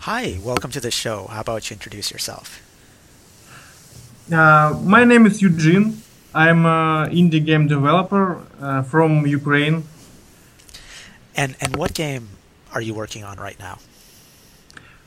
[0.00, 1.28] Hi, welcome to the show.
[1.28, 2.60] How about you introduce yourself?
[4.32, 6.02] Uh, my name is Eugene.
[6.34, 9.84] I'm an indie game developer uh, from Ukraine.
[11.36, 12.30] And and what game
[12.74, 13.78] are you working on right now?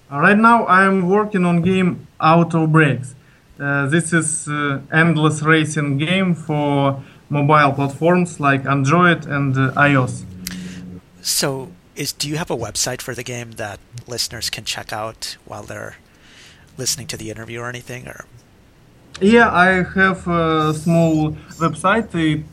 [0.10, 3.14] Uh, right now, I'm working on game Auto Brakes.
[3.60, 10.24] Uh, this is uh, endless racing game for mobile platforms like Android and uh, iOS.
[11.22, 15.38] So, is do you have a website for the game that listeners can check out
[15.45, 15.95] while they're
[16.77, 18.08] listening to the interview or anything?
[18.08, 18.26] Or
[19.21, 22.13] Yeah, I have a small website.
[22.16, 22.44] It,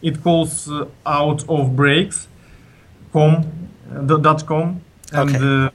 [0.00, 2.28] it calls uh, Out of Brakes
[3.12, 4.80] com uh, dot com
[5.12, 5.66] and Okay.
[5.66, 5.70] uh,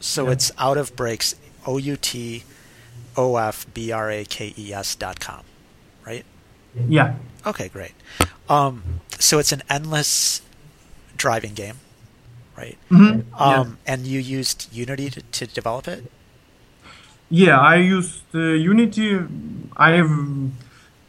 [0.00, 0.32] so Yeah.
[0.32, 1.34] it's Out of Brakes
[1.66, 2.44] o u t
[3.16, 5.42] o f b r a k e s dot com,
[6.06, 6.24] right?
[6.88, 7.92] yeah Okay, great.
[8.48, 10.42] Um, so it's an endless
[11.16, 11.76] driving game,
[12.60, 12.78] right?
[12.90, 13.22] Mhm.
[13.38, 16.02] Um, and you used Unity to, to develop it.
[17.30, 18.38] Yeah, I used uh,
[18.72, 19.18] Unity.
[19.76, 20.10] I have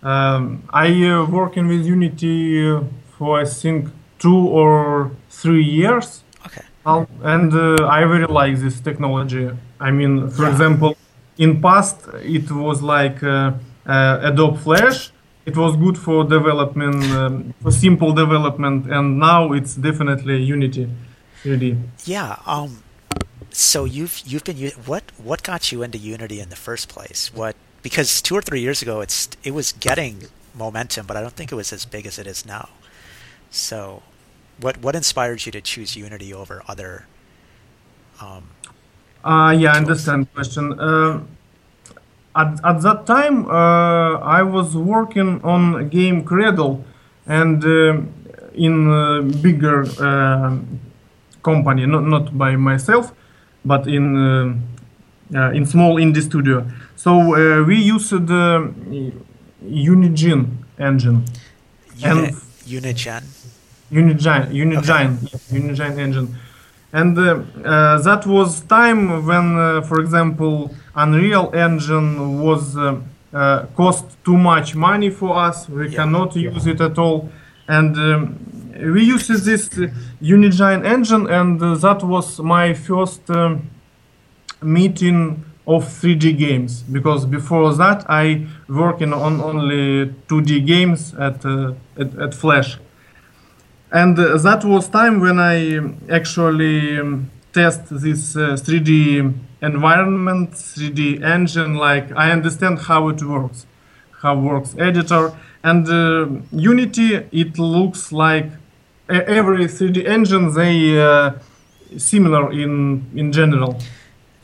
[0.04, 2.82] um, I uh, working with Unity uh,
[3.18, 6.62] for I think two or three years, Okay.
[6.86, 9.50] I'll- and uh, I really like this technology.
[9.80, 10.52] I mean, for Yeah.
[10.52, 10.96] example,
[11.38, 13.52] in past it was like uh,
[13.86, 15.12] uh, Adobe Flash.
[15.46, 20.88] It was good for development, um, for simple development, and now it's definitely Unity
[21.44, 21.90] 3D.
[22.06, 22.38] Yeah.
[22.46, 22.84] Um.
[23.52, 27.34] So you've you've been what what got you into Unity in the first place?
[27.34, 31.34] What because two or three years ago it's it was getting momentum, but I don't
[31.34, 32.70] think it was as big as it is now.
[33.50, 34.04] So,
[34.60, 37.08] what what inspired you to choose Unity over other?
[38.22, 38.50] Um,
[39.24, 40.80] Uh, yeah, I understand the question.
[40.80, 41.22] Uh,
[42.36, 46.84] at, at that time, uh, I was working on a game Cradle,
[47.26, 48.02] and uh,
[48.54, 50.58] in bigger uh,
[51.44, 53.12] company, not not by myself,
[53.66, 54.54] but in uh,
[55.36, 56.66] uh, in small indie studio.
[56.96, 58.72] So uh, we used the
[59.64, 60.46] Unigine
[60.80, 61.24] engine.
[61.98, 62.36] Uni, And-
[62.66, 63.24] Unigen.
[63.92, 65.18] Unigine, Unigine,
[65.52, 66.36] Unigine engine,
[66.94, 67.24] and uh,
[67.66, 72.96] uh, that was time when, uh, for example, Unreal Engine was uh,
[73.34, 75.68] uh, cost too much money for us.
[75.68, 75.96] We Yeah.
[76.04, 77.30] cannot use it at all,
[77.68, 78.36] and um,
[78.94, 79.88] we used this uh,
[80.22, 83.70] Unigine engine, and uh, that was my first um,
[84.62, 91.74] meeting of 3D games because before that I working on only 2D games at uh,
[91.98, 92.78] at, at Flash
[93.92, 95.80] and uh, that was time when I
[96.10, 101.76] actually um, test this uh, 3D environment, 3D engine.
[101.76, 103.66] Like I understand how it works,
[104.22, 105.34] how works editor,
[105.64, 107.16] and uh, Unity.
[107.32, 108.52] It looks like
[109.10, 111.34] every 3D engine they uh,
[111.98, 113.78] similar in in general.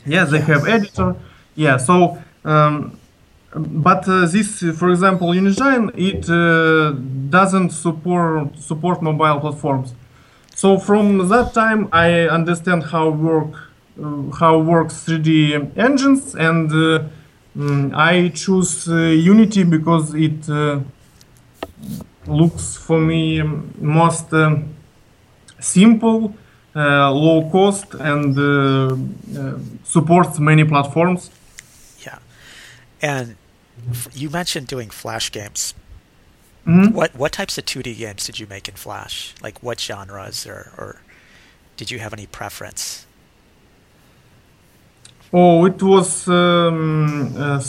[0.06, 1.16] Yeah, they have editor.
[1.56, 2.18] Yeah, so.
[2.46, 2.98] Um,
[3.56, 6.92] but uh, this, for example, Unigine, it uh,
[7.30, 9.94] doesn't support support mobile platforms.
[10.56, 13.54] So from that time, I understand how work
[14.02, 17.04] uh, how works 3D engines, and uh,
[17.58, 20.82] mm, I choose uh, Unity because it uh,
[22.26, 24.76] looks for me most um,
[25.60, 26.36] simple,
[26.76, 31.32] uh, low cost, and uh, uh, supports many platforms.
[32.06, 32.20] Yeah.
[33.02, 33.36] And
[34.14, 35.74] you mentioned doing Flash games.
[36.66, 36.92] Mhm.
[36.92, 39.34] What what types of 2D games did you make in Flash?
[39.42, 41.02] Like what genres, or, or
[41.78, 43.06] did you have any preference?
[45.32, 47.60] Oh, it was um, uh,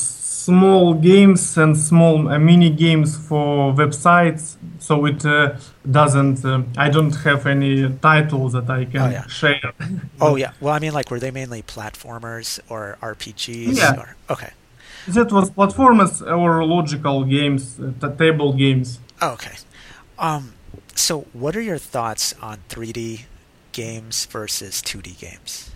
[0.47, 4.57] small games and small uh, mini games for websites.
[4.79, 5.57] So it uh,
[5.91, 6.45] doesn't.
[6.45, 7.75] Uh, I don't have any
[8.09, 9.27] title that I can Oh, yeah.
[9.27, 9.73] share.
[10.21, 10.53] Oh yeah.
[10.61, 13.77] Well, I mean, like, were they mainly platformers or RPGs?
[13.77, 14.01] Yeah.
[14.03, 14.53] Or, okay.
[15.09, 19.01] that was platformers or logical games, uh, t- table games.
[19.21, 19.57] Oh, okay.
[20.19, 20.53] Um,
[20.95, 23.23] so what are your thoughts on 3D
[23.73, 25.71] games versus 2D games?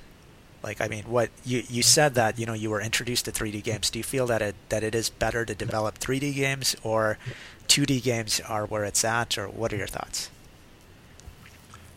[0.62, 3.62] Like, I mean, what you you said that you know you were introduced to 3D
[3.62, 3.90] games.
[3.90, 7.18] Do you feel that it that it is better to develop 3D games or
[7.68, 10.30] 2D games are where it's at, or what are your thoughts?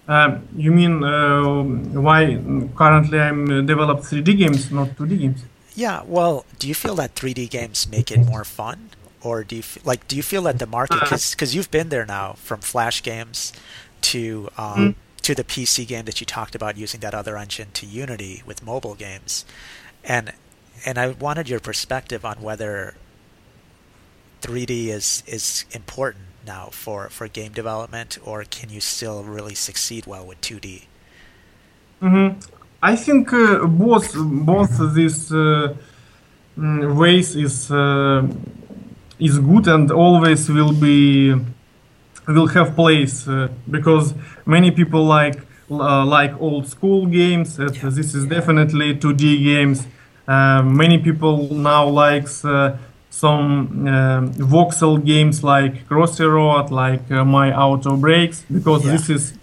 [0.08, 1.64] Um, you mean uh,
[2.00, 2.40] why
[2.76, 5.44] currently I'm uh, develop 3D games, not 2D games?
[5.76, 6.04] Yeah.
[6.06, 8.92] Well, do you feel that 3D games make it more fun,
[9.22, 12.06] or do you f- like do you feel that the market because you've been there
[12.06, 13.52] now from Flash games
[14.02, 14.96] to um,
[15.26, 18.64] to the PC game that you talked about using that other engine to Unity with
[18.64, 19.44] mobile games,
[20.04, 20.32] and
[20.86, 22.94] and I wanted your perspective on whether
[24.44, 30.06] 3D is is important now for for game development, or can you still really succeed
[30.06, 30.84] well with 2D?
[32.02, 32.28] hmm
[32.84, 34.14] I think uh, both
[34.52, 35.74] both these uh,
[36.56, 38.28] mm, ways is uh,
[39.20, 41.34] is good and always will be
[42.28, 44.14] will have place uh, because
[44.46, 45.38] many people like
[45.72, 47.60] uh, like old school games.
[47.60, 47.90] Uh, Yeah.
[47.90, 49.88] This is definitely 2D games.
[50.28, 52.78] Uh, many people now likes uh,
[53.10, 58.92] some um, voxel games like Crossy Road, like uh, My Auto Brakes, because Yeah.
[58.94, 59.34] this is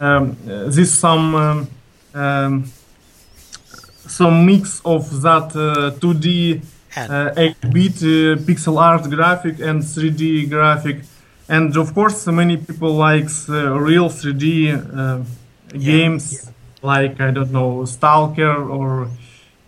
[0.00, 0.36] um,
[0.76, 1.68] this some um,
[2.14, 2.64] um,
[4.06, 6.60] some mix of that uh, 2D
[6.96, 10.98] uh, 8-bit uh, pixel art graphic and 3D graphic,
[11.48, 15.22] and of course many people likes uh, real 3D uh,
[15.78, 16.50] games
[16.82, 19.08] like I don't know Stalker or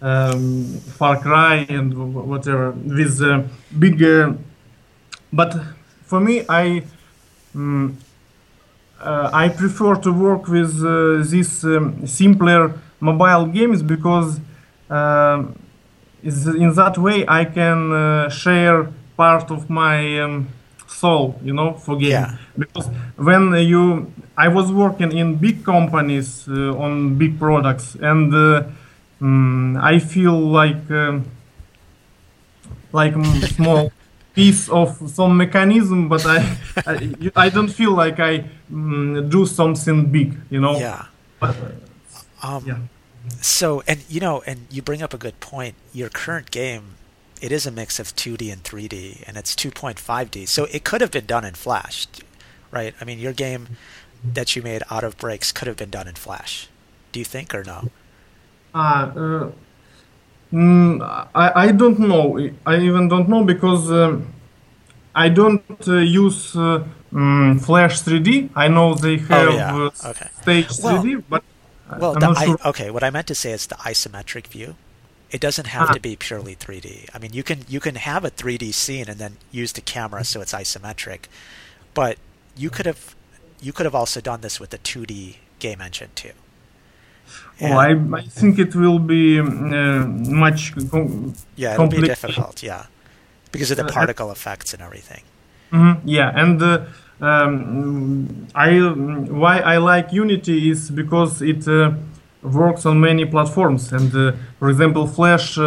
[0.02, 0.64] um,
[0.98, 3.42] Far Cry and whatever with uh,
[3.78, 4.36] bigger.
[5.32, 5.56] But
[6.04, 6.82] for me, I
[7.56, 14.40] uh, I prefer to work with uh, these um, simpler mobile games because
[14.90, 15.58] um,
[16.22, 20.48] is in that way I can uh, share part of my um,
[20.96, 22.10] soul, you know, for game.
[22.10, 22.36] Yeah.
[22.58, 28.64] Because when you, I was working in big companies uh, on big products, and uh,
[29.20, 31.26] mm, I feel like um,
[32.92, 33.92] like mm, small
[34.34, 36.56] piece of some mechanism, but I,
[36.86, 40.78] I, I don't feel like I mm, do something big, you know.
[40.78, 41.06] yeah.
[41.40, 41.56] But,
[42.42, 42.78] Um, yeah.
[43.40, 45.74] So, and you know, and you bring up a good point.
[45.92, 46.95] Your current game,
[47.40, 50.48] it is a mix of 2D and 3D, and it's 2.5D.
[50.48, 52.06] So it could have been done in Flash,
[52.70, 52.94] right?
[53.00, 53.68] I mean, your game
[54.24, 56.68] that you made Out of Brakes could have been done in Flash.
[57.12, 57.90] Do you think or no?
[58.74, 59.50] Ah, uh,
[60.52, 62.38] mm, I, I don't know.
[62.66, 64.32] I even don't know because um,
[65.14, 68.50] I don't uh, use uh, mm, Flash 3D.
[68.54, 69.76] I know they have yeah.
[69.76, 70.28] uh, Okay.
[70.42, 71.42] Stage Well- 3D, but
[71.98, 72.90] Well, I'm the not I, okay.
[72.90, 74.74] What I meant to say is the isometric view.
[75.30, 75.92] It doesn't have Ah.
[75.94, 77.08] to be purely 3D.
[77.14, 80.24] I mean, you can you can have a 3D scene and then use the camera
[80.24, 81.22] so it's isometric,
[81.94, 82.16] but
[82.56, 83.14] you could have
[83.60, 86.32] you could have also done this with a 2D game engine too.
[87.60, 92.62] Oh, I, I think it will be um, uh, much com- Yeah, it'll be difficult.
[92.62, 92.86] Yeah,
[93.50, 95.22] because of the Uh, particle effects and everything.
[95.72, 96.80] Mhm, Yeah, and uh,
[97.20, 98.78] um, I
[99.42, 101.92] why I like Unity is because it uh,
[102.42, 105.62] works on many platforms, and uh, for example, Flash uh,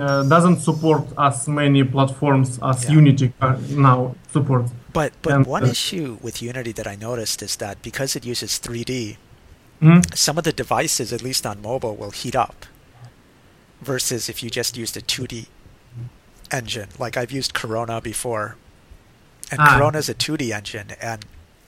[0.00, 2.92] uh, doesn't support as many platforms as Yeah.
[2.92, 3.32] Unity
[3.70, 4.72] now supports.
[4.92, 8.24] But but And, one uh, issue with Unity that I noticed is that because it
[8.26, 9.16] uses 3D,
[9.82, 10.14] Mhm.
[10.16, 12.66] some of the devices, at least on mobile, will heat up.
[13.82, 15.48] Versus if you just used a 2D
[16.50, 18.56] engine, like I've used Corona before,
[19.50, 19.76] and Ah.
[19.76, 21.24] Corona is a 2D engine, and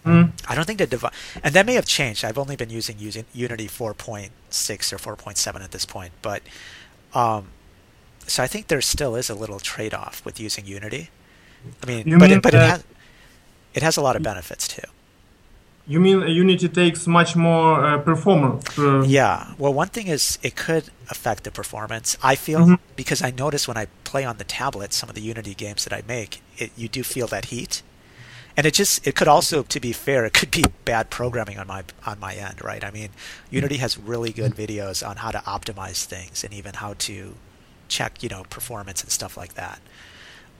[0.07, 0.31] Mm.
[0.49, 1.13] I don't think the device,
[1.43, 2.25] and that may have changed.
[2.25, 6.43] I've only been using using Unity 4.6 or 4.7 at this point, but
[7.15, 7.49] um,
[8.27, 11.11] so I think there still is a little trade-off with using Unity.
[11.83, 12.85] I mean, You but mean it, but it has
[13.75, 14.87] it has a lot of benefits too.
[15.89, 18.77] You mean Unity takes much more uh, performance?
[18.79, 19.55] Uh, Yeah.
[19.59, 22.17] Well, one thing is it could affect the performance.
[22.23, 22.79] I feel Mhm.
[22.97, 25.93] because I notice when I play on the tablet, some of the Unity games that
[25.93, 27.83] I make, it, you do feel that heat,
[28.57, 31.67] and it just it could also, to be fair, it could be bad programming on
[31.67, 32.83] my on my end, right?
[32.83, 33.11] I mean,
[33.51, 37.35] Unity has really good videos on how to optimize things and even how to
[37.89, 39.81] check, you know, performance and stuff like that.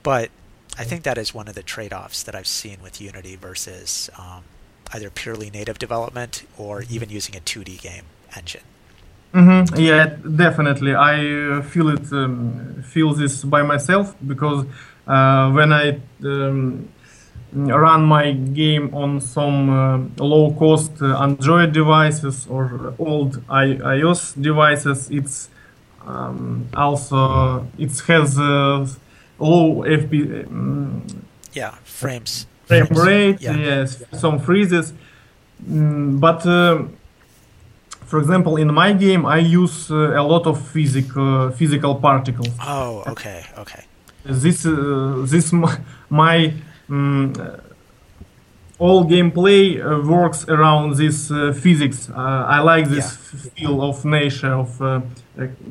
[0.03, 0.29] But
[0.77, 4.43] I think that is one of the trade-offs that I've seen with Unity versus um,
[4.93, 8.05] either purely native development or even using a 2D game
[8.35, 8.61] engine.
[9.33, 10.93] hmm Yeah, definitely.
[10.93, 12.11] I uh, feel it.
[12.11, 14.65] Um, feel this by myself because
[15.07, 16.89] uh, when I um,
[17.53, 25.09] run my game on some uh, low-cost uh, Android devices or old I- iOS devices,
[25.09, 25.49] it's
[26.05, 28.85] um, also it has uh,
[29.39, 30.45] low FP.
[30.47, 31.03] Um,
[31.53, 32.45] Yeah, frames.
[32.65, 33.05] frame frames.
[33.07, 33.57] rate, Yeah.
[33.57, 34.93] yes, some freezes.
[35.69, 36.89] Mm, but um
[38.05, 42.53] for example, in my game, I use uh, a lot of physic, uh, physical particles.
[42.65, 43.83] Oh, okay, okay.
[44.23, 45.51] This, uh, this
[46.09, 46.53] my
[46.89, 47.57] uh,
[48.79, 52.09] all gameplay uh, works around this uh, physics.
[52.15, 53.49] I like this Yeah.
[53.55, 54.79] feel of nature of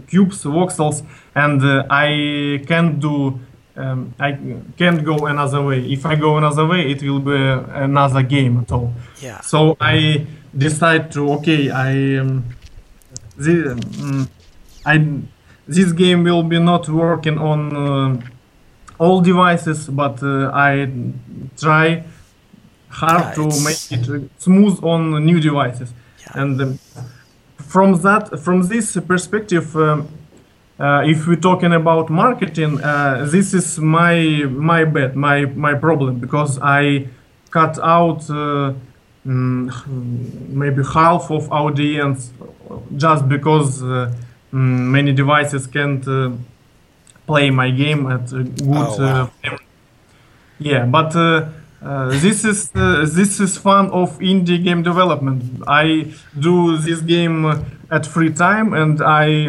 [0.08, 1.02] cubes, voxels,
[1.34, 3.38] and I can't do.
[3.78, 4.32] Um, I
[4.78, 5.80] can't go another way.
[5.92, 8.92] If I go another way, it will be another game at all.
[9.22, 9.40] Yeah.
[9.42, 12.44] So I decide to okay, I um,
[13.36, 14.28] the, um,
[14.86, 14.96] I
[15.68, 18.20] this game will be not working on uh,
[18.98, 20.90] all devices, but uh, I
[21.58, 22.04] try
[22.88, 24.06] hard Yeah, to make it
[24.38, 25.92] smooth on new devices.
[26.18, 26.34] Yeah.
[26.34, 26.78] And um,
[27.58, 30.08] from that, from this perspective, um,
[30.78, 36.18] uh, if we're talking about marketing, uh, this is my my bad, my my problem
[36.20, 37.08] because I
[37.50, 38.74] cut out uh,
[39.26, 39.70] mm,
[40.48, 42.32] maybe half of audience
[42.96, 44.12] just because uh,
[44.52, 46.30] mm, many devices can't uh,
[47.26, 48.62] play my game at a good.
[48.62, 49.30] Oh, wow.
[49.44, 49.58] uh,
[50.58, 51.48] yeah, but uh,
[51.82, 55.62] uh, this is uh, this is fun of indie game development.
[55.66, 57.44] I do this game
[57.90, 59.48] at free time, and I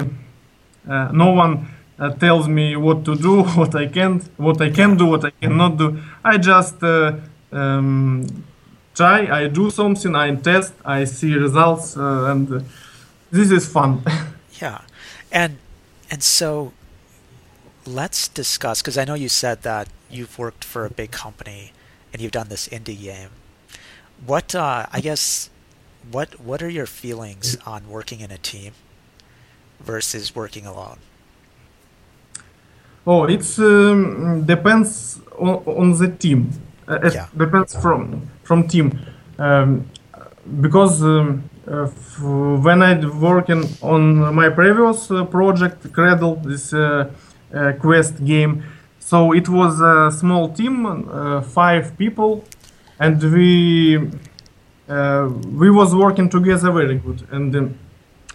[0.89, 1.67] uh, no one
[1.99, 5.31] uh, tells me what to do, what I can't, what I can do, what I
[5.41, 5.99] cannot do.
[6.23, 7.13] I just uh,
[7.51, 8.43] um,
[8.93, 9.27] try.
[9.27, 10.15] I do something.
[10.15, 10.73] I test.
[10.83, 12.65] I see results, uh, and
[13.31, 14.03] this is fun.
[14.59, 14.81] Yeah,
[15.31, 15.59] and
[16.09, 16.73] and so
[17.87, 21.71] let's discuss because I know you said that you've worked for a big company
[22.11, 23.29] and you've done this indie game.
[24.25, 25.49] What uh, I guess
[26.11, 28.73] what what are your feelings on working in a team
[29.79, 30.99] versus working alone?
[33.05, 36.49] Oh, it um, depends on, on the team.
[36.87, 37.27] Uh, it Yeah.
[37.37, 38.99] depends from from team,
[39.39, 39.85] um,
[40.61, 42.19] because um, uh, f-
[42.65, 47.05] when I working on my previous uh, project, Cradle, this uh, uh,
[47.79, 48.63] quest game,
[48.99, 52.43] so it was a small team, uh, five people,
[52.99, 53.97] and we
[54.89, 55.29] uh,
[55.61, 57.77] we was working together very good, and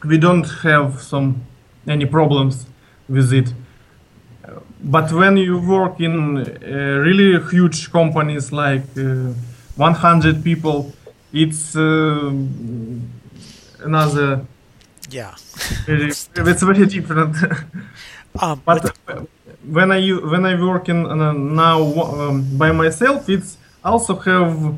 [0.05, 1.43] we don't have some
[1.87, 2.67] any problems
[3.09, 3.53] with it.
[4.83, 6.45] But when you work in uh,
[7.07, 9.33] really huge companies like uh,
[9.77, 10.93] 100 people
[11.33, 12.31] it's uh,
[13.81, 14.45] another
[15.11, 15.35] Yeah.
[15.87, 17.37] very, it's very different
[18.41, 19.25] Um, but uh,
[19.65, 24.75] when i when i work in uh, now um, by myself it's also have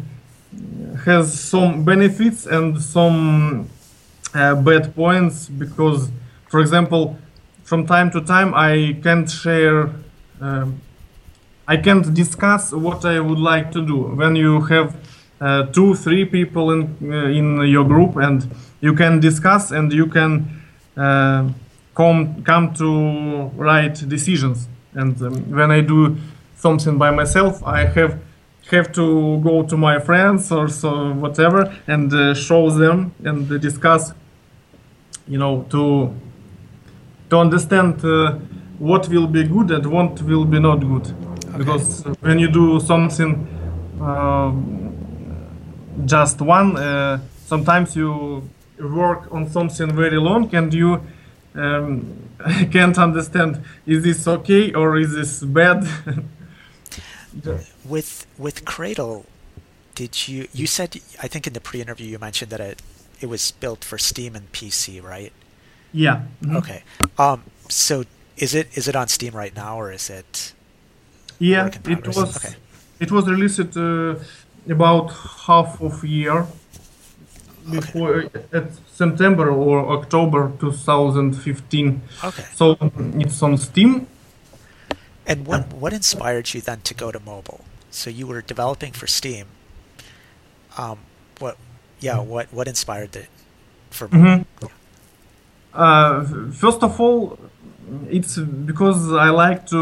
[1.04, 3.68] has some benefits and some
[4.34, 6.10] uh, bad points because
[6.48, 7.16] for example
[7.62, 9.90] from time to time i can't share
[10.40, 10.80] um,
[11.68, 13.96] i can't discuss what i would like to do.
[13.96, 14.96] When you have
[15.40, 18.48] uh, two three people in uh, in your group and
[18.80, 20.62] you can discuss and you can
[20.96, 21.48] uh,
[21.94, 24.68] come come to right decisions.
[24.94, 26.16] And um, when i do
[26.56, 28.18] something by myself i have
[28.70, 33.58] have to go to my friends or so whatever and uh, show them and uh,
[33.58, 34.12] discuss
[35.28, 36.14] you know to
[37.30, 38.32] to understand uh,
[38.78, 41.06] what will be good and what will be not good.
[41.56, 43.46] Because when you do something
[44.00, 44.94] um,
[46.04, 48.48] just one uh, sometimes you
[48.80, 51.00] work on something very long and you
[51.54, 52.14] um,
[52.70, 55.86] can't understand is this okay or is this bad
[57.84, 59.26] with with Cradle,
[59.94, 62.82] did you you said I think in the pre-interview you mentioned that it
[63.20, 65.32] it was built for Steam and PC, right?
[65.92, 66.56] yeah mhm.
[66.56, 66.82] Okay.
[67.18, 67.42] Um.
[67.68, 68.04] So
[68.36, 70.52] is it is it on Steam right now or is it?
[71.38, 72.54] yeah it was Okay.
[73.00, 74.14] it was released uh,
[74.70, 75.10] about
[75.46, 76.46] half of a year
[77.70, 82.44] before at September or October 2015 Okay.
[82.54, 82.76] so
[83.22, 84.06] it's on Steam
[85.26, 87.60] And what what inspired you then to go to mobile?
[87.90, 89.46] So you were developing for Steam.
[90.76, 90.98] Um.
[91.42, 91.56] What?
[92.06, 92.18] Yeah.
[92.32, 93.28] What what inspired it
[93.90, 94.44] for mobile?
[94.60, 94.70] Mhm.
[95.72, 96.24] Uh,
[96.62, 97.38] first of all,
[98.16, 98.36] it's
[98.70, 99.80] because I like to.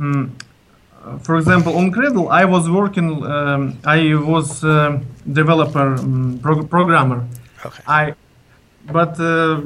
[0.00, 3.08] uh, for example, on Cradle, I was working.
[3.24, 3.62] Um,
[3.96, 4.92] I was um,
[5.40, 7.20] developer, um, prog- programmer.
[7.66, 7.82] Okay.
[7.86, 8.02] I,
[8.90, 9.60] but uh,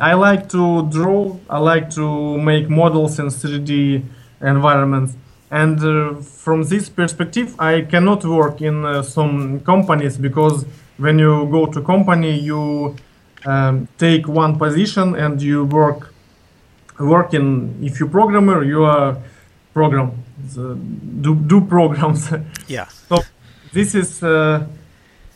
[0.00, 1.36] I like to draw.
[1.48, 4.04] I like to make models in 3D
[4.40, 5.16] environments.
[5.50, 10.66] And uh, from this perspective, I cannot work in uh, some companies because
[10.98, 12.96] when you go to company, you
[13.46, 16.12] um, take one position and you work.
[16.98, 17.78] Work in.
[17.82, 19.16] If you programmer, you are
[19.72, 20.24] program.
[20.54, 20.74] The,
[21.20, 22.30] do do programs.
[22.66, 22.88] Yeah.
[23.08, 23.22] So
[23.72, 24.66] this is uh,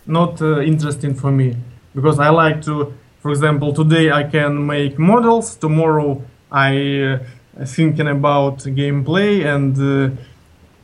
[0.07, 1.57] not uh, interesting for me
[1.95, 5.57] because I like to, for example, today I can make models.
[5.57, 7.21] Tomorrow I
[7.59, 10.17] uh, thinking about gameplay, and uh,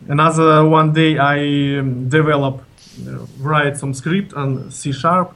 [0.08, 2.62] another one day I um, develop,
[3.06, 5.34] uh, write some script on C sharp,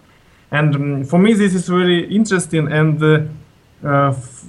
[0.50, 3.02] and um, for me this is very interesting and.
[3.02, 3.20] Uh,
[3.84, 4.44] uh, f-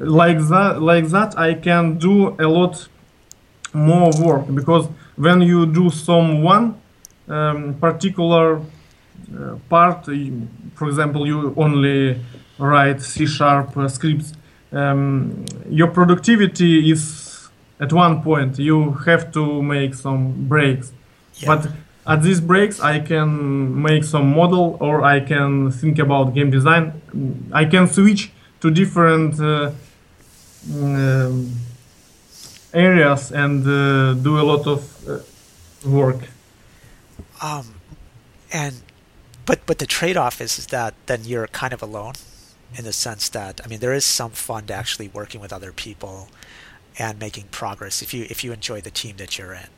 [0.00, 2.88] like that, like that, I can do a lot
[3.72, 6.80] more work because when you do some one
[7.28, 8.60] um, particular
[9.68, 10.06] part,
[10.74, 12.20] for example, you only
[12.58, 14.34] write C sharp scripts,
[14.72, 17.48] um, your productivity is
[17.80, 18.58] at one point.
[18.58, 20.92] You have to make some breaks.
[21.34, 21.56] Yeah.
[21.56, 21.72] But
[22.06, 27.00] at these breaks I can make some model or I can think about game design.
[27.52, 29.70] I can switch to different uh,
[30.74, 31.52] um,
[32.72, 35.18] areas and uh, do a lot of uh,
[35.88, 36.28] work.
[37.42, 37.66] Um,
[38.52, 38.81] and
[39.46, 42.14] but but the trade-off is, is that then you're kind of alone
[42.74, 45.72] in the sense that I mean there is some fun to actually working with other
[45.72, 46.28] people
[46.98, 49.68] and making progress if you if you enjoy the team that you're in.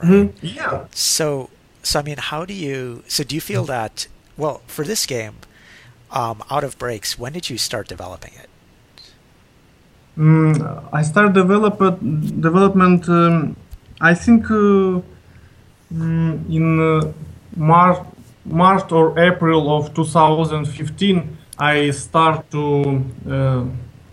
[0.00, 0.10] Right?
[0.10, 0.46] Mm-hmm.
[0.46, 0.86] Yeah.
[0.92, 1.50] So
[1.82, 3.02] so I mean, how do you?
[3.08, 4.06] So do you feel that?
[4.36, 5.36] Well, for this game,
[6.10, 8.48] um, Out of Brakes, when did you start developing it?
[10.16, 11.78] Mm, I started develop
[12.40, 13.08] development.
[13.08, 13.56] Um,
[14.00, 15.00] I think uh,
[15.92, 17.12] mm, in uh,
[17.56, 18.04] March,
[18.48, 23.64] March or April of 2015, I start to uh,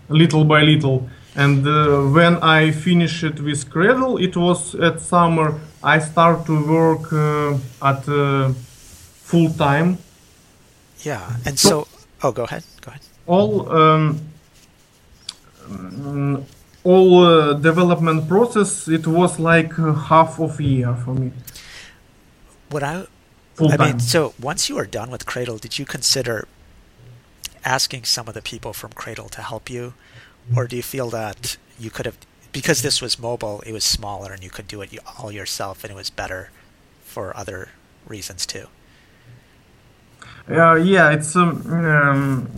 [0.08, 1.08] little by little.
[1.34, 6.66] And uh, when I finished it with Cradle, it was at summer I start to
[6.66, 8.52] work uh, at uh,
[9.22, 9.98] full time.
[11.00, 11.88] Yeah, and so, so,
[12.22, 13.02] oh, go ahead, go ahead.
[13.26, 14.20] All um,
[15.68, 16.42] mm,
[16.84, 19.72] all uh, development process it was like
[20.08, 21.32] half of a year for me.
[22.70, 23.06] What I,
[23.56, 23.88] full I time.
[23.90, 26.46] mean, so once you were done with Cradle, did you consider
[27.64, 29.94] asking some of the people from Cradle to help you,
[30.54, 32.16] or do you feel that you could have
[32.52, 35.90] because this was mobile, it was smaller and you could do it all yourself, and
[35.90, 36.50] it was better
[37.04, 37.68] for other
[38.06, 38.66] reasons too.
[40.48, 41.50] Uh, yeah, it's um,
[41.84, 42.48] um,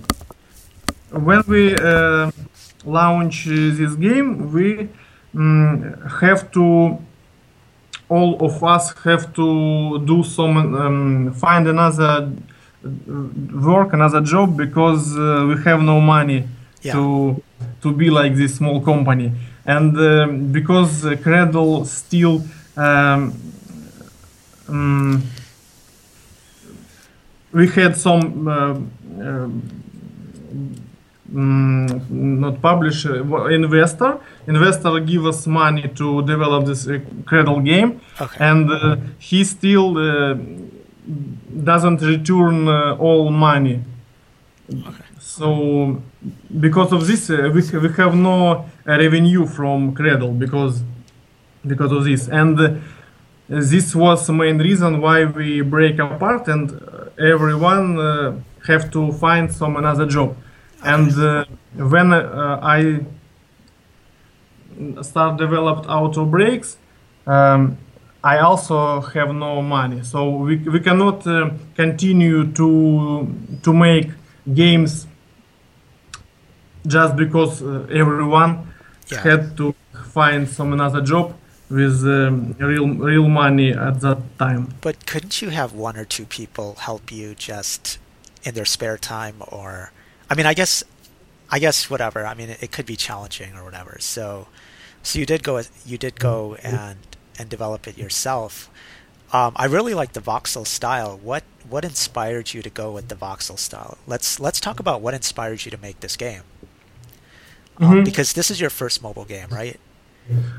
[1.10, 2.30] when we uh,
[2.84, 4.88] launch this game, we
[5.34, 6.98] um, have to
[8.08, 12.32] all of us have to do some um, find another
[13.52, 16.48] work another job because uh, we have no money
[16.82, 16.92] yeah.
[16.92, 17.42] to
[17.82, 19.32] to be like this small company
[19.66, 22.42] and um, because Cradle still
[22.76, 23.34] um,
[24.68, 25.22] um,
[27.52, 29.48] we had some uh,
[31.34, 31.86] um,
[32.40, 34.18] not publisher investor.
[34.46, 38.00] Investor give us money to develop this uh, Cradle game.
[38.20, 38.44] Okay.
[38.44, 40.36] and uh, he still uh,
[41.64, 43.80] doesn't return uh, all money.
[44.70, 45.04] Okay.
[45.18, 46.02] so
[46.60, 50.82] because of this uh, we, we have no revenue from Cradle because
[51.66, 52.28] because of this.
[52.28, 52.74] And uh,
[53.48, 56.70] this was the main reason why we break apart and
[57.18, 60.36] everyone have to find some another job
[60.84, 63.00] and uh, when uh, i
[65.02, 66.76] start developed Auto Brakes
[67.26, 67.76] um,
[68.22, 74.10] i also have no money so we, we cannot uh, continue to to make
[74.54, 75.06] games
[76.86, 78.72] just because everyone
[79.10, 79.20] yeah.
[79.20, 79.74] had to
[80.12, 81.34] find some another job
[81.70, 84.74] with um, real real money at that time.
[84.80, 87.98] But couldn't you have one or two people help you just
[88.44, 89.92] in their spare time, or
[90.30, 90.84] I mean, I guess,
[91.50, 92.26] I guess whatever.
[92.26, 93.96] I mean, it, it could be challenging or whatever.
[94.00, 94.48] So,
[95.02, 96.98] so you did go you did go and
[97.38, 98.68] and develop it yourself.
[99.32, 101.18] Um, I really like the voxel style.
[101.22, 103.98] What what inspired you to go with the voxel style?
[104.06, 106.42] Let's let's talk about what inspired you to make this game
[107.80, 108.04] um, mm-hmm.
[108.04, 109.78] because this is your first mobile game, right?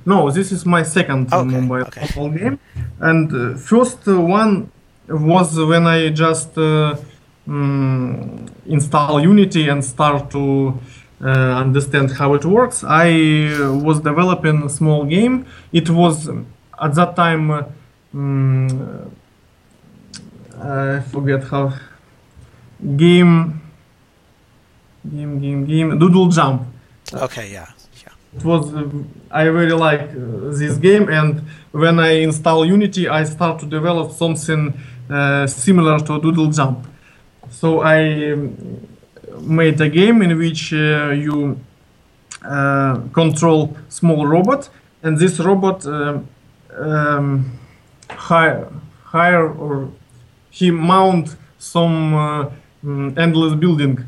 [0.06, 2.08] No, this is my second okay, mobile, okay.
[2.16, 2.60] mobile game,
[3.00, 4.72] and uh, first one
[5.08, 6.96] was when I just uh,
[7.50, 10.80] um, install Unity and start to
[11.22, 12.84] uh, understand how it works.
[12.84, 13.10] I
[13.84, 15.46] was developing a small game.
[15.74, 16.30] It was
[16.82, 17.66] at that time.
[18.14, 19.12] Um,
[20.62, 21.74] I forget how
[22.98, 23.62] game
[25.10, 26.68] game game game doodle jump
[27.14, 27.68] Okay, yeah,
[28.04, 28.14] yeah.
[28.36, 28.88] It was uh,
[29.32, 34.12] I really like uh, this game, and when I install Unity, I start to develop
[34.12, 36.86] something uh, similar to Doodle Jump.
[37.52, 38.88] So I um,
[39.42, 41.60] made a game in which uh, you
[42.44, 44.70] uh, control small robot,
[45.04, 46.20] and this robot uh,
[46.78, 47.60] um,
[48.10, 48.68] hire,
[49.04, 49.90] hire or
[50.50, 52.52] he mount some
[52.84, 54.04] mm, endless building,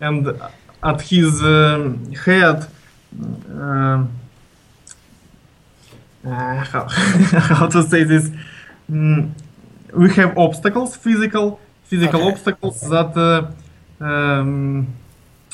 [0.00, 0.40] and
[0.82, 2.66] at his um, head
[3.50, 4.10] um,
[6.26, 6.28] uh,
[6.64, 8.30] how, how to say this?
[8.90, 9.30] Mm,
[9.94, 12.30] we have obstacles physical physical okay.
[12.30, 14.86] obstacles that uh, um,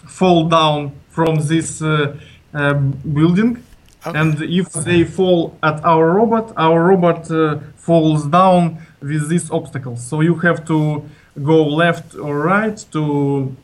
[0.07, 2.17] fall down from this uh,
[2.55, 2.75] uh
[3.19, 3.63] building
[4.07, 4.19] okay.
[4.19, 7.27] and if they fall at our robot our robot
[7.77, 11.03] falls down with these obstacles so you have to
[11.43, 13.57] go left or right to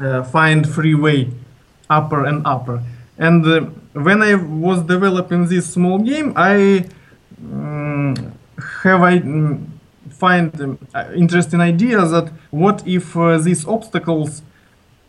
[0.00, 1.28] uh, find freeway
[1.90, 2.82] upper and upper.
[3.18, 3.60] And uh,
[3.94, 6.86] when I was developing this small game, I
[7.42, 8.14] um,
[8.82, 9.77] have I um,
[10.18, 14.42] find um, uh, interesting idea that what if uh, these obstacles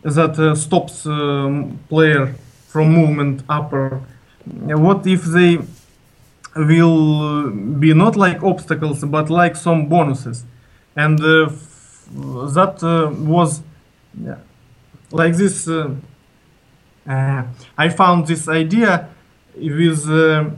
[0.04, 2.36] that uh, stops um, player
[2.68, 4.02] from movement upper,
[4.46, 5.60] what if they
[6.56, 10.46] will be not like obstacles but like some bonuses,
[10.96, 12.80] and that
[13.20, 13.62] was
[14.24, 14.38] yeah,
[15.12, 15.68] like this.
[15.68, 17.44] Uh,
[17.78, 19.10] I found this idea
[19.56, 20.50] with uh,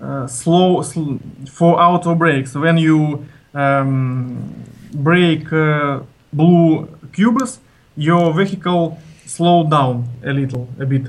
[0.00, 1.16] uh, slow, sl-
[1.50, 2.54] for auto brakes.
[2.54, 6.00] When you um, brake uh,
[6.32, 7.60] blue cubes,
[7.96, 11.06] your vehicle slow down a little, a bit.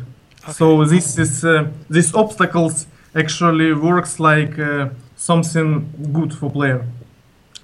[0.52, 6.86] So this is uh, these obstacles actually works like uh, something good for player,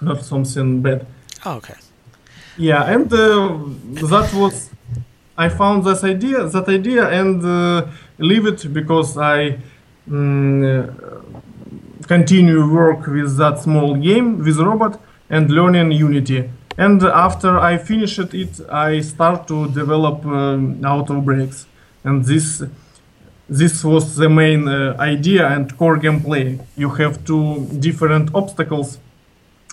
[0.02, 1.06] not something bad.
[1.46, 1.76] Oh, okay.
[2.58, 3.60] Yeah, and uh,
[4.10, 4.70] that was
[5.38, 7.88] I found this idea, that idea, and uh,
[8.18, 9.60] leave it because I
[10.10, 11.22] mm, uh,
[12.08, 16.50] continue work with that small game with robot and learning Unity.
[16.78, 21.66] And after I finished it, I start to develop um, auto brakes,
[22.04, 22.64] and this
[23.50, 26.60] this was the main uh, idea and core gameplay.
[26.76, 29.00] You have two different obstacles.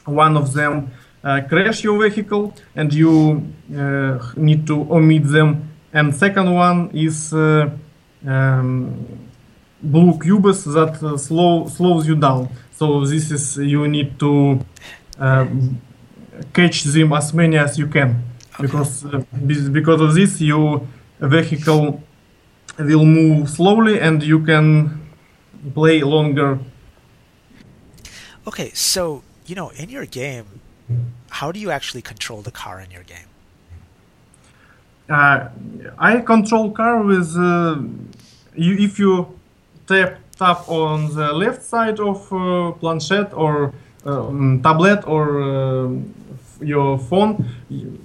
[0.04, 0.92] One of them
[1.24, 5.70] uh, crash your vehicle and you uh, need to omit them.
[5.92, 7.70] And second one is uh,
[8.26, 9.06] um,
[9.84, 12.48] blue cubes that uh, slow slows you down.
[12.72, 14.60] So this is you need to
[15.18, 15.80] um,
[16.52, 18.22] catch them as many as you can
[18.60, 19.22] because uh,
[19.72, 20.86] because of this your
[21.20, 22.02] vehicle
[22.78, 25.00] will move slowly and you can
[25.74, 26.58] play longer
[28.46, 30.60] Okay, so you know, in your game,
[31.30, 33.28] how do you actually control the car in your game?
[35.08, 35.48] Uh,
[35.98, 37.82] I control car with uh,
[38.54, 39.38] you, if you
[39.86, 43.72] tap tap on the left side of uh, planchette or
[44.04, 45.90] um, tablet or uh,
[46.60, 47.44] your phone,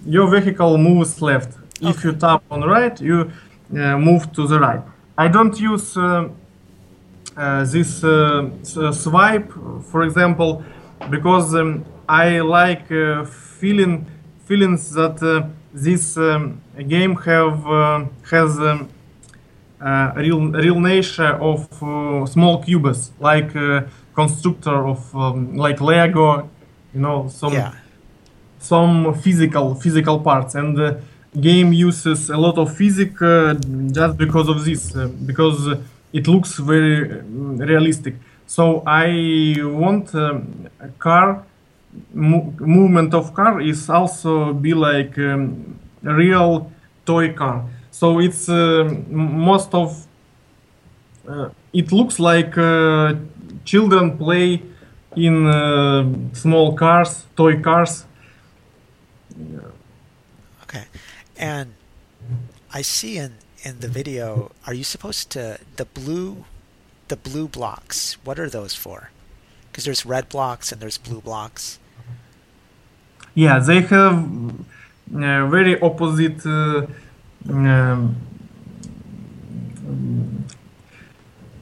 [0.06, 1.58] your vehicle moves left.
[1.82, 3.32] If you tap on right, you
[3.74, 4.82] uh, move to the right.
[5.18, 6.30] I don't use uh,
[7.36, 8.50] uh, this uh,
[8.92, 9.52] swipe,
[9.92, 10.64] for example,
[11.10, 14.06] because um, I like uh, feeling
[14.46, 18.90] feelings that uh, this um, game have uh, has um,
[19.82, 23.82] uh, real real nature of uh, small cubes, like uh,
[24.16, 26.50] constructor of um, like Lego,
[26.94, 27.72] you know, some Yeah.
[28.60, 30.56] some physical physical parts.
[30.56, 31.02] And the
[31.40, 33.56] game uses a lot of physics uh,
[33.92, 35.78] just because of this uh, because
[36.14, 38.16] it looks very um, realistic.
[38.48, 41.44] So i want um, a car
[42.14, 46.72] mo- movement of car is also be like um, a real
[47.06, 50.06] toy car so it's uh, most of
[51.28, 53.14] uh, it looks like uh,
[53.66, 54.62] children play
[55.16, 58.06] in uh, small cars toy cars
[60.64, 60.86] Okay,
[61.38, 61.74] and
[62.74, 66.46] I see in in the video, are you supposed to the blue,
[67.08, 68.18] the blue blocks?
[68.24, 69.12] What are those for?
[69.72, 71.80] Because there's red blocks and there's blue blocks.
[73.36, 74.26] Yeah, they have
[75.14, 76.88] uh, very opposite uh,
[77.48, 78.16] um,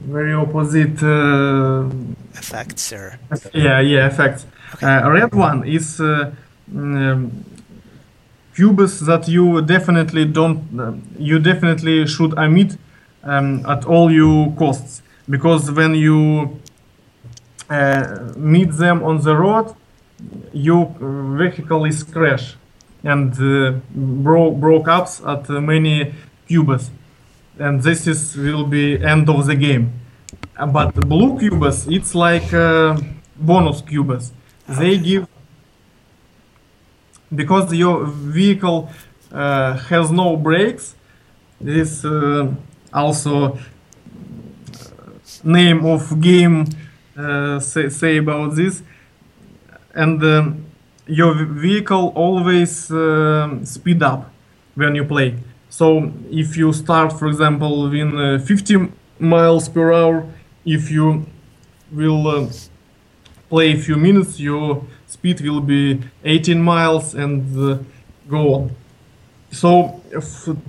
[0.02, 1.90] very opposite uh,
[2.34, 3.20] Effects or
[3.54, 4.46] yeah yeah effects.
[4.82, 6.32] Uh, red one is uh,
[6.76, 7.44] um,
[8.56, 12.78] cubes that you definitely don't uh, you definitely should omit
[13.24, 15.02] um, at all your costs.
[15.30, 16.60] Because when you
[17.70, 19.76] uh, meet them on the road
[20.54, 20.94] your
[21.38, 22.56] vehicle is crash
[23.03, 26.13] and uh, bro- broke up at uh, many
[26.47, 26.89] cubes
[27.60, 29.91] and this is will be end of the game.
[30.57, 32.97] Uh, but blue cubes it's like uh,
[33.36, 34.31] bonus cubes
[34.67, 35.27] they give
[37.33, 38.89] because your vehicle
[39.31, 40.95] uh, has no brakes
[41.60, 42.53] this uh,
[42.93, 43.57] also
[45.43, 46.65] name of game
[47.17, 48.83] uh, say, say about this.
[49.93, 50.65] And um,
[51.08, 54.32] your vehicle always um speed up
[54.76, 55.36] when you play.
[55.70, 58.89] So if you start for example in uh, 50
[59.20, 60.26] miles per hour
[60.65, 61.26] if you
[61.91, 62.48] will uh,
[63.50, 67.78] play a few minutes your speed will be 18 miles and uh,
[68.30, 68.72] go on.
[69.52, 70.02] So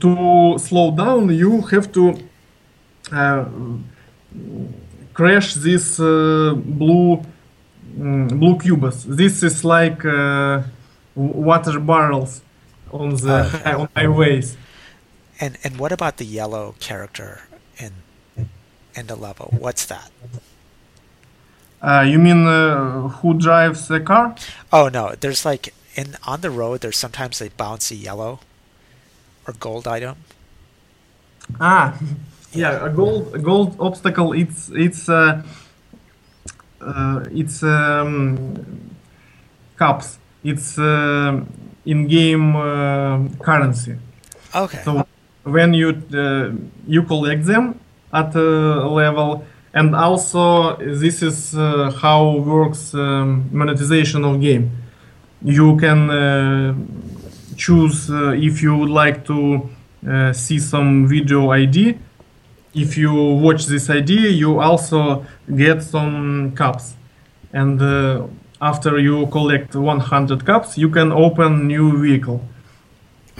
[0.01, 2.19] to slow down you have to
[3.13, 3.45] uh,
[5.15, 7.23] crash this uh, blue
[7.99, 10.63] mm, blue cubes this is like uh,
[11.15, 12.43] water barrels
[12.93, 14.57] on the hi- on highways
[15.41, 17.43] and and what about the yellow character
[17.79, 17.93] in
[18.95, 19.55] in the level?
[19.57, 20.11] What's that?
[21.81, 24.35] Uh, you mean uh, who drives the car?
[24.73, 26.81] Oh no, there's like in on the road.
[26.81, 28.41] There's sometimes a bouncy yellow
[29.47, 30.17] or gold item.
[31.61, 31.97] Ah,
[32.53, 34.33] yeah, a gold a gold obstacle.
[34.33, 35.43] It's it's uh, uh,
[37.31, 38.89] it's um,
[39.77, 40.19] cups.
[40.45, 41.41] It's uh,
[41.85, 43.97] in-game uh, currency.
[44.55, 44.81] Okay.
[44.85, 45.07] So
[45.45, 46.53] when you uh,
[46.87, 47.81] you collect them
[48.13, 54.71] at a level, and also this is uh, how works um, monetization of game.
[55.43, 56.75] You can uh,
[57.57, 59.69] choose uh, if you would like to
[60.09, 61.99] uh, see some video ID.
[62.75, 65.25] If you watch this idea, you also
[65.57, 66.95] get some cups,
[67.53, 68.27] and uh,
[68.61, 72.41] after you collect 100 cups, you can open new vehicle.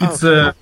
[0.01, 0.49] It's Okay.
[0.49, 0.53] uh,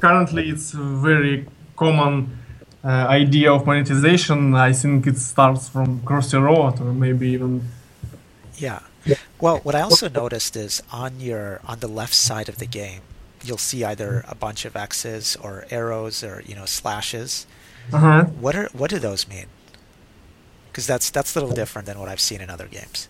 [0.00, 2.36] currently it's a very common
[2.84, 4.54] uh, idea of monetization.
[4.54, 7.62] I think it starts from Crossy Road or maybe even
[8.58, 8.80] Yeah.
[9.40, 13.00] Well, what I also noticed is on your on the left side of the game,
[13.42, 17.46] you'll see either a bunch of X's or arrows or you know slashes.
[17.92, 18.24] Uh-huh.
[18.40, 19.46] What are what do those mean?
[20.70, 23.08] Because that's that's a little different than what I've seen in other games.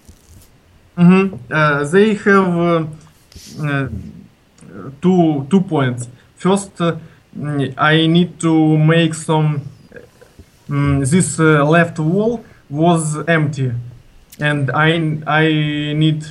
[0.96, 1.38] Mhm.
[1.50, 2.85] Uh, they have uh,
[3.62, 3.88] uh,
[5.02, 6.09] two two points.
[6.37, 6.96] First, uh,
[7.76, 9.62] I need to make some.
[10.68, 13.72] mm, this uh, left wall was empty,
[14.38, 14.88] and I
[15.26, 15.46] I
[15.94, 16.24] need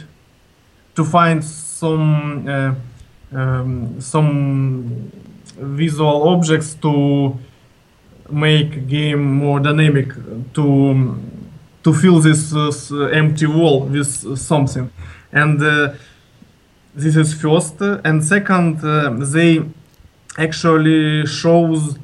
[0.95, 2.73] to find some uh,
[3.39, 5.11] um, some
[5.57, 7.37] visual objects to
[8.31, 10.09] make game more dynamic
[10.53, 11.17] to
[11.83, 12.53] to fill this
[13.13, 14.89] empty wall with something.
[15.31, 15.93] And uh,
[16.93, 17.79] this is first.
[17.81, 19.63] And second uh, they
[20.37, 21.97] actually shows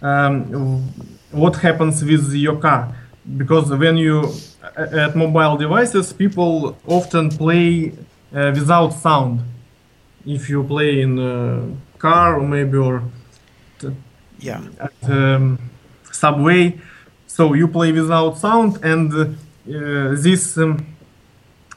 [0.00, 0.82] um,
[1.30, 2.94] what happens with your car
[3.36, 4.32] because when you
[4.76, 7.92] at mobile devices people often play
[8.34, 9.40] uh, without sound.
[10.24, 13.02] If you play in a car or maybe or
[14.42, 14.60] Yeah.
[14.80, 15.58] at um,
[16.10, 16.78] subway.
[17.26, 20.84] So you play without sound and uh, this um,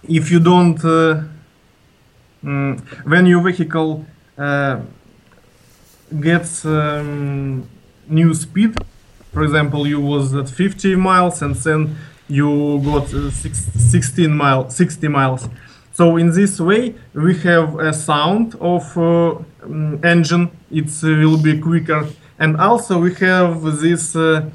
[0.03, 1.23] if you don't uh,
[2.43, 4.05] mm, when your vehicle
[4.37, 4.81] uh,
[6.19, 7.67] gets um,
[8.07, 8.75] new speed
[9.31, 11.95] for example you was at 50 miles and then
[12.27, 15.47] you got uh, six, 16 mile 60 miles.
[15.93, 20.51] So in this way we have a sound of uh, mm, engine.
[20.71, 24.49] It will be quicker and also we have these uh,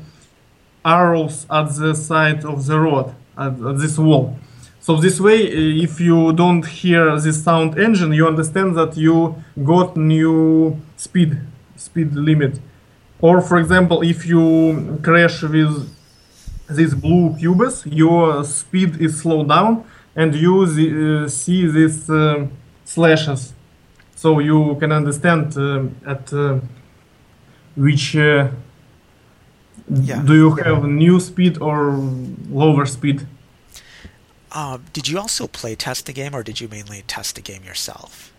[0.85, 4.38] arrows at the side of the road at, at this wall.
[4.81, 9.35] So this way uh, if you don't hear this sound engine you understand that you
[9.62, 11.38] got new speed
[11.77, 12.61] speed limit.
[13.21, 15.88] Or for example if you crash with
[16.69, 19.85] these blue cubes your speed is slowed down
[20.16, 22.47] and you uh, see these uh,
[22.85, 23.55] slashes.
[24.16, 26.59] So you can understand um at uh,
[27.76, 28.48] which uh,
[29.88, 30.22] Yeah.
[30.24, 31.92] do you have new speed or
[32.50, 33.26] lower speed
[34.52, 37.62] Um, did you also play test the game, or did you mainly test the game
[37.64, 38.33] yourself?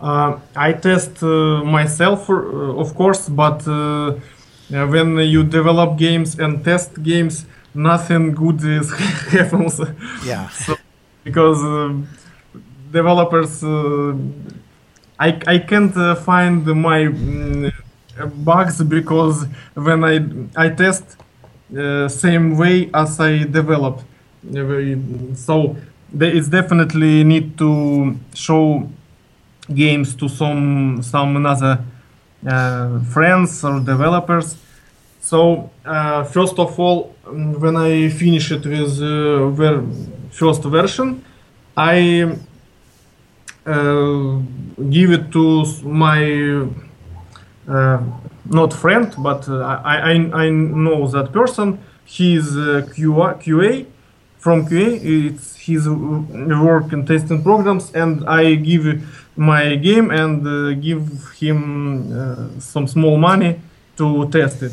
[0.00, 5.98] Uh, I test uh, myself, for, uh, of course, but uh, uh, when you develop
[5.98, 8.90] games and test games, nothing good is
[9.32, 9.80] happens
[10.24, 10.48] Yeah.
[11.24, 11.92] because uh,
[12.90, 13.62] developers.
[15.18, 17.72] I I can't uh, find my mm,
[18.44, 20.14] bugs because when I
[20.56, 21.04] I test
[21.76, 24.02] uh, same way as I develop,
[25.34, 25.76] so
[26.12, 28.88] there is definitely need to show
[29.74, 31.84] games to some some another
[32.46, 34.56] uh, friends or developers.
[35.20, 39.84] So uh, first of all, when I finish it with uh, ver-
[40.30, 41.24] first version,
[41.76, 42.36] I
[43.66, 46.68] give it to my
[47.68, 48.00] uh,
[48.48, 51.78] not friend, but uh, I, I I know that person.
[52.04, 53.86] He's uh, QA, QA
[54.38, 55.00] from QA.
[55.02, 58.84] It's his work in testing programs, and I give
[59.36, 61.02] my game and uh, give
[61.40, 63.60] him uh, some small money
[63.96, 64.72] to test it.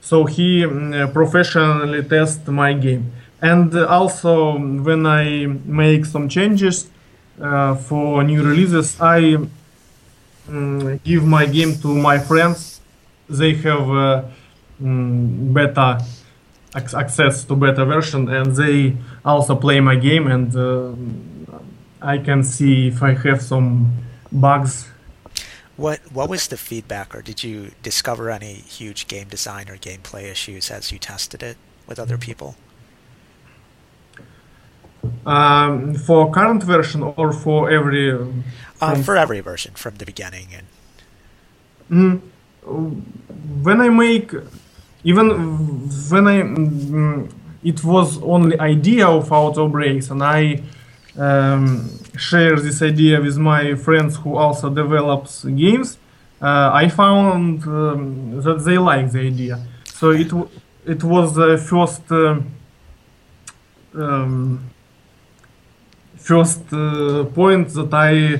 [0.00, 3.12] So he mm, professionally tests my game.
[3.42, 6.88] And uh, also when I make some changes
[7.40, 9.38] uh, for new releases, I
[10.48, 12.80] mm, give my game to my friends.
[13.28, 14.22] They have uh,
[14.82, 16.04] mm, beta
[16.74, 20.92] ac- access to beta version, and they also play my game, and uh,
[22.00, 23.92] I can see if I have some
[24.32, 24.88] bugs.
[25.76, 30.24] What What was the feedback, or did you discover any huge game design or gameplay
[30.30, 32.56] issues as you tested it with other people?
[35.26, 38.12] Um, for current version or for every?
[38.12, 38.44] um,
[38.80, 40.66] Uh, for every version from the beginning, and
[41.90, 42.20] Mm,
[43.64, 44.30] when I make,
[45.04, 45.26] even
[46.10, 47.30] when I, mm,
[47.64, 50.62] it was only idea of Auto Brakes, and I
[51.16, 55.98] um, share this idea with my friends who also develops games.
[56.40, 60.48] Uh, I found um, that they like the idea, so it w-
[60.86, 62.46] it was the first um,
[63.94, 64.60] um,
[66.28, 68.38] first uh, point that I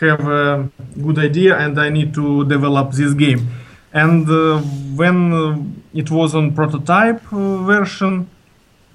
[0.00, 0.68] have a
[1.06, 3.48] good idea and I need to develop this game.
[3.94, 4.60] And uh,
[5.00, 8.28] when uh, it was on prototype uh, version,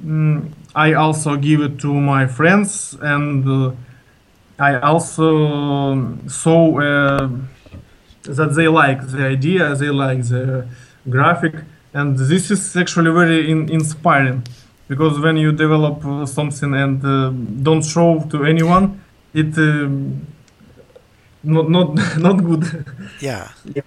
[0.04, 3.72] mm, I also give it to my friends and uh,
[4.60, 6.60] I also um, saw
[8.38, 10.68] that they like the idea, they like the
[11.10, 11.56] graphic,
[11.94, 14.44] and this is actually very in- inspiring
[14.88, 17.30] because when you develop uh, something and uh,
[17.62, 19.02] don't show to anyone,
[19.34, 20.26] it um,
[21.44, 22.86] not not not good.
[23.20, 23.52] yeah.
[23.66, 23.82] Yeah.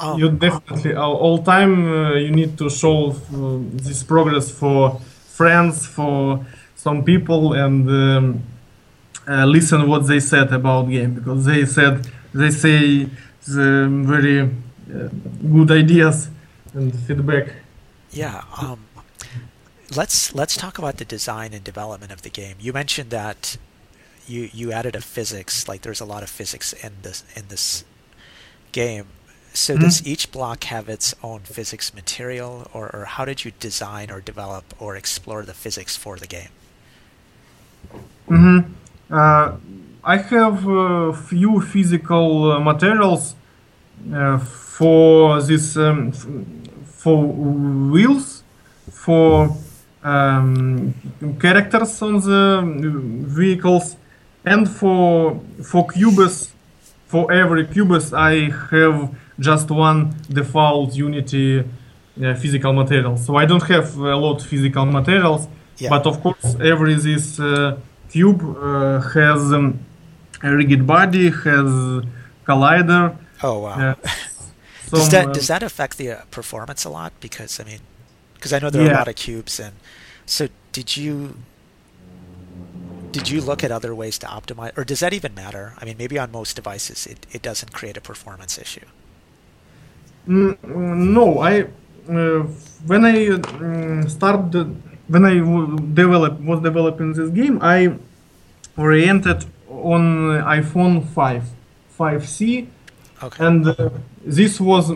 [0.00, 5.00] Um, you definitely all, all time uh, you need to show uh, this progress for
[5.36, 6.44] friends, for
[6.74, 8.42] some people, and um,
[9.28, 13.08] uh, listen what they said about game because they said they say
[13.46, 15.08] the very uh,
[15.52, 16.28] good ideas
[16.74, 17.46] and feedback.
[18.10, 18.42] Yeah.
[18.60, 18.78] Um,
[19.96, 22.56] let's let's talk about the design and development of the game.
[22.60, 23.56] You mentioned that
[24.26, 27.84] you you added a physics, like there's a lot of physics in this in this
[28.72, 29.06] game.
[29.54, 29.80] So Mhm.
[29.80, 34.20] does each block have its own physics material, or, or how did you design or
[34.20, 36.48] develop or explore the physics for the game?
[38.28, 38.58] hmm
[39.10, 39.52] Uh,
[40.04, 43.34] I have a few physical uh, materials
[44.14, 46.26] uh, for this um, f-
[46.86, 47.18] for
[47.92, 48.42] wheels,
[48.90, 49.54] for
[50.04, 50.94] um,
[51.40, 52.62] characters on the
[53.26, 53.96] vehicles,
[54.44, 56.52] and for for cubes.
[57.06, 63.16] For every cubes, I have just one default Unity uh, physical material.
[63.16, 65.46] So I don't have a lot of physical materials.
[65.78, 65.90] Yeah.
[65.90, 67.78] But of course, every this uh,
[68.10, 69.78] cube uh, has um,
[70.42, 72.04] a rigid body, has
[72.46, 73.16] collider.
[73.42, 73.96] Oh wow.
[74.90, 77.14] Does that does that affect the uh, performance a lot?
[77.18, 77.80] Because I mean,
[78.42, 79.76] because I know there are a lot of cubes, and
[80.26, 81.36] so did you
[83.12, 85.74] did you look at other ways to optimize, or does that even matter?
[85.78, 88.86] I mean, maybe on most devices it, it doesn't create a performance issue.
[90.26, 91.62] Mm, mm, no, I
[92.08, 92.42] uh,
[92.86, 94.74] when I uh, started
[95.06, 97.94] when I w- develop was developing this game, I
[98.76, 101.44] oriented on uh, iPhone 5,
[101.88, 102.68] 5C,
[103.22, 103.44] Okay.
[103.44, 103.90] and uh,
[104.24, 104.92] this was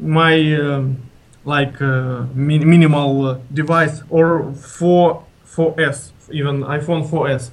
[0.00, 0.98] my um,
[1.44, 7.50] like uh, min- minimal uh, device or 4 4S even iPhone 4S.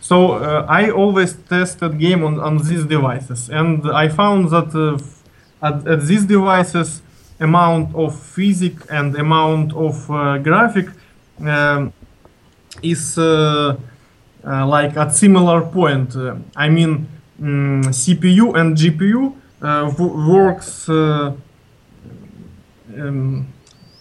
[0.00, 5.66] So uh, I always tested game on, on these devices, and I found that uh,
[5.66, 7.02] at, at these devices
[7.40, 10.86] amount of physics and amount of uh, graphic
[11.40, 11.92] um,
[12.82, 13.76] is uh,
[14.44, 16.14] like at similar point.
[16.56, 17.06] I mean,
[17.40, 19.34] mm, CPU and GPU
[19.98, 20.88] works
[23.00, 23.46] um,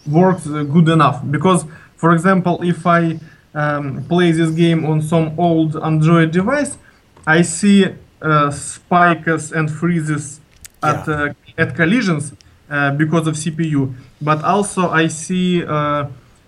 [0.05, 3.19] works uh, good enough because, for example, if I
[3.53, 6.77] um, play this game on some old Android device,
[7.25, 7.85] I see
[8.21, 10.39] uh, spikes and freezes
[10.81, 11.13] at Yeah.
[11.13, 12.33] uh, at collisions
[12.69, 16.05] uh, because of CPU, but also I see uh,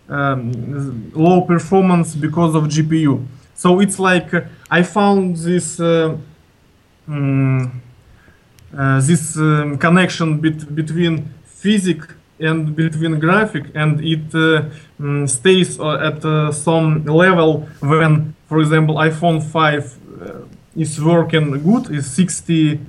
[0.07, 3.25] um, low performance because of GPU.
[3.55, 7.71] So it's like uh, I found this mm,
[8.77, 12.07] uh, this um, connection bet- between physics
[12.39, 14.63] and between graphic, and it uh,
[14.99, 20.31] mm, stays uh, at uh, some level when, for example, iPhone 5 uh,
[20.75, 22.79] is working good, is 60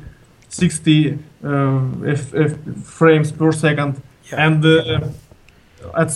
[0.48, 3.94] 60 uh, f- f- frames per second,
[4.32, 4.46] Yeah.
[4.46, 5.08] and uh,
[5.94, 6.10] at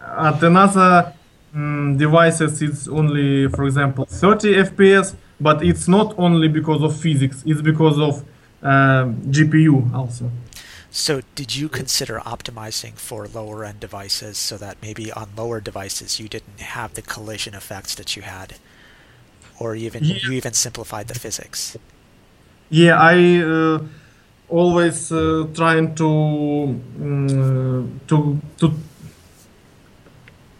[0.00, 1.12] at another
[1.54, 7.42] mm, devices it's only, for example, 30 FPS, but it's not only because of physics;
[7.46, 8.24] it's because of
[8.62, 10.30] um, GPU also.
[10.92, 16.20] So did you consider optimizing for lower end devices so that maybe on lower devices
[16.20, 18.54] you didn't have the collision effects that you had,
[19.58, 20.16] or even Yeah.
[20.22, 21.76] you even simplified the physics?
[22.68, 23.78] Yeah, I uh,
[24.48, 26.08] always uh, trying to
[27.00, 28.72] mm, to to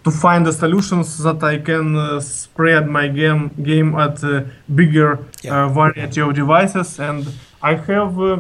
[0.05, 5.19] to find the solutions that I can uh, spread my game game at a bigger
[5.43, 5.65] Yeah.
[5.67, 7.27] uh, variety of devices, and
[7.63, 8.39] I have uh,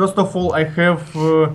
[0.00, 1.52] first of all I have uh,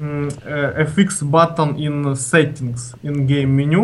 [0.00, 3.82] mm, a, a fixed button in settings in game menu.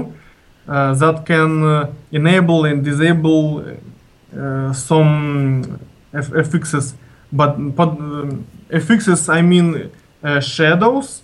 [0.68, 3.64] uh, that can uh, enable and disable
[4.36, 5.80] uh, some
[6.12, 6.94] FXs.
[7.32, 7.90] But, but
[8.70, 9.90] FXs, I mean
[10.22, 11.22] uh, shadows.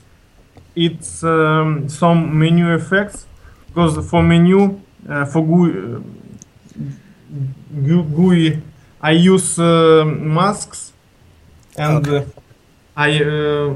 [0.74, 3.26] It's um, some menu effects
[3.68, 6.02] because for menu uh, for GUI,
[7.84, 8.62] GUI
[9.00, 10.92] I use uh, masks
[11.76, 12.26] and Okay.
[12.98, 13.74] I uh,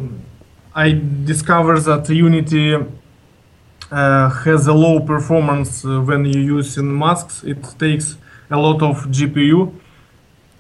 [0.75, 7.45] I discover that Unity uh, has a low performance uh, when you use in masks.
[7.45, 8.17] It takes
[8.51, 9.73] a lot of GPU,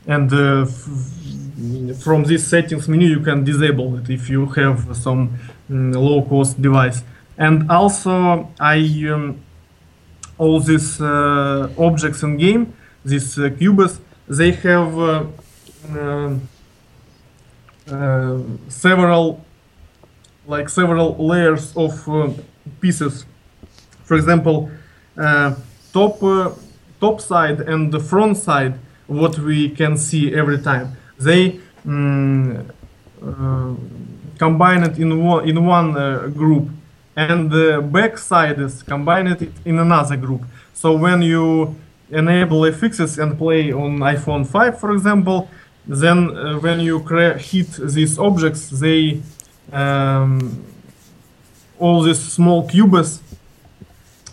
[0.06, 0.66] and uh,
[2.04, 5.36] from this settings menu you can disable it if you have some
[5.68, 7.02] mm, low cost device.
[7.36, 8.78] And also I
[9.12, 9.40] um,
[10.38, 12.72] all these uh, objects in game,
[13.04, 15.24] these uh, cubes, they have uh,
[18.68, 19.44] several
[20.46, 22.30] like several layers of uh,
[22.80, 23.24] pieces.
[24.04, 24.70] For example,
[25.16, 25.54] uh,
[25.92, 26.50] top uh,
[27.00, 28.74] top side and the front side,
[29.06, 32.68] what we can see every time, they mm,
[33.24, 33.74] uh,
[34.38, 36.68] combine it in one in one uh, group,
[37.16, 40.42] and the back side is combined in another group.
[40.74, 41.76] So when you
[42.10, 45.48] enable FXs and play on iPhone 5, for example,
[45.86, 46.98] then uh, when you
[47.38, 49.20] hit these objects, they
[49.72, 50.64] um,
[51.78, 53.20] all these small cubes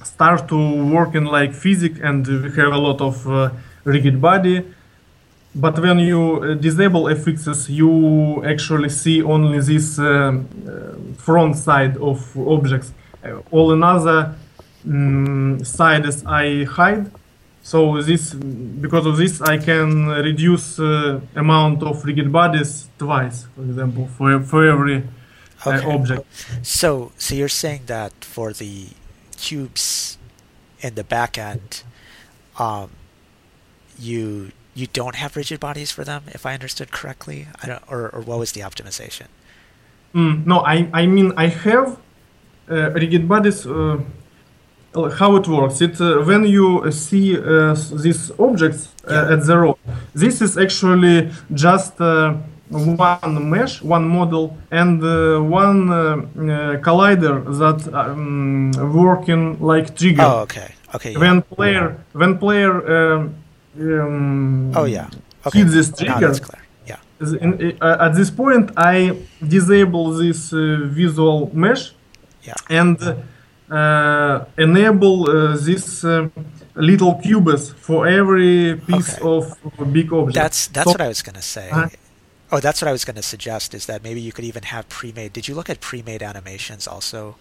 [0.03, 3.49] start to work in like physics and we have a lot of uh,
[3.83, 4.65] rigid body.
[5.55, 11.97] But when you uh, disable fxs you actually see only this um, uh, front side
[11.97, 12.91] of objects.
[13.23, 14.35] Uh, all another
[14.87, 17.11] mm, sides i hide
[17.71, 18.23] so this
[18.85, 19.89] because of this i can
[20.29, 24.97] reduce uh, amount of rigid bodies twice for example for, for every
[25.65, 25.91] uh, Okay.
[25.95, 26.23] object
[26.63, 28.73] So, so you're saying that for the
[29.37, 30.17] cubes
[30.81, 31.83] in the back end,
[32.57, 32.89] um,
[33.97, 37.47] you you don't have rigid bodies for them, if I understood correctly.
[37.61, 39.27] I don't, or, or what was the optimization?
[40.15, 41.97] Mm, no, I, I mean I have
[42.71, 43.65] uh, rigid bodies.
[44.95, 45.81] Uh, how it works?
[45.81, 49.33] It uh, when you uh, see uh, these objects uh, Yeah.
[49.33, 49.73] at the
[50.15, 52.33] this is actually just uh,
[52.69, 55.89] one mesh, one model, and uh, one
[56.81, 60.23] collider that um, working like trigger.
[60.23, 61.11] Oh, okay, okay.
[61.11, 61.19] Yeah.
[61.19, 63.35] When player when player um,
[63.79, 65.07] um, oh, yeah.
[65.45, 65.59] Okay.
[65.59, 66.33] hit this trigger.
[66.87, 66.97] Yeah.
[67.41, 69.15] in- uh, at this point I
[69.47, 71.93] disable this uh, visual mesh
[72.43, 72.55] Yeah.
[72.69, 73.13] and uh,
[74.57, 76.27] enable uh, this uh,
[76.75, 79.27] little cubes for every piece Okay.
[79.27, 80.35] of big object.
[80.35, 81.69] That's that's So- what I was gonna say.
[81.69, 81.89] Uh-huh.
[82.51, 85.33] Oh, that's what I was gonna suggest is that maybe you could even have pre-made.
[85.33, 87.35] Did you look at pre-made animations also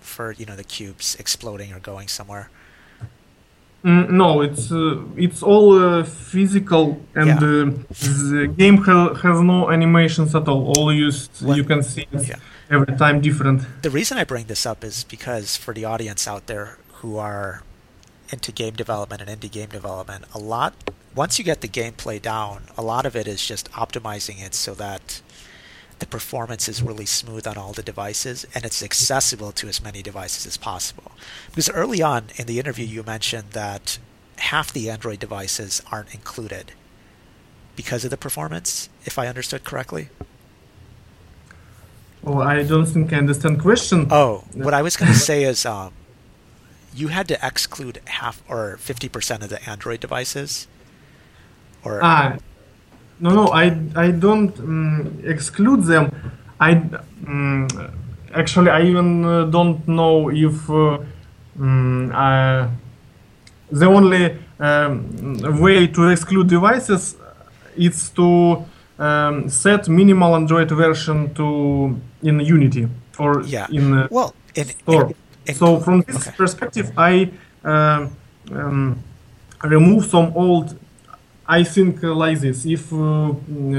[0.00, 2.48] for you know the cubes exploding or going somewhere?
[3.84, 7.36] Mm, no, it's uh, it's all uh, physical and Yeah.
[7.36, 7.70] uh,
[8.38, 10.72] the game ha- has no animations at all.
[10.78, 12.36] All used What- you can see Yeah.
[12.70, 13.82] Every time different.
[13.82, 17.62] The reason I bring this up is because for the audience out there who are
[18.30, 20.74] into game development and indie game development, a lot
[21.14, 24.74] once you get the gameplay down, a lot of it is just optimizing it so
[24.74, 25.22] that
[26.00, 30.02] the performance is really smooth on all the devices and it's accessible to as many
[30.02, 31.12] devices as possible.
[31.50, 33.98] Because early on in the interview you mentioned that
[34.38, 36.72] half the Android devices aren't included
[37.76, 40.08] because of the performance, if I understood correctly.
[42.26, 44.08] Oh, I don't think I understand the question.
[44.10, 45.92] Oh, what I was going to say is um,
[46.94, 50.66] you had to exclude half or 50% of the Android devices.
[51.84, 52.36] Or Ah,
[53.20, 56.32] no, no, I, I don't um, exclude them.
[56.58, 56.72] I
[57.26, 57.68] um,
[58.32, 60.98] actually I even uh, don't know if uh,
[61.60, 62.68] um, I,
[63.70, 67.16] the only um, way to exclude devices
[67.76, 68.64] is to
[68.98, 72.88] um, set minimal Android version to in Unity
[73.18, 73.66] or yeah.
[73.70, 75.06] in uh, well, in, store.
[75.06, 75.14] in-
[75.46, 76.36] in- so from this okay.
[76.36, 77.30] perspective, I
[77.64, 78.16] um,
[78.52, 78.98] um,
[79.62, 80.78] remove some old.
[81.46, 83.32] I think uh, like this: if uh,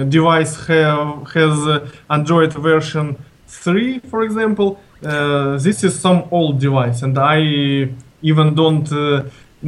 [0.09, 7.01] device have has uh, Android version three, for example, uh, this is some old device,
[7.01, 7.89] and I
[8.22, 9.24] even don't uh,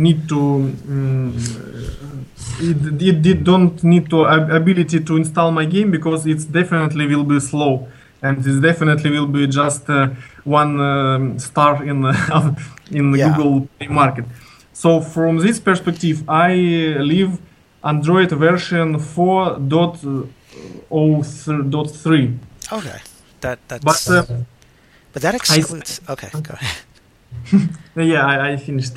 [0.06, 0.40] need to.
[0.40, 1.34] Um,
[2.60, 7.06] it, it, it don't need to ab- ability to install my game because it's definitely
[7.08, 7.88] will be slow
[8.22, 10.08] and it definitely will be just uh,
[10.44, 12.14] one um, star in uh,
[12.92, 13.36] in the Yeah.
[13.36, 14.26] Google Play Market.
[14.74, 16.54] So from this perspective, I
[17.12, 17.38] leave
[17.84, 18.96] Android version
[20.90, 22.38] 4.03.
[22.72, 23.00] okay.
[23.42, 26.02] That, that's, But but, uh, that excludes.
[26.10, 26.78] okay, go ahead.
[27.96, 28.94] yeah, I, I finished.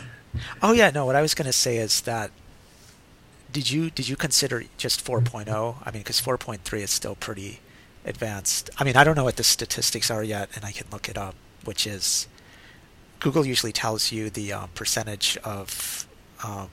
[0.63, 1.07] Oh yeah, no.
[1.07, 2.31] What I was going to say is that
[3.53, 5.49] did you did you consider just 4.0?
[5.85, 7.61] I mean, because 4.3 is still pretty
[8.05, 8.71] advanced.
[8.79, 11.19] I mean, I don't know what the statistics are yet, and I can look it
[11.19, 11.35] up.
[11.65, 12.27] Which is
[13.19, 16.07] Google usually tells you the um, percentage of
[16.45, 16.69] um,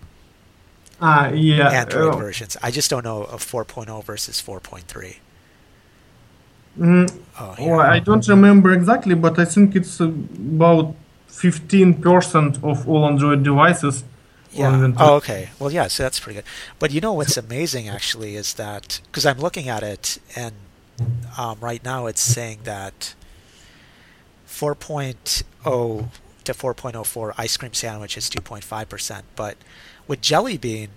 [1.02, 1.70] Ah, yeah.
[1.70, 2.58] Android uh, versions.
[2.64, 5.18] I just don't know of 4.0 versus 4.3.
[6.80, 7.76] mm, Oh, oh, here.
[7.82, 10.96] I don't remember exactly, but I think it's about
[11.38, 14.04] 15% of all Android devices.
[14.52, 14.92] Yeah.
[14.98, 15.50] Oh, okay.
[15.60, 15.88] Well, yeah.
[15.88, 16.46] So that's pretty good.
[16.80, 20.56] But you know what's amazing actually is that because I'm looking at it and
[21.38, 23.14] um, right now it's saying that
[24.48, 25.16] 4.0
[26.44, 29.58] to 4.04 ice cream sandwich is 2.5 percent, but
[30.08, 30.90] with Jelly Bean,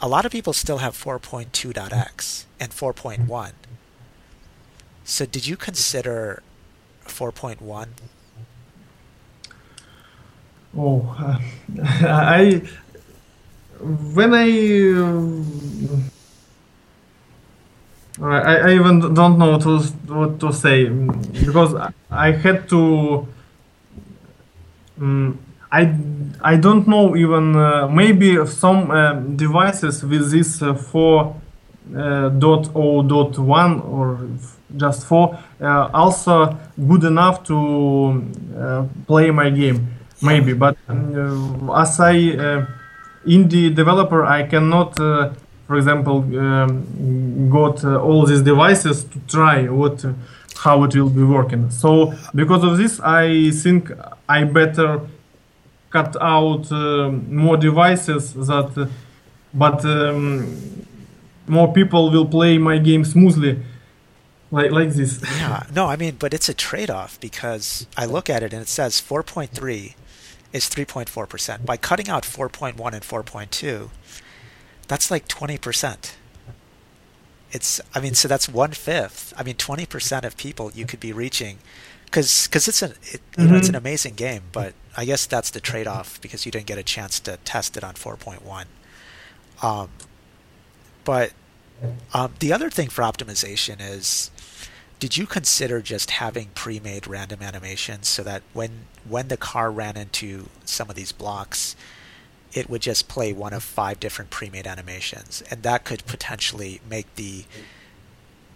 [0.00, 3.52] a lot of people still have 4.2.x and 4.1.
[5.02, 6.42] So did you consider
[7.06, 7.88] 4.1?
[10.76, 11.38] Oh, uh,
[12.04, 12.62] I
[14.14, 14.48] when I
[15.00, 16.00] uh,
[18.20, 19.78] I, I even don't know what to
[20.12, 21.74] what to say because
[22.10, 23.28] I- had to.
[25.00, 25.38] Um,
[25.70, 25.94] I
[26.40, 31.36] I don't know even uh, maybe some um, devices with this uh, four
[31.96, 34.18] uh, dot o dot one or
[34.76, 36.56] just four uh, also
[36.88, 38.24] good enough to
[38.56, 39.88] uh, play my game
[40.22, 42.66] maybe but uh, as I uh,
[43.26, 45.32] indie developer I cannot uh,
[45.66, 50.04] for example um, got uh, all these devices to try what
[50.64, 51.70] how it will be working.
[51.70, 53.92] So because of this I think
[54.28, 55.02] I better
[55.90, 58.86] cut out uh, more devices that uh,
[59.54, 60.86] but um,
[61.46, 63.62] more people will play my game smoothly
[64.50, 65.22] like like this.
[65.38, 68.68] Yeah, no, I mean, but it's a trade-off because I look at it and it
[68.68, 69.94] says 4.3
[70.52, 71.64] is 3.4%.
[71.66, 73.90] By cutting out 4.1 and 4.2,
[74.86, 76.12] that's like 20%.
[77.50, 79.32] It's, I mean, so that's one fifth.
[79.36, 81.58] I mean, 20% of people you could be reaching
[82.04, 83.78] because because it's an it, you know it's an Mhm.
[83.78, 87.36] amazing game, but I guess that's the trade-off because you didn't get a chance to
[87.44, 88.66] test it on 4.1.
[89.62, 89.90] Um,
[91.04, 91.32] but
[92.14, 94.30] um, the other thing for optimization is,
[94.98, 98.70] did you consider just having pre-made random animations so that when
[99.08, 101.76] when the car ran into some of these blocks,
[102.52, 107.06] it would just play one of five different pre-made animations, and that could potentially make
[107.14, 107.44] the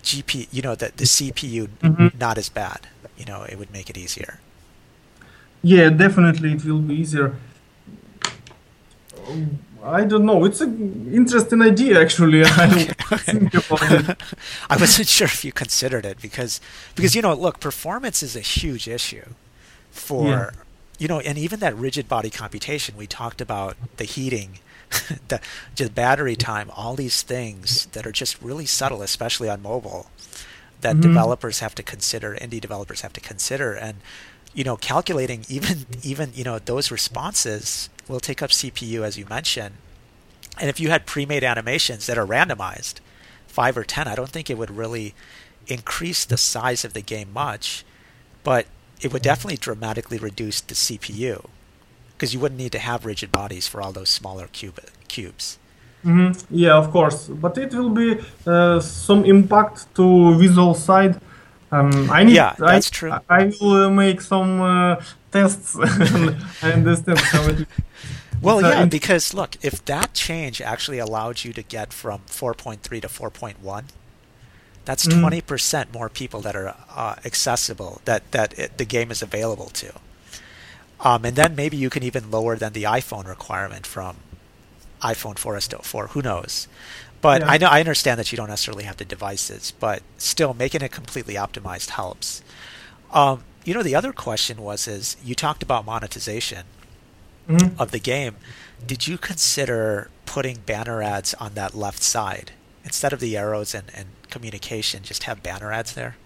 [0.03, 2.19] GP, you know, the the CPU Mhm.
[2.19, 2.89] not as bad.
[3.17, 4.41] You know, it would make it easier.
[5.65, 7.37] yeah definitely it will be easier
[9.29, 10.45] Um, I don't know.
[10.45, 12.45] It's an interesting idea actually.
[12.47, 12.67] I
[13.11, 14.23] will think about it.
[14.71, 16.61] I wasn't sure if you considered it because
[16.95, 19.27] because you know look performance is a huge issue
[19.91, 20.51] for Yeah.
[20.99, 24.61] you know and even that rigid body computation we talked about the heating
[25.29, 25.41] the
[25.75, 30.11] just battery time all these things that are just really subtle especially on mobile
[30.81, 31.03] that Mhm.
[31.03, 33.73] developers have to consider indie developers have to consider.
[33.73, 33.97] And
[34.55, 39.27] you know calculating even even you know those responses will take up CPU as you
[39.27, 39.75] mentioned
[40.59, 43.01] and if you had pre-made animations that are randomized
[43.47, 45.15] five or ten, I don't think it would really
[45.67, 47.85] increase the size of the game much,
[48.43, 48.67] but
[49.01, 51.47] it would definitely dramatically reduce the CPU
[52.13, 54.79] because you wouldn't need to have rigid bodies for all those smaller cube
[55.09, 55.59] cubes.
[56.03, 61.21] hmm Yeah, of course, but it will be uh, some impact to visual side.
[61.73, 62.35] Um, I need.
[62.35, 63.13] Yeah, I, that's true.
[63.29, 64.97] I will uh, make some uh,
[65.33, 65.77] tests.
[66.63, 67.67] I understand how it.
[68.43, 72.21] Well, It's, uh, yeah, because look, if that change actually allowed you to get from
[72.27, 73.85] 4.3 to 4.1,
[74.85, 75.21] that's Mhm.
[75.21, 79.93] 20% more people that are uh, accessible that that it, the game is available to.
[81.01, 84.17] Um, and then maybe you can even lower than the iPhone requirement from
[85.03, 86.09] iPhone 4S to 4.
[86.09, 86.69] Who knows?
[87.23, 87.51] But Yeah.
[87.53, 90.91] I know I understand that you don't necessarily have the devices, but still making it
[90.93, 92.43] completely optimized helps.
[93.13, 96.65] Um, you know, the other question was is you talked about monetization
[97.49, 97.75] Mhm.
[97.79, 98.37] of the game,
[98.87, 102.51] did you consider putting banner ads on that left side
[102.85, 105.03] instead of the arrows and, and communication?
[105.05, 106.17] Just have banner ads there,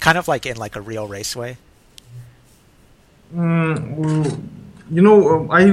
[0.00, 1.56] kind of like in like a real raceway.
[3.34, 4.40] Mm,
[4.90, 5.70] you know, uh, I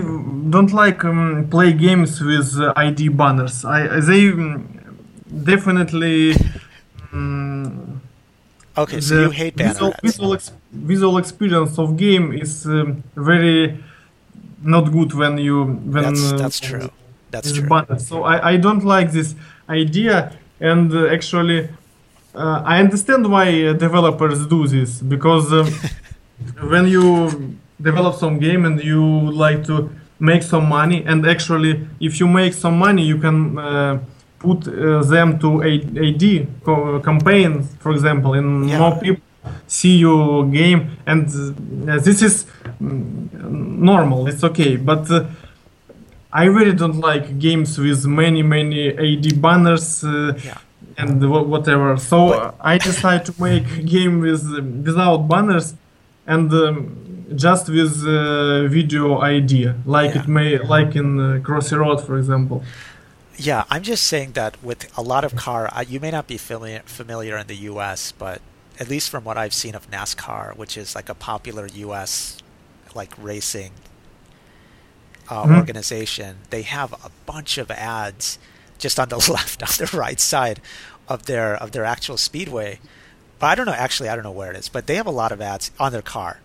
[0.50, 3.66] don't like um, play games with uh, ID banners.
[3.66, 4.68] I they um,
[5.44, 6.36] definitely.
[7.12, 8.02] Um,
[8.78, 13.84] Okay, so you hate banner visual, visual, ex- visual experience of game is um, very
[14.62, 16.92] not good when you when That's uh, that's true.
[17.32, 17.68] That's true.
[17.68, 18.00] banned.
[18.00, 19.34] So I, I don't like this
[19.68, 21.70] idea, and uh, actually,
[22.36, 25.74] uh, I understand why uh, developers do this because um,
[26.70, 31.88] when you develop some game and you would like to make some money and actually
[32.00, 34.00] if you make some money you can uh,
[34.40, 35.74] put uh, them to a
[36.08, 36.24] ad
[36.64, 38.80] co- campaign for example and Yeah.
[38.80, 39.22] more people
[39.68, 41.26] see your game and
[41.90, 42.46] uh, this is
[42.82, 43.32] mm,
[43.92, 45.24] normal it's okay but uh,
[46.34, 50.58] i really don't like games with many many ad banners uh, Yeah.
[50.98, 52.18] and wha- whatever so
[52.60, 54.44] i decided to make a game with
[54.86, 55.76] without banners
[56.26, 56.76] and um,
[57.36, 60.22] just with uh, video idea like Yeah.
[60.24, 62.64] it may like in uh, crossy road for example
[63.40, 66.38] Yeah, I'm just saying that with a lot of car, I, you may not be
[66.38, 68.38] familiar familiar in the U.S., but
[68.82, 72.38] at least from what I've seen of NASCAR, which is like a popular U.S.
[73.00, 73.72] like racing
[75.30, 75.56] uh, Mhm.
[75.58, 78.40] organization, they have a bunch of ads
[78.80, 80.60] just on the left, on the right side
[81.08, 82.80] of their of their actual speedway.
[83.40, 83.74] But I don't know.
[83.74, 85.92] Actually, I don't know where it is, but they have a lot of ads on
[85.92, 86.40] their car,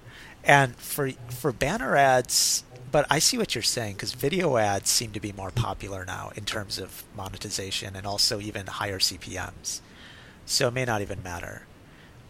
[0.45, 2.65] and for for banner ads.
[2.91, 6.31] But I see what you're saying because video ads seem to be more popular now
[6.37, 9.81] in terms of monetization and also even higher CPMS.
[10.45, 11.63] So it may not even matter.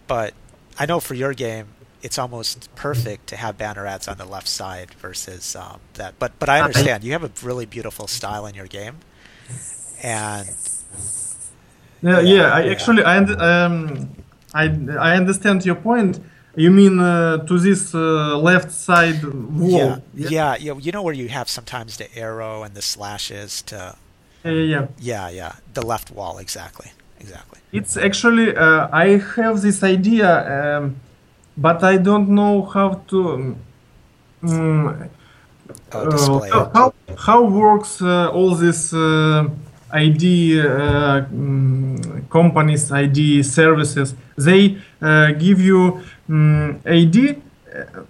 [0.06, 0.34] But
[0.78, 1.68] I know for your game,
[2.02, 6.18] it's almost perfect to have banner ads on the left side versus um, that.
[6.18, 8.98] But but I understand you have a really beautiful style in your game,
[10.02, 10.48] and
[12.02, 12.42] Yeah, Yeah, yeah.
[12.52, 12.70] I yeah.
[12.72, 14.10] actually, I, um,
[14.54, 14.64] I,
[14.98, 16.20] I understand your point.
[16.54, 19.70] You mean uh, to this uh, left side wall?
[19.70, 23.96] yeah, yeah, yeah, you know where you have sometimes the arrow and the slashes to
[24.44, 25.28] yeah, yeah, yeah.
[25.30, 27.60] yeah, the left wall exactly, exactly.
[27.72, 30.30] It's actually uh, I have this idea,
[30.78, 30.96] um,
[31.56, 33.56] but I don't know how to.
[34.42, 35.10] Um,
[35.92, 39.48] Oh, display uh, how how works uh, all this uh,
[39.92, 40.64] ID uh,
[41.32, 44.14] mm, companies ID services?
[44.36, 46.00] They uh, give you
[46.32, 47.16] um, ID
[47.74, 48.00] uh,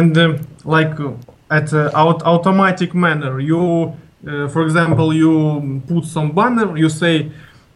[0.00, 1.12] and um, like uh,
[1.50, 3.40] at uh, out automatic manner.
[3.40, 3.60] You,
[4.26, 6.76] uh, for example, you put some banner.
[6.76, 7.30] You say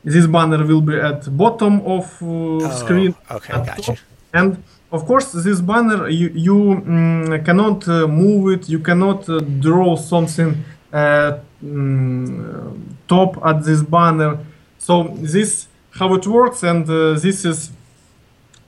[0.04, 3.14] this banner will be at bottom of uh, Oh, screen.
[3.30, 3.82] okay, gotcha.
[3.82, 3.98] top.
[4.32, 4.62] And
[4.92, 8.68] of course, this banner you, you mm, cannot uh, move it.
[8.68, 12.78] You cannot uh, draw something uh, mm,
[13.08, 14.38] top at this banner.
[14.78, 15.68] So this
[15.98, 17.70] how it works, and uh, this is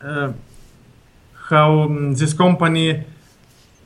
[0.01, 0.33] uh,
[1.49, 3.05] how um, this company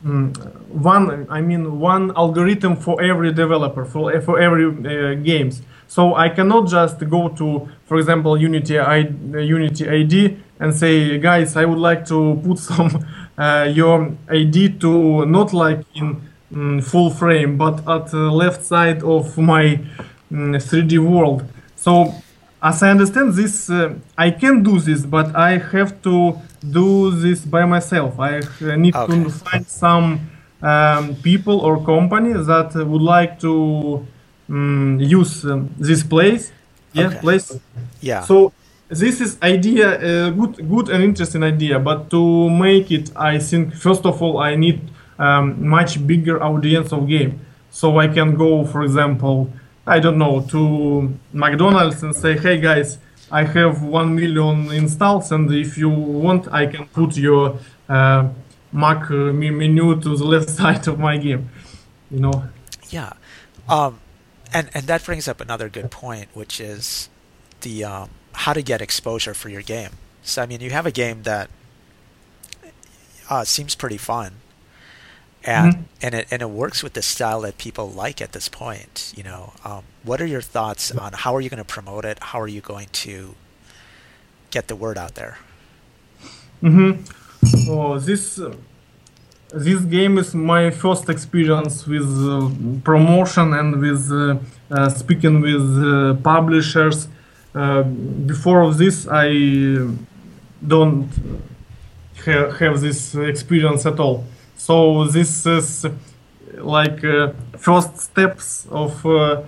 [0.04, 0.36] mm,
[0.68, 5.62] one I mean one algorithm for every developer for for every uh, games.
[5.90, 11.18] So I cannot just go to, for example, Unity I, uh, Unity ID and say,
[11.18, 13.04] guys, I would like to put some
[13.36, 16.20] uh, your ID to not like in
[16.52, 19.80] mm, full frame, but at the left side of my
[20.30, 21.42] mm, 3D world.
[21.74, 22.14] So
[22.62, 26.38] as I understand this, uh, I can do this, but I have to
[26.68, 28.18] do this by myself.
[28.18, 29.24] I uh, need Okay.
[29.24, 30.30] to find some
[30.62, 34.06] um, people or company that would like to
[34.48, 36.52] um, use um, this place.
[36.92, 37.18] Yeah, Okay.
[37.20, 37.58] place.
[38.00, 38.52] Yeah, So
[38.88, 41.78] this is idea, uh, good, good and interesting idea.
[41.78, 44.80] But to make it, I think first of all I need
[45.18, 47.40] um, much bigger audience of game.
[47.70, 49.48] So I can go, for example,
[49.86, 52.98] I don't know, to McDonald's and say, hey guys,
[53.30, 57.58] I have one million installs, and if you want, I can put your
[57.88, 58.28] uh,
[58.72, 61.50] Mac menu to the left side of my game.
[62.10, 62.44] You know.
[62.88, 63.12] Yeah,
[63.68, 64.00] um,
[64.52, 67.08] and and that brings up another good point, which is
[67.60, 69.92] the um, how to get exposure for your game.
[70.22, 71.50] So I mean, you have a game that
[73.28, 74.32] uh, seems pretty fun,
[75.44, 75.78] and Mhm.
[76.02, 79.12] and it and it works with the style that people like at this point.
[79.16, 82.18] You know, um, what are your thoughts on how are you going to promote it?
[82.20, 83.34] How are you going to
[84.50, 85.38] get the word out there?
[86.62, 87.70] Mm-hmm.
[87.70, 88.54] Oh, this uh,
[89.52, 92.50] this game is my first experience with uh,
[92.84, 94.36] promotion and with uh,
[94.70, 97.08] uh, speaking with uh, publishers.
[97.54, 99.28] Uh, before this, I
[100.66, 101.08] don't
[102.24, 104.24] ha- have this experience at all.
[104.70, 105.84] So this is
[106.58, 109.04] like uh, first steps of.
[109.04, 109.42] Uh,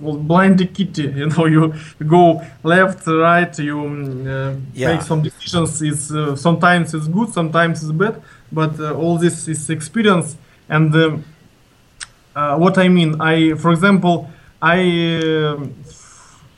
[0.00, 1.72] well, blind kitty you know you
[2.04, 4.88] go left right you um, uh, Yeah.
[4.88, 9.46] make some decisions it's uh, sometimes it's good sometimes it's bad but uh, all this
[9.46, 10.36] is experience
[10.68, 11.24] and um,
[12.34, 14.28] uh, what i mean i for example
[14.60, 14.78] i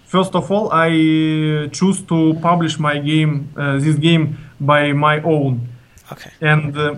[0.07, 5.21] first of all i uh, choose to publish my game uh, this game by my
[5.23, 5.61] own
[6.13, 6.31] Okay.
[6.41, 6.95] and uh,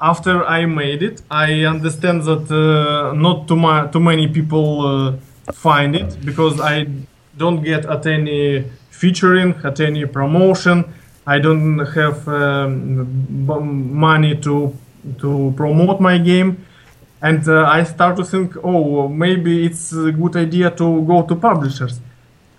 [0.00, 5.52] after I made it, I understand that uh, not too, ma- too many people uh,
[5.52, 6.86] find it because I
[7.36, 10.84] don't get at any featuring, at any promotion,
[11.26, 14.76] I don't have um, money to
[15.20, 16.66] to promote my game,
[17.22, 21.36] and uh, I start to think, oh, maybe it's a good idea to go to
[21.36, 22.00] publishers.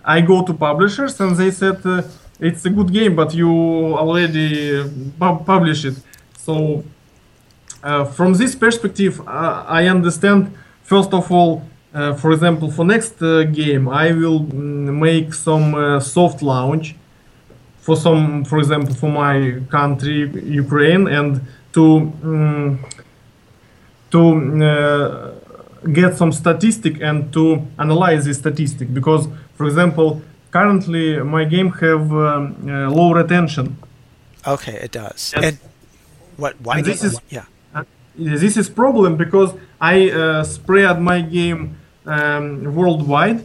[0.04, 2.02] I go to publishers, and they said uh,
[2.40, 3.50] it's a good game, but you
[3.96, 4.84] already
[5.18, 5.96] pub- publish it.
[6.36, 6.84] So
[7.82, 10.54] uh, from this perspective, uh, I understand.
[10.82, 11.62] First of all,
[11.92, 16.94] uh, for example, for next uh, game, I will mm, make some uh, soft launch
[17.88, 21.40] for some, for example, for my country, Ukraine, and
[21.72, 22.78] to mm,
[24.10, 24.20] to
[24.64, 25.34] uh,
[25.92, 30.20] get some statistic and to analyze this statistic because, for example,
[30.50, 33.76] currently my game have um, uh, low retention.
[34.46, 35.32] Okay, it does.
[35.36, 35.44] Yes.
[35.44, 35.58] And
[36.36, 36.54] what?
[36.62, 36.78] Why?
[36.78, 37.44] And this do- is- yeah.
[37.74, 37.84] Uh,
[38.16, 41.76] this is problem because I uh, spread my game
[42.06, 43.40] um, worldwide,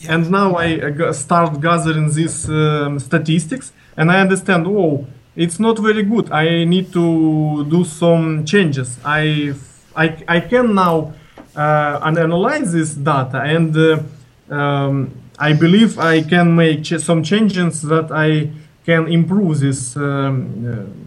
[0.00, 0.14] Yeah.
[0.14, 4.66] and now I uh, start gathering these um, statistics, and I understand.
[4.66, 6.30] Oh, it's not very good.
[6.32, 8.98] I need to do some changes.
[9.04, 9.52] I
[9.94, 11.12] I, I can now
[11.54, 17.82] uh, analyze this data, and uh, um, I believe I can make ch- some changes
[17.82, 18.50] that I
[18.84, 19.96] can improve this.
[19.96, 21.06] Um, uh,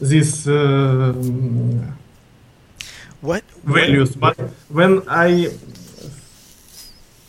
[0.00, 1.12] this uh,
[3.20, 3.42] What?
[3.64, 4.36] values but
[4.68, 5.50] when i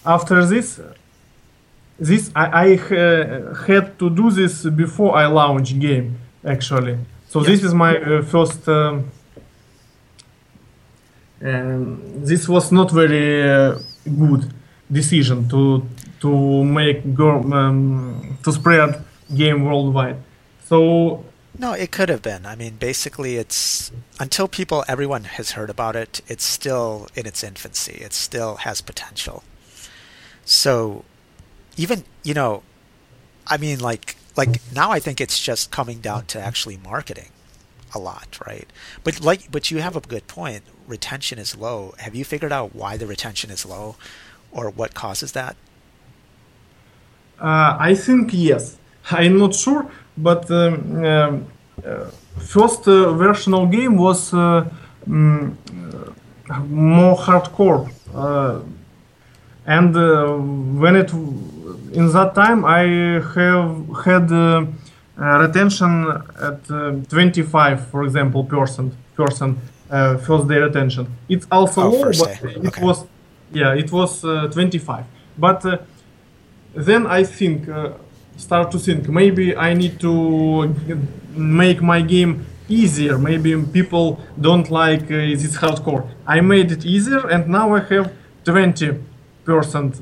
[0.05, 0.79] after this
[1.99, 2.67] this i, I
[3.67, 6.97] had to do this before i launch game actually
[7.27, 9.09] so this is my uh, first um,
[11.43, 14.53] um, this was not very uh, good
[14.91, 15.83] decision to
[16.21, 19.03] to make um, to spread
[19.35, 20.17] game worldwide
[20.65, 21.23] so
[21.57, 22.45] No, it could have been.
[22.45, 26.21] I mean, basically, it's until people, everyone has heard about it.
[26.27, 27.97] It's still in its infancy.
[28.01, 29.43] It still has potential.
[30.45, 31.03] So,
[31.75, 32.63] even you know,
[33.47, 37.31] I mean, like like now, I think it's just coming down to actually marketing
[37.93, 38.67] a lot, right?
[39.03, 40.63] But like, but you have a good point.
[40.87, 41.93] Retention is low.
[41.97, 43.95] Have you figured out why the retention is low,
[44.51, 45.55] or what causes that?
[47.41, 48.77] Uh, I think yes.
[49.11, 49.85] I'm not sure,
[50.17, 51.45] but um, um,
[51.85, 52.05] uh,
[52.39, 54.65] first uh, version of game was uh,
[56.67, 57.89] more hardcore,
[59.65, 59.93] and
[60.79, 61.11] when it
[61.93, 62.83] in that time I
[63.35, 64.65] have had uh,
[65.17, 66.05] retention
[66.41, 69.57] at uh, 25, for example, percent percent
[69.89, 71.07] uh, first day retention.
[71.29, 72.53] It's also Oh, low, but day.
[72.55, 72.81] it Okay.
[72.83, 73.05] was
[73.51, 75.05] yeah, it was uh, 25,
[75.37, 75.65] but.
[76.75, 77.91] Then I think uh,
[78.37, 80.73] start to think maybe I need to
[81.35, 83.17] make my game easier.
[83.17, 86.07] Maybe people don't like uh, this hardcore.
[86.27, 88.11] I made it easier, and now I have
[88.43, 88.99] twenty
[89.45, 89.99] percent.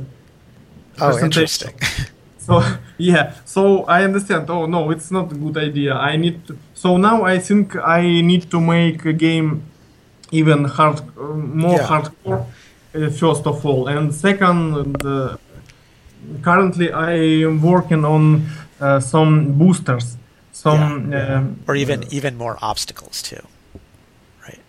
[1.00, 1.74] Oh, interesting.
[2.38, 2.62] So
[2.98, 4.50] yeah, so I understand.
[4.50, 5.94] Oh no, it's not a good idea.
[5.96, 6.58] I need to.
[6.74, 9.64] So now I think I need to make a game
[10.32, 11.88] even hard, uh, more Yeah.
[11.88, 12.46] hardcore.
[12.96, 15.38] Uh, first of all, and second, uh,
[16.42, 17.14] currently I
[17.46, 18.46] am working on
[18.80, 20.18] uh, some boosters,
[20.52, 23.42] some um, or even even more obstacles too,
[24.48, 24.60] right?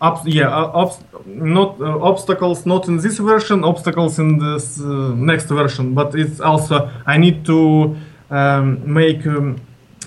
[0.00, 5.14] Obs- yeah, uh, obs- not uh, obstacles not in this version, obstacles in this uh,
[5.14, 7.96] next version, but it's also I need to
[8.30, 9.56] um, make um,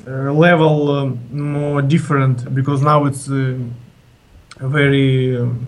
[0.08, 3.58] uh, level um, more different because now it's uh,
[4.60, 5.68] very um,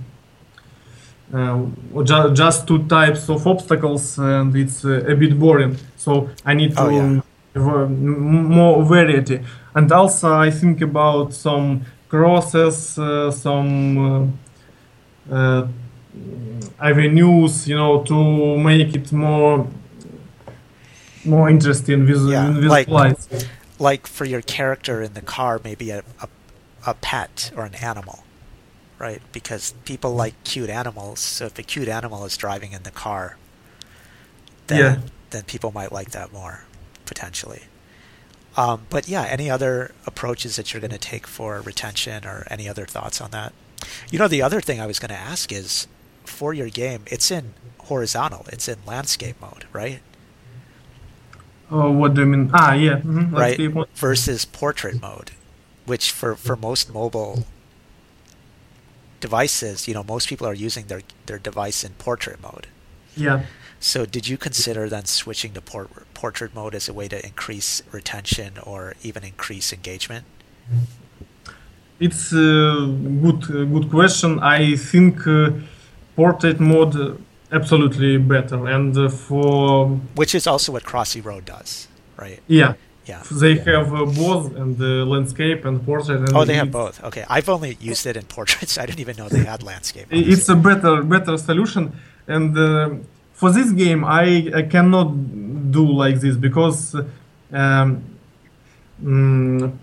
[1.34, 1.66] uh,
[2.04, 5.78] ju- just two types of obstacles and it's uh, a bit boring.
[5.98, 7.22] So I need to Oh, yeah.
[7.88, 9.40] more variety.
[9.76, 14.34] And also I think about some crosses, uh, some
[15.32, 15.68] uh,
[16.80, 19.68] avenues, you know, to make it more
[21.24, 23.28] more interesting with, Yeah, with like- lights.
[23.80, 26.28] like for your character in the car, maybe a, a,
[26.88, 28.24] a pet or an animal,
[29.02, 29.22] right?
[29.32, 31.20] Because people like cute animals.
[31.20, 33.38] So if a cute animal is driving in the car,
[34.68, 34.98] then Yeah.
[35.32, 36.66] then people might like that more
[37.06, 37.64] potentially.
[38.56, 42.70] Um, but yeah, any other approaches that you're going to take for retention or any
[42.70, 43.54] other thoughts on that?
[44.12, 45.88] You know, the other thing I was going to ask is
[46.26, 50.02] for your game, it's in horizontal, it's in landscape mode, right?
[51.72, 52.52] Oh, what do you mean?
[52.54, 53.00] Ah, yeah.
[53.00, 53.58] mhm, right
[53.96, 55.32] versus portrait mode
[55.86, 57.46] which for for most mobile
[59.22, 62.68] devices you know most people are using their their device in portrait mode.
[63.16, 63.42] Yeah.
[63.80, 67.84] so did you consider then switching to port, portrait mode as a way to increase
[67.92, 70.24] retention or even increase engagement?
[72.00, 72.88] It's a
[73.24, 73.42] good
[73.74, 74.40] good question.
[74.40, 75.52] I think uh,
[76.16, 76.96] portrait mode
[77.52, 81.88] absolutely better, and uh, for which is also what crossy road does
[82.22, 82.40] right?
[82.48, 82.74] Yeah
[83.06, 83.24] Yeah.
[83.32, 86.20] They have uh, both and the landscape and portrait.
[86.20, 87.04] And Oh, they have both.
[87.04, 88.78] Okay, I've only used it in portraits.
[88.82, 90.08] I didn't even know they had landscape.
[90.12, 91.94] It's a better better solution,
[92.28, 92.90] and uh,
[93.34, 96.96] for this game, I, I cannot do like this because
[97.52, 98.04] um,
[99.04, 99.74] mm,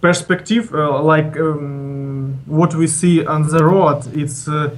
[0.00, 4.76] perspective, uh, like um, what we see on the road, it's uh,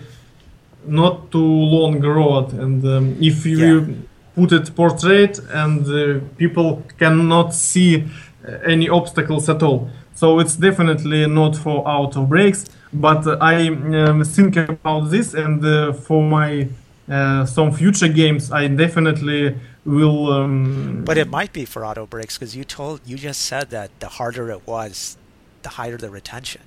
[0.86, 3.94] not too long road, and um, if you Yeah.
[4.40, 9.88] Put it portrait, and uh, people cannot see uh, any obstacles at all.
[10.14, 12.64] So it's definitely not for auto brakes.
[12.92, 16.68] But uh, I um, think about this, and uh, for my
[17.08, 20.32] uh, some future games, I definitely will.
[20.32, 23.90] Um, But it might be for auto brakes because you told you just said that
[24.00, 25.16] the harder it was,
[25.62, 26.62] the higher the retention.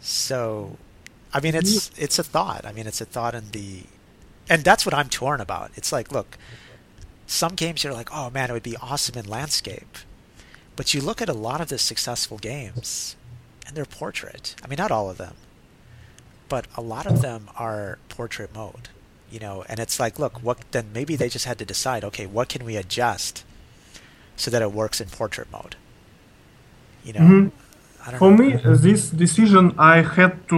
[0.00, 0.76] So,
[1.34, 2.64] I mean, it's it's a thought.
[2.64, 3.82] I mean, it's a thought in the,
[4.48, 5.70] and that's what I'm torn about.
[5.76, 6.36] It's like, look,
[7.26, 9.98] some games you're like, oh man, it would be awesome in landscape,
[10.76, 13.16] but you look at a lot of the successful games,
[13.66, 14.56] and they're portrait.
[14.64, 15.34] I mean, not all of them,
[16.48, 18.88] but a lot of them are portrait mode.
[19.30, 20.86] You know, and it's like, look, what then?
[20.92, 23.44] Maybe they just had to decide, okay, what can we adjust
[24.34, 25.76] so that it works in portrait mode?
[27.04, 27.52] You know, Mhm.
[28.04, 28.36] I don't For know.
[28.38, 30.56] me, this decision I had to.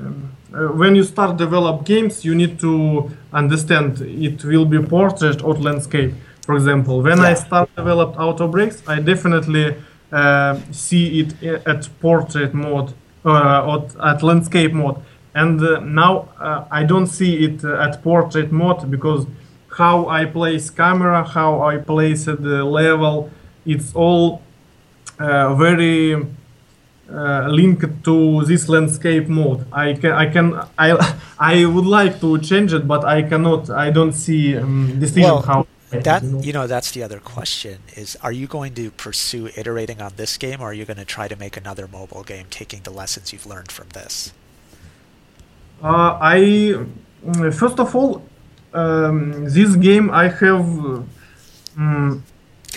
[0.00, 5.42] Um, uh, when you start develop games, you need to understand it will be portrait
[5.42, 6.14] or landscape.
[6.42, 9.76] For example, when I start developed Auto Brakes, I definitely
[10.10, 12.94] uh, see it at portrait mode
[13.24, 14.96] uh, or at landscape mode,
[15.34, 19.26] and uh, now uh, I don't see it uh, at portrait mode because
[19.76, 23.30] how I place camera, how I place the level,
[23.66, 24.40] it's all
[25.18, 26.26] uh, very
[27.10, 29.66] uh, linked to this landscape mode.
[29.72, 33.70] I can, I can, I, I would like to change it, but I cannot.
[33.70, 35.66] I don't see um, decision Well, how.
[35.90, 36.66] That you know.
[36.66, 40.66] that's the other question: is are you going to pursue iterating on this game, or
[40.70, 43.72] are you going to try to make another mobile game, taking the lessons you've learned
[43.72, 44.34] from this?
[45.82, 46.38] Uh, I
[47.24, 48.22] mm, first of all,
[48.74, 51.06] um, this game I have.
[51.78, 52.22] Um,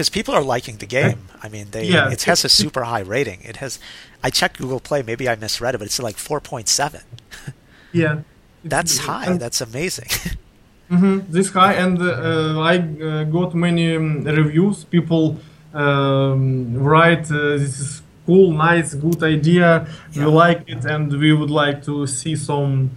[0.02, 1.28] Because people are liking the game.
[1.44, 2.10] I mean, they Yeah.
[2.10, 3.40] it has a super high rating.
[3.44, 3.78] It has.
[4.24, 5.04] I checked Google Play.
[5.04, 7.02] Maybe I misread it, but it's like four point seven.
[7.94, 8.22] yeah,
[8.64, 9.38] That's high.
[9.38, 10.10] That's amazing.
[10.92, 14.84] Mhm, this high, and uh, I uh, got many um, reviews.
[14.84, 15.38] People
[15.74, 19.86] um, write, uh, "This is cool, nice, good idea.
[20.12, 20.26] Yeah.
[20.26, 22.90] We like it, and we would like to see some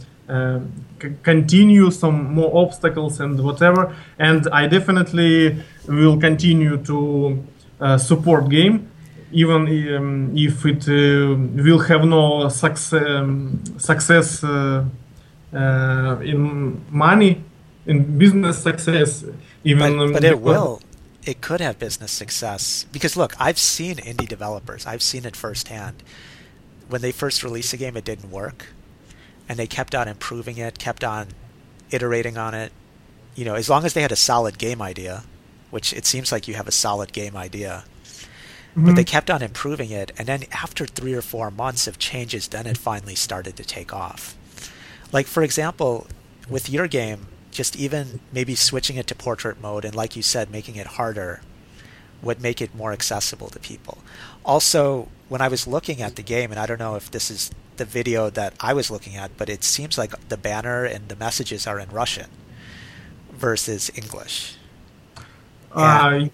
[1.22, 7.45] continue, some more obstacles and whatever." And I definitely will continue to
[7.81, 8.91] uh, support game,
[9.33, 9.66] even
[9.97, 14.85] um, if it uh, will have no success, um, success uh,
[15.53, 17.43] uh, in money,
[17.87, 19.25] in business success,
[19.64, 19.97] even.
[19.97, 20.81] but, um, but it will.
[21.27, 24.87] It could have business success because look, I've seen indie developers.
[24.87, 26.03] I've seen it firsthand.
[26.89, 28.66] When they first released a game, it didn't work,
[29.49, 31.28] and they kept on improving it, kept on
[31.90, 32.72] iterating on it.
[33.34, 35.24] You know, as long as they had a solid game idea,
[35.70, 37.84] which it seems like you have a solid game idea,
[38.76, 39.09] but they Mhm.
[39.09, 42.78] kept on improving it, and then after three or four months of changes, then it
[42.78, 44.34] finally started to take off.
[45.12, 46.07] Like for example,
[46.49, 50.51] with your game, just even maybe switching it to portrait mode and like you said,
[50.51, 51.40] making it harder
[52.20, 53.99] would make it more accessible to people.
[54.45, 57.51] Also, when I was looking at the game, and I don't know if this is
[57.77, 61.16] the video that I was looking at, but it seems like the banner and the
[61.16, 62.31] messages are in Russian
[63.33, 64.57] versus English.
[65.72, 66.27] Uh.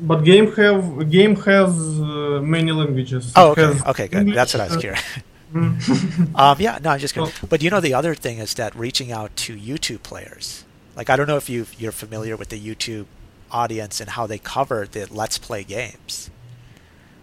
[0.00, 3.32] But game have game has uh, many languages.
[3.36, 3.78] Oh, okay.
[3.86, 4.20] Okay, good.
[4.20, 5.04] English, That's what I was uh, curious.
[5.54, 6.34] mm.
[6.34, 7.30] Um, yeah, no, I'm just kidding.
[7.48, 10.64] But you know, the other thing is that reaching out to YouTube players.
[10.96, 13.06] Like, I don't know if you you're familiar with the YouTube
[13.50, 16.30] audience and how they cover the Let's Play games,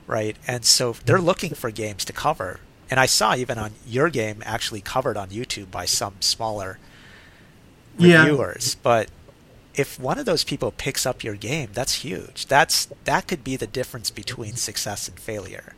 [0.08, 0.38] right?
[0.48, 2.62] And so they're looking for games to cover.
[2.92, 6.78] And I saw even on your game actually covered on YouTube by some smaller
[7.98, 8.20] Yeah.
[8.26, 8.76] reviewers.
[8.84, 9.10] But
[9.74, 12.46] if one of those people picks up your game, that's huge.
[12.48, 15.74] That's that could be the difference between success and failure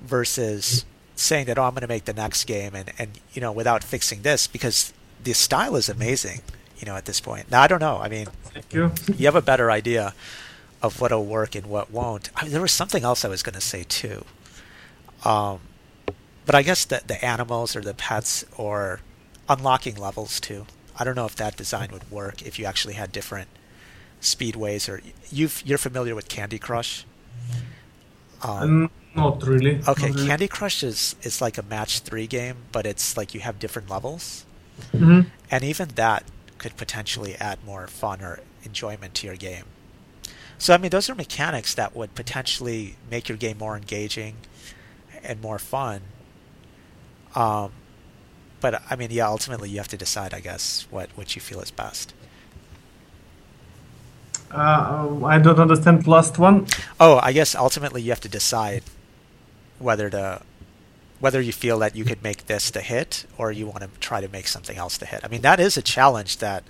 [0.00, 0.84] versus
[1.14, 3.84] saying that oh I'm going to make the next game and and you know without
[3.84, 4.92] fixing this because
[5.22, 6.40] the style is amazing
[6.78, 8.90] you know at this point now I don't know I mean Thank you.
[9.16, 10.14] you have a better idea
[10.82, 13.54] of what'll work and what won't I mean, there was something else I was going
[13.54, 14.24] to say too
[15.24, 15.60] um
[16.46, 19.00] but I guess the the animals or the pets or
[19.48, 20.66] unlocking levels too
[20.98, 23.48] I don't know if that design would work if you actually had different
[24.20, 27.04] speedways or you've you're familiar with Candy Crush
[28.42, 29.80] um, Um, not really.
[29.86, 30.26] Okay, Not really.
[30.26, 33.90] Candy Crush is is like a match three game, but it's like you have different
[33.90, 34.44] levels,
[34.92, 35.28] mm-hmm.
[35.50, 36.24] and even that
[36.58, 39.64] could potentially add more fun or enjoyment to your game.
[40.58, 44.36] So I mean, those are mechanics that would potentially make your game more engaging
[45.22, 46.02] and more fun.
[47.34, 47.72] Um,
[48.60, 51.60] but I mean, yeah, ultimately you have to decide, I guess, what what you feel
[51.60, 52.14] is best.
[54.50, 56.66] Uh, I don't understand last one.
[57.00, 58.84] Oh, I guess ultimately you have to decide
[59.78, 60.42] whether to
[61.20, 64.20] whether you feel that you could make this the hit or you want to try
[64.20, 65.20] to make something else to hit.
[65.24, 66.64] I mean, that is a challenge that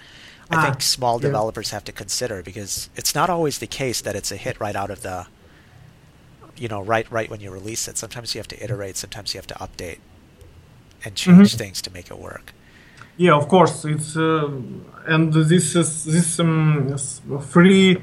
[0.50, 1.22] I Ah, think small yeah.
[1.22, 4.76] developers have to consider because it's not always the case that it's a hit right
[4.76, 5.26] out of the
[6.56, 7.96] you know, right right when you release it.
[7.98, 9.98] Sometimes you have to iterate, sometimes you have to update
[11.04, 11.58] and change Mhm.
[11.58, 12.52] things to make it work.
[13.16, 13.84] Yeah, of course.
[13.84, 14.48] It's uh,
[15.06, 16.96] and this is this um,
[17.52, 17.98] free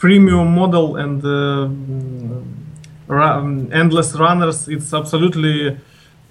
[0.00, 2.42] freemium model and uh, mm,
[3.08, 4.68] ra- um, endless runners.
[4.68, 5.76] It's absolutely.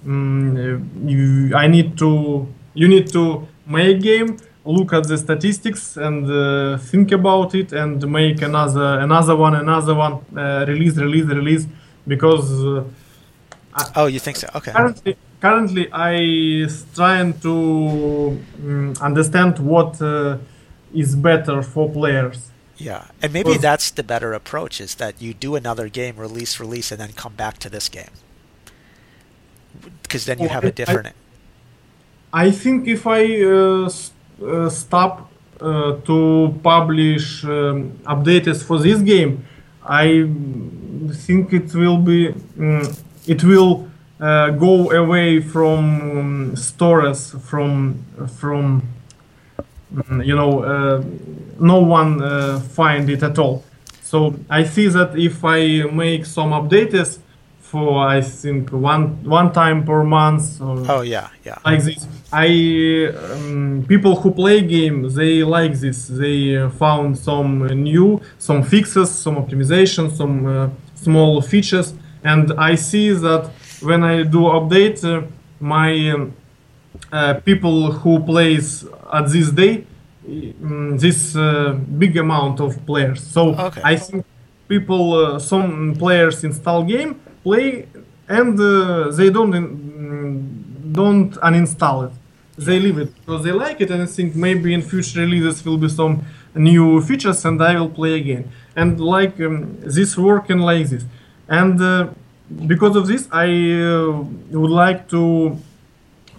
[0.06, 2.48] Um, you, I need to.
[2.74, 8.08] You need to make game, look at the statistics, and uh, think about it, and
[8.10, 11.66] make another another one, another one, uh, release, release, release,
[12.08, 12.64] because.
[12.64, 12.84] Uh,
[13.96, 14.48] Oh, you think so?
[14.56, 14.72] Okay.
[14.72, 20.38] currently currently i trying to mm, understand what uh,
[20.94, 23.04] is better for players Yeah.
[23.22, 26.94] And maybe Well- that's the better approach is that you do another game, release, release,
[26.94, 28.14] and then come back to this game.
[30.04, 31.16] Because then you have I- a different.
[32.32, 35.14] i think if i uh, uh, stop
[35.60, 36.18] uh, to
[36.64, 39.32] publish um, updates for this game
[39.84, 40.08] i
[41.26, 42.20] think it will be
[42.58, 42.86] mm,
[43.28, 43.89] it will
[44.20, 48.06] uh, go away from um, stores from
[48.40, 48.84] from
[49.94, 51.04] Mm, you know, uh,
[51.60, 53.64] no one uh, find it at all.
[54.02, 57.20] So I see that if I make some updates
[57.60, 61.58] for I think one one time per month or Oh, yeah, yeah.
[61.66, 66.08] like this, I um, people who play game they like this.
[66.08, 71.94] They uh, found some new, some fixes, some optimization, some uh, small features,
[72.24, 73.52] and I see that
[73.82, 75.26] when I do update, uh,
[75.60, 76.34] my um,
[77.12, 79.86] uh, people who plays at this day
[80.28, 83.22] mm, this uh, big amount of players.
[83.36, 83.82] So Okay.
[83.84, 84.26] i think
[84.68, 87.12] people uh, some players install game
[87.44, 87.88] play
[88.28, 89.68] and uh, they don't in,
[90.92, 92.14] don't uninstall it.
[92.58, 93.10] They leave it.
[93.16, 96.14] Because they like it and i think maybe in future releases will be some
[96.56, 98.52] new features and i will play again.
[98.76, 101.04] And like um, this working like this.
[101.48, 102.10] And uh,
[102.68, 105.58] because of this i uh, would like to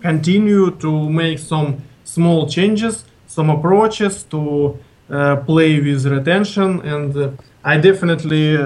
[0.00, 4.78] continue to make some small changes, some approaches to
[5.11, 7.30] uh, play with retention, and uh,
[7.64, 8.56] I definitely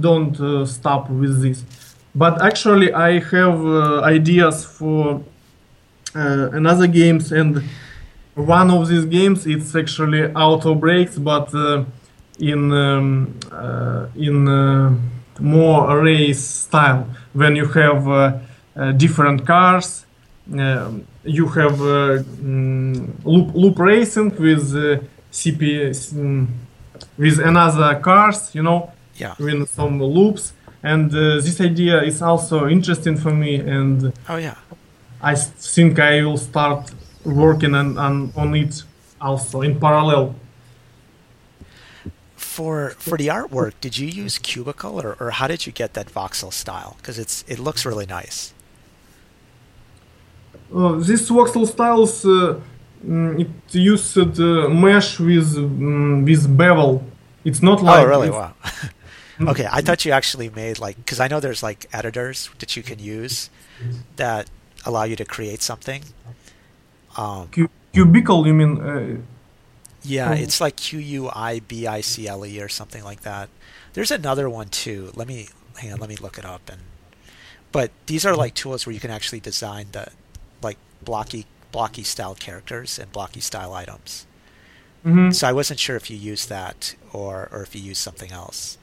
[0.00, 1.64] don't stop with this.
[2.14, 3.66] But actually, I have
[4.04, 5.22] ideas for
[6.14, 7.62] another games, and
[8.34, 11.84] one of these games it's actually Auto Brakes, but uh,
[12.38, 14.94] in um, uh, in uh,
[15.40, 18.32] more race style when you have uh,
[18.76, 20.04] uh, different cars
[20.52, 24.98] um, you have uh, mm, loop loop racing with uh,
[25.32, 26.46] CP mm,
[27.16, 29.34] with another cars, you know, Yeah.
[29.38, 30.52] with some loops.
[30.82, 34.54] And uh, this idea is also interesting for me, and Oh, yeah.
[35.22, 36.90] I think I will start
[37.24, 38.82] working on, on, on it
[39.20, 40.34] also in parallel.
[42.52, 46.06] For for the artwork, did you use Qubicle or, or how did you get that
[46.18, 46.92] voxel style?
[46.98, 48.52] Because it's it looks really nice.
[50.74, 52.60] Uh, this voxel styles uh,
[53.06, 57.02] mm, it used uh, mesh with mm, with bevel.
[57.48, 58.30] It's not like oh, really?
[58.30, 58.52] Wow.
[59.52, 62.82] okay, I thought you actually made like because I know there's like editors that you
[62.82, 63.48] can use
[64.16, 64.50] that
[64.84, 66.02] allow you to create something.
[67.16, 68.46] Um, cu- Qubicle.
[68.46, 69.26] You mean?
[70.02, 73.48] Yeah, it's like Q U I B I C L E or something like that.
[73.92, 75.12] There's another one too.
[75.14, 76.00] Let me hang on.
[76.00, 76.68] Let me look it up.
[76.70, 76.82] And
[77.72, 80.08] but these are like tools where you can actually design the
[80.62, 84.26] like blocky blocky style characters and blocky style items.
[85.04, 85.34] mhm.
[85.34, 88.78] So I wasn't sure if you used that or or if you used something else.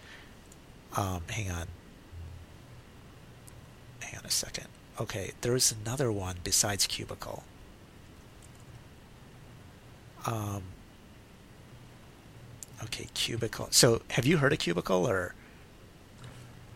[0.96, 1.68] Um, hang on.
[4.02, 4.68] Hang on a second.
[5.00, 7.44] Okay, there is another one besides Qubicle.
[10.26, 10.64] Um,
[12.84, 13.74] okay, Qubicle.
[13.74, 15.34] So have you heard of Qubicle or?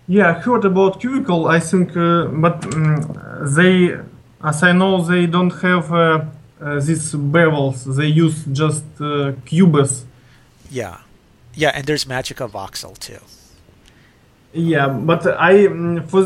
[0.07, 1.49] Yeah, I heard about Qubicle.
[1.49, 3.97] I think, uh, but mm, they,
[4.45, 6.25] as I know, they don't have uh,
[6.61, 7.95] uh, these bevels.
[7.95, 10.05] They use just uh, cubes.
[10.69, 10.97] Yeah,
[11.53, 13.19] yeah, and there's Magica Voxel too.
[14.53, 16.23] Yeah, but I mm, for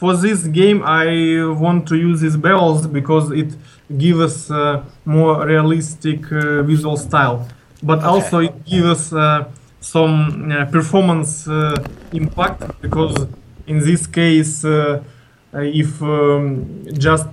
[0.00, 3.54] for this game I want to use these bevels because it
[3.98, 7.46] gives us uh, more realistic uh, visual style.
[7.82, 8.06] But Okay.
[8.08, 9.44] also it gives us uh,
[9.80, 13.26] some uh, performance uh, impact because
[13.66, 15.02] in this case, uh,
[15.54, 17.26] uh, if um, just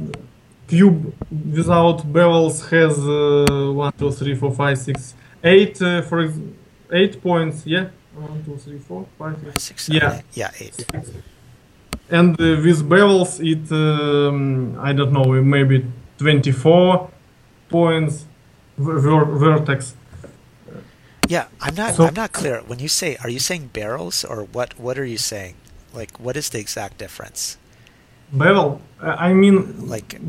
[0.68, 1.14] cube
[1.54, 6.40] without bevels has uh, one, two, three, four, five, six, eight for ex-
[6.92, 10.52] eight points, yeah, one, two, three, four, five, six, Six, seven, yeah.
[10.60, 10.76] eight.
[10.84, 11.10] Yeah, eight.
[12.10, 15.86] and uh, with bevels it um, i don't know maybe
[16.18, 17.10] 24
[17.70, 18.26] points
[18.78, 19.94] ver- vertex
[21.28, 21.96] Yeah, I'm not.
[21.96, 22.62] So- I'm not clear.
[22.66, 24.80] When you say, are you saying barrels or what?
[24.80, 25.56] What are you saying?
[25.94, 27.58] Like, what is the exact difference?
[29.02, 30.20] uh, i mean Like,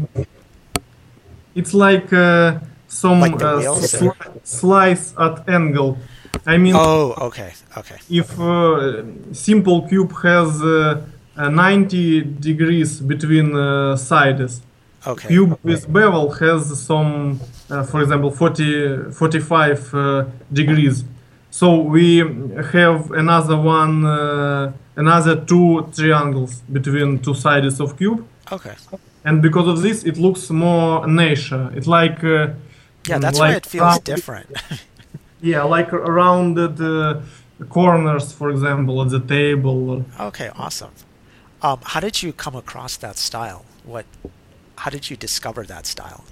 [1.55, 5.99] it's like uh, some Like uh, sli- slice at angle
[6.47, 11.03] i mean oh, okay, okay, if uh, simple cube has uh,
[11.37, 14.61] uh, 90 degrees between uh, sides
[15.09, 15.29] okay.
[15.29, 17.41] cube with bevel has some
[17.71, 21.05] uh, for example 40 45 uh, degrees
[21.51, 22.19] so we
[22.73, 28.75] have another one uh, another two triangles between two sides of cube Okay.
[29.25, 32.49] and because of this it looks more nature it's like uh,
[33.09, 34.49] Yeah, that's like why it feels different.
[35.41, 37.21] yeah like rounded uh,
[37.69, 40.93] corners for example at the table okay, awesome.
[41.67, 43.63] Um, how did you come across that style?
[43.85, 44.07] What?
[44.79, 46.25] How did you discover that style?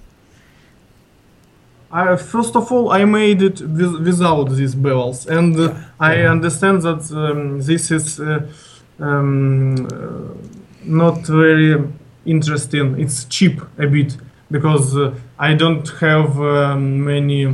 [1.90, 6.82] I, first of all, I made it with, without these bevels, and uh, I understand
[6.82, 8.46] that um, this is uh,
[8.98, 10.34] um, uh,
[10.84, 11.82] not very
[12.24, 13.00] interesting.
[13.00, 14.16] It's cheap a bit
[14.50, 17.46] because uh, I don't have um, many,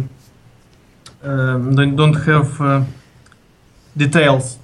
[1.22, 2.84] um, don't have uh,
[3.96, 4.58] details,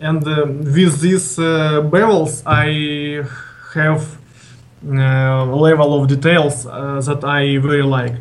[0.00, 3.26] and uh, with these uh, bevels, I
[3.74, 4.23] have uh,
[4.84, 8.14] level of details uh, that I really like,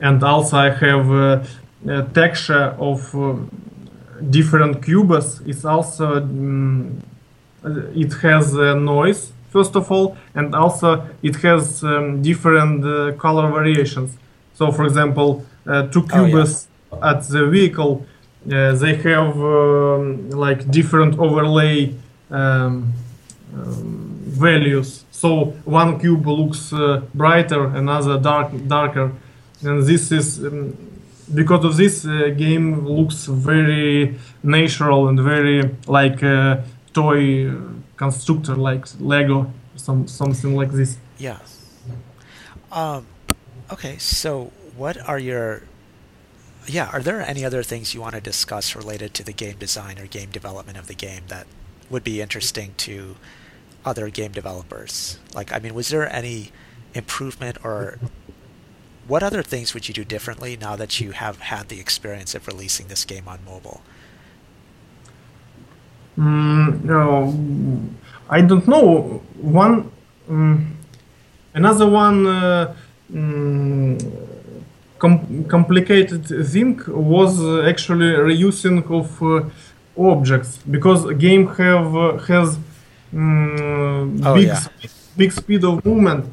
[0.00, 1.44] and also I have uh,
[1.88, 3.36] a texture of uh,
[4.30, 5.40] different cubes.
[5.46, 7.00] It's also mm,
[7.94, 13.50] it has uh, noise first of all, and also it has um, different uh, color
[13.50, 14.16] variations.
[14.54, 16.30] So, for example, uh, two Oh, yeah.
[16.30, 16.68] cubes
[17.02, 18.06] at the vehicle,
[18.50, 21.94] uh, they have um, like different overlay
[22.30, 22.92] um,
[23.54, 25.04] um, values.
[25.10, 29.12] So one cube looks uh, brighter, another dark darker,
[29.62, 30.76] and this is um,
[31.34, 37.54] because of this uh, game looks very natural and very like a toy uh,
[37.96, 40.98] constructor, like Lego, some something like this.
[41.18, 41.38] Yeah.
[42.70, 43.06] Um,
[43.72, 45.62] okay, so what are your
[46.66, 49.98] yeah, are there any other things you want to discuss related to the game design
[49.98, 51.46] or game development of the game that
[51.90, 53.16] would be interesting to
[53.84, 55.18] other game developers?
[55.34, 56.50] Like, I mean, was there any
[56.94, 57.98] improvement or
[59.06, 62.46] what other things would you do differently now that you have had the experience of
[62.46, 63.80] releasing this game on mobile?
[66.18, 67.34] Mm, no,
[68.28, 69.22] I don't know.
[69.40, 69.90] One,
[70.28, 70.66] mm,
[71.54, 72.74] another one uh,
[73.10, 74.28] mm,
[74.98, 79.48] com- complicated thing was uh, actually reusing of uh,
[79.96, 82.58] objects because a game have uh, has
[83.12, 84.54] mm, Oh, big yeah.
[84.60, 86.24] sp- big speed of movement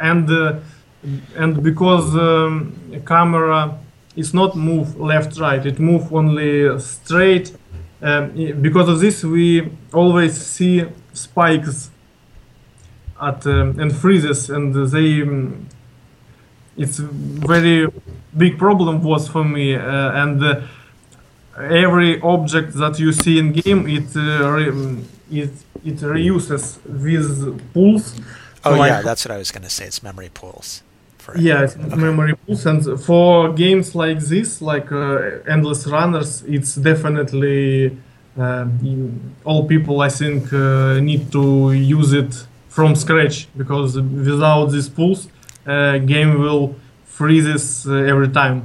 [0.00, 0.58] and uh,
[1.36, 2.72] and because um,
[3.06, 3.78] camera
[4.16, 7.54] is not move left right it move only straight
[8.02, 8.30] um,
[8.62, 11.90] because of this we always see spikes
[13.20, 15.66] at um, and freezes and they um,
[16.76, 17.88] it's very
[18.36, 20.60] big problem was for me uh, and uh,
[21.56, 25.50] every object that you see in game it uh, um, it
[25.84, 28.14] it reuses these pools.
[28.64, 29.84] Oh So yeah, that's what I was going to say.
[29.86, 30.82] It's memory pools.
[31.18, 36.74] For yeah, it's memory pools, and for games like this, like uh, Endless Runners, it's
[36.74, 37.96] definitely
[38.38, 38.66] uh,
[39.44, 45.28] all people I think uh, need to use it from scratch because without these pools,
[45.66, 46.74] uh, game will
[47.04, 48.62] freezes uh, every time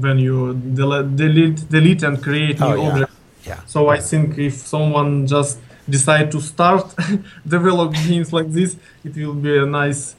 [0.00, 3.14] when you del- delete, delete and create Oh new yeah, objects.
[3.44, 3.60] yeah.
[3.66, 5.58] So I think if someone just
[5.88, 6.94] decide to start
[7.46, 10.16] develop games like this, it will be nice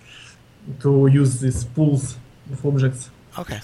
[0.82, 2.18] to use these pools
[2.52, 3.10] of objects.
[3.38, 3.60] Okay.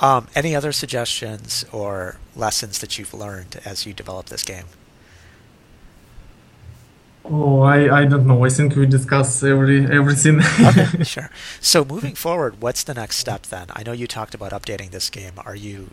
[0.00, 4.66] Um, any other suggestions or lessons that you've learned as you develop this game?
[7.24, 8.44] Oh, I, I don't know.
[8.44, 10.42] I think we discuss every everything.
[10.60, 11.30] Okay, sure.
[11.58, 13.68] So moving forward, what's the next step then?
[13.72, 15.32] I know you talked about updating this game.
[15.38, 15.90] Are you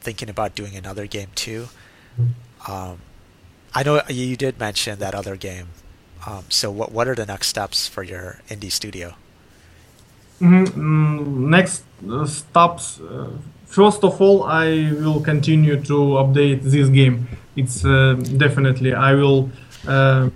[0.00, 1.68] thinking about doing another game too?
[2.68, 2.98] Um,
[3.74, 5.68] I know you did mention that other game.
[6.26, 9.14] Um, so what what are the next steps for your indie studio?
[10.40, 13.00] Mhm, mm, next uh, stops.
[13.00, 13.30] Uh,
[13.66, 17.28] first of all, I will continue to update this game.
[17.56, 19.50] It's uh, definitely I will
[19.86, 20.30] uh,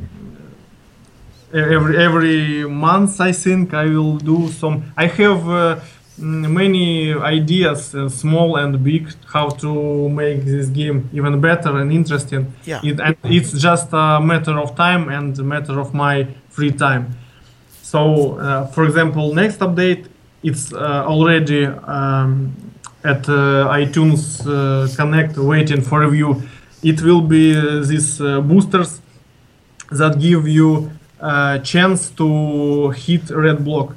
[1.52, 3.20] every every month.
[3.20, 4.92] I think I will do some.
[4.96, 5.80] I have uh,
[6.18, 12.52] many ideas, uh, small and big, how to make this game even better and interesting.
[12.64, 12.80] Yeah.
[12.82, 17.16] It, and it's just a matter of time and a matter of my free time.
[17.82, 20.06] So, uh, for example, next update,
[20.42, 22.54] it's uh, already um,
[23.04, 26.42] at uh, iTunes uh, Connect waiting for review.
[26.82, 29.00] It will be uh, these uh, boosters
[29.90, 30.90] that give you
[31.20, 33.96] a chance to hit red block.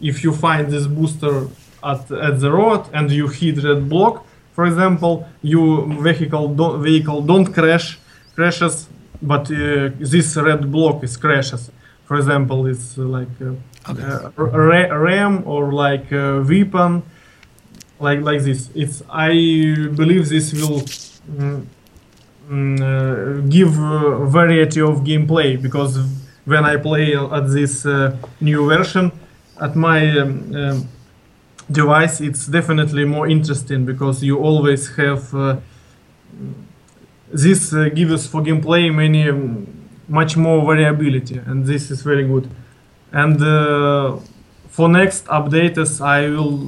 [0.00, 1.46] If you find this booster
[1.82, 7.22] at, at the road and you hit red block, for example, your vehicle don't, vehicle
[7.22, 7.98] don't crash
[8.34, 8.88] crashes,
[9.22, 11.70] but uh, this red block is crashes.
[12.06, 13.54] For example, it's like uh,
[13.90, 14.02] Okay.
[14.02, 17.02] uh, ra- ram or like uh, weapon
[18.00, 19.28] like like this it's i
[19.94, 20.80] believe this will
[21.30, 21.64] mm,
[22.50, 23.68] mm, give
[24.38, 25.98] variety of gameplay because
[26.44, 27.86] when i play at this
[28.40, 29.12] new version
[29.60, 30.88] at my um, um,
[31.70, 35.56] device it's definitely more interesting because you always have uh,
[37.32, 39.66] this uh, gives for gameplay many um,
[40.08, 42.50] much more variability and this is very good.
[43.12, 44.18] And uh,
[44.74, 46.58] for next updates i will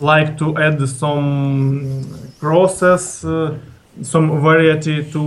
[0.00, 3.56] like to add some crosses uh,
[4.02, 5.22] some variety to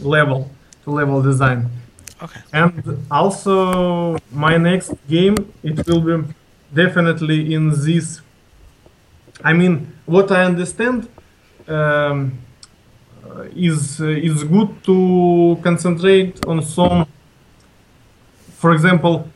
[0.00, 0.50] level
[0.84, 1.68] to level design
[2.22, 2.40] Okay.
[2.52, 2.72] and
[3.10, 6.16] also my next game it will be
[6.74, 8.20] definitely in this
[9.44, 11.08] i mean what i understand
[11.68, 12.32] um,
[13.24, 17.06] uh, is uh, is good to concentrate on some
[18.60, 19.28] for example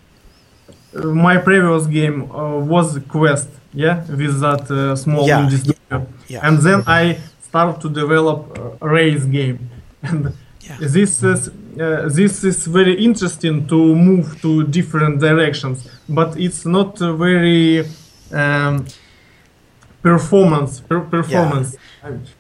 [0.96, 5.40] uh, my previous game uh, was quest yeah with that uh, small Yeah.
[5.46, 6.46] indie studio Yeah.
[6.46, 8.38] and then i start to develop
[8.80, 9.58] a race game
[10.02, 10.32] and
[10.68, 10.78] Yeah.
[10.94, 11.50] this is
[11.80, 17.84] uh, this is very interesting to move to different directions but it's not very
[18.32, 18.86] um,
[20.02, 21.76] performance per- performance.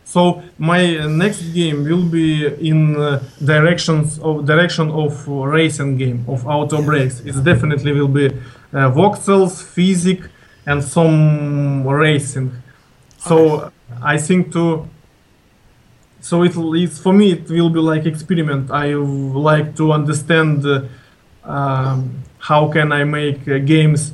[0.04, 6.46] So my next game will be in uh, directions of direction of racing game of
[6.46, 7.20] auto brakes.
[7.20, 10.28] It definitely will be uh, voxels physics,
[10.66, 12.52] and some racing.
[13.18, 14.88] So i think to
[16.22, 18.70] so it it's for me it will be like experiment.
[18.70, 20.82] I would like to understand uh,
[21.44, 24.12] um, how can i make uh, games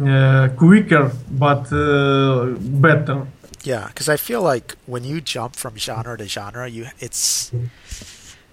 [0.00, 3.26] uh, quicker but uh, better.
[3.64, 7.52] Yeah, because I feel like when you jump from genre to genre, you it's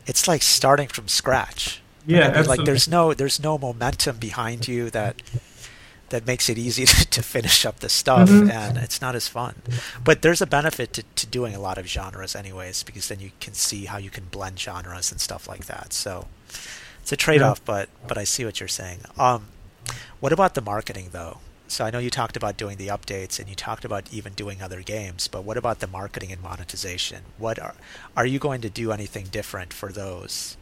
[0.06, 1.82] it's like starting from scratch.
[2.06, 5.22] yeah I mean, like there's no there's no momentum behind you that
[6.10, 8.52] that makes it easy to, to finish up the stuff, Mhm.
[8.52, 9.56] and it's not as fun.
[10.04, 13.32] But there's a benefit to, to doing a lot of genres, anyways, because then you
[13.40, 15.94] can see how you can blend genres and stuff like that.
[15.94, 16.28] So
[17.02, 19.00] it's a trade-off, but but I see what you're saying.
[19.18, 19.48] Um,
[20.20, 21.40] what about the marketing though?
[21.68, 24.60] So I know you talked about doing the updates and you talked about even doing
[24.62, 27.22] other games, but what about the marketing and monetization?
[27.38, 27.76] What are
[28.18, 30.58] are you going to do anything different for those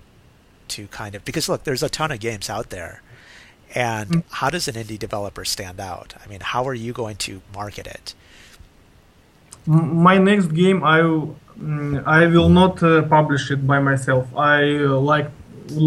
[0.69, 3.01] to kind of because look, there's a ton of games out there.
[3.75, 4.23] And Mm.
[4.31, 6.13] how does an indie developer stand out?
[6.23, 8.13] I mean, how are you going to market it?
[9.65, 14.59] My next game i will- mm, i will not uh, publish it by myself i
[14.77, 15.29] uh, like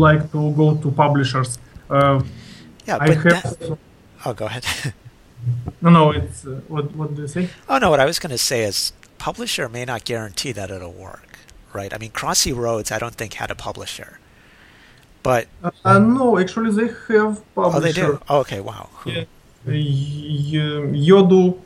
[0.06, 1.58] like to go to publishers
[1.88, 2.20] uh,
[2.86, 3.78] Yeah, i but have that-
[4.26, 4.64] oh, go ahead.
[5.80, 8.36] no no it's uh, what what do you say oh no, what I was going
[8.38, 11.38] to say is publisher may not guarantee that it'll work,
[11.72, 11.94] right?
[11.94, 14.18] I mean, Crossy Roads, I don't think had a publisher,
[15.22, 18.20] but uh, uh, no actually they have publisher oh, they do.
[18.28, 18.88] Oh, okay, wow.
[19.00, 19.10] Who?
[19.10, 19.24] Yeah.
[19.66, 19.72] Y-
[21.08, 21.58] Yodo1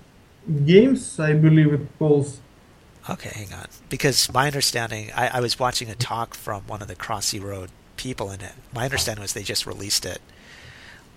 [0.67, 2.41] Games, I believe it calls.
[3.09, 3.67] Okay, hang on.
[3.89, 7.71] Because my understanding, I, I was watching a talk from one of the Crossy Road
[7.97, 8.53] people and it.
[8.75, 10.21] My understanding was they just released it.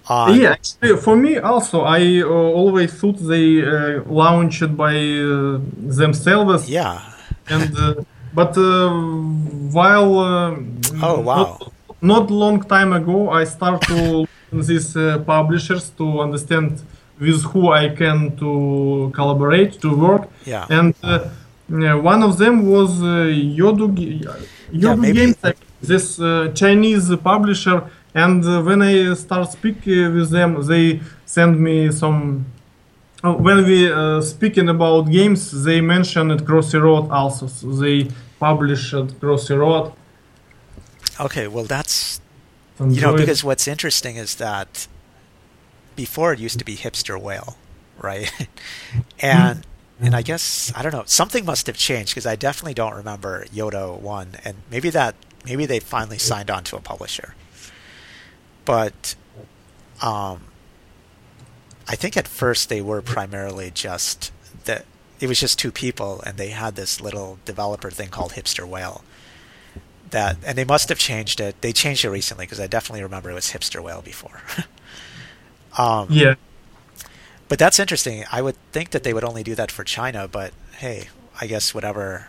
[0.09, 0.55] On, yeah,
[1.01, 7.01] for me also, I uh, always thought they uh, launched by uh, themselves, Yeah.
[7.49, 7.95] and uh,
[8.33, 8.89] but uh,
[9.71, 10.55] while uh,
[11.01, 11.59] Oh, wow.
[12.01, 16.81] Not, long time ago, I start to these uh, publishers to understand
[17.19, 20.29] with who I can to collaborate to work.
[20.45, 20.65] Yeah.
[20.69, 21.29] and uh,
[21.69, 23.05] yeah, one of them was uh,
[23.59, 25.37] Yodo1, Yodo1 maybe- Games,
[25.81, 27.83] this uh, Chinese publisher.
[28.13, 32.45] And uh, when I start speaking with them, they send me some.
[33.23, 37.47] Oh, when we uh, speaking about games, they mentioned Crossy Road also.
[37.47, 38.07] So they
[38.39, 39.91] published Crossy Road.
[41.19, 42.21] Okay, well, that's,
[42.79, 44.87] and you know, because what's interesting is that
[45.95, 47.57] before it used to be Hipster Whale,
[47.97, 48.31] right?
[49.19, 49.65] and
[49.99, 51.03] and I guess I don't know.
[51.05, 55.15] Something must have changed because I definitely don't remember Yodo1, and maybe that
[55.45, 57.35] maybe they finally signed on to a publisher.
[58.65, 59.15] But
[60.01, 60.41] um,
[61.87, 64.31] I think at first they were primarily just
[64.65, 64.85] that
[65.19, 69.03] it was just two people, and they had this little developer thing called Hipster Whale.
[70.11, 71.61] That and they must have changed it.
[71.61, 74.41] They changed it recently because I definitely remember it was Hipster Whale before.
[75.77, 76.35] um, yeah.
[77.49, 78.23] But that's interesting.
[78.31, 81.09] I would think that they would only do that for China, but hey,
[81.39, 82.27] I guess whatever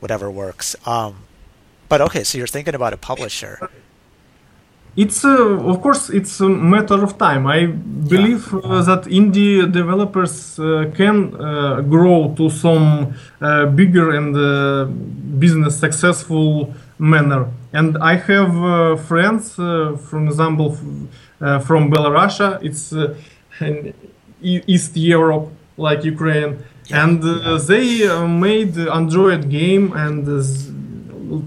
[0.00, 0.76] whatever works.
[0.86, 1.24] Um,
[1.88, 3.70] but okay, so you're thinking about a publisher.
[4.96, 7.46] It's uh, of course it's a matter of time.
[7.46, 8.58] I believe yeah.
[8.58, 14.86] uh, that indie developers uh, can uh, grow to some uh, bigger and uh,
[15.38, 17.46] business successful manner.
[17.72, 20.76] And I have friends, for example,
[21.38, 22.58] from Belarus.
[22.64, 22.92] It's
[23.60, 23.94] in
[24.42, 27.04] East Europe, like Ukraine, yeah.
[27.04, 27.22] and
[27.68, 30.26] they made Android game and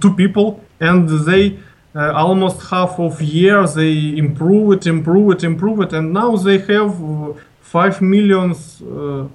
[0.02, 1.60] two people, and they
[1.96, 6.58] uh, almost half of year they improve it, improve it, improve it, and now they
[6.58, 9.28] have uh, five millions uh,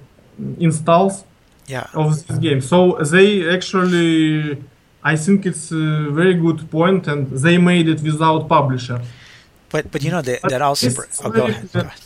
[0.59, 1.23] installs
[1.67, 1.87] yeah.
[1.93, 2.61] of this game.
[2.61, 4.61] So they actually,
[5.03, 9.01] I think it's a very good point, and they made it without publisher.
[9.69, 10.89] But but you know that, that also.
[11.23, 11.71] Oh, go ahead.
[11.71, 12.01] Go ahead.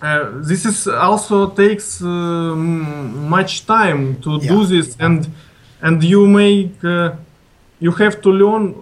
[0.00, 4.48] Uh, this is also takes uh, much time to yeah.
[4.48, 5.28] do this, and
[5.82, 7.12] and you make uh,
[7.80, 8.74] you have to learn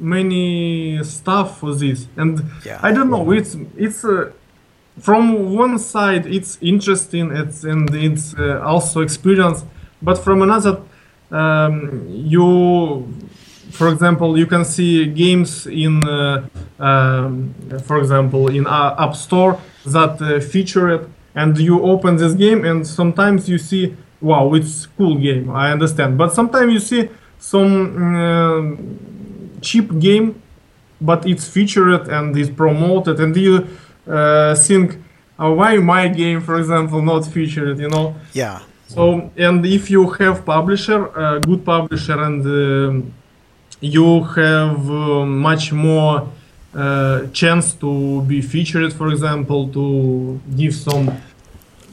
[0.00, 2.08] many stuff for this.
[2.16, 2.80] And yeah.
[2.82, 4.32] i don't know it's it's uh,
[4.98, 9.64] from one side it's interesting it's and it's uh, also experience.
[10.02, 10.80] But from another
[11.30, 13.12] um, you
[13.70, 16.48] for example you can see games in uh,
[16.78, 17.54] um,
[17.84, 22.64] for example in uh, app store that uh, feature it and you open this game
[22.64, 26.18] and sometimes you see wow it's cool game i understand.
[26.18, 27.08] But sometimes you see
[27.38, 29.09] some um,
[29.60, 30.40] cheap game,
[31.00, 33.66] but it's featured and is promoted, and you
[34.06, 34.98] uh, think,
[35.38, 37.78] oh, why my game, for example, not featured?
[37.78, 38.14] You know?
[38.32, 38.60] Yeah.
[38.88, 43.06] So, and if you have publisher, a good publisher, and uh,
[43.80, 46.28] you have uh, much more
[46.74, 51.10] uh, chance to be featured, for example, to give some.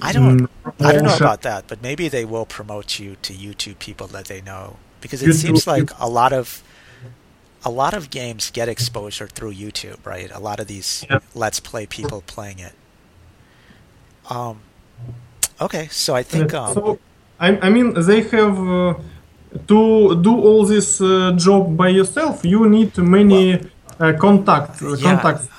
[0.01, 0.41] I don't.
[0.41, 0.49] Um,
[0.79, 4.25] I don't know about that, but maybe they will promote you to YouTube people that
[4.25, 6.63] they know because it YouTube, seems like a lot of
[7.63, 10.31] a lot of games get exposure through YouTube, right?
[10.31, 11.19] A lot of these yeah.
[11.35, 12.73] Let's Play people playing it.
[14.29, 14.59] Um,
[15.59, 16.53] okay, so I think.
[16.53, 16.99] Um, so,
[17.39, 18.93] I, I mean, they have uh,
[19.67, 22.45] to do all this uh, job by yourself.
[22.45, 23.57] You need many
[23.99, 24.81] well, uh, contacts.
[24.81, 25.49] Uh, yeah, contacts.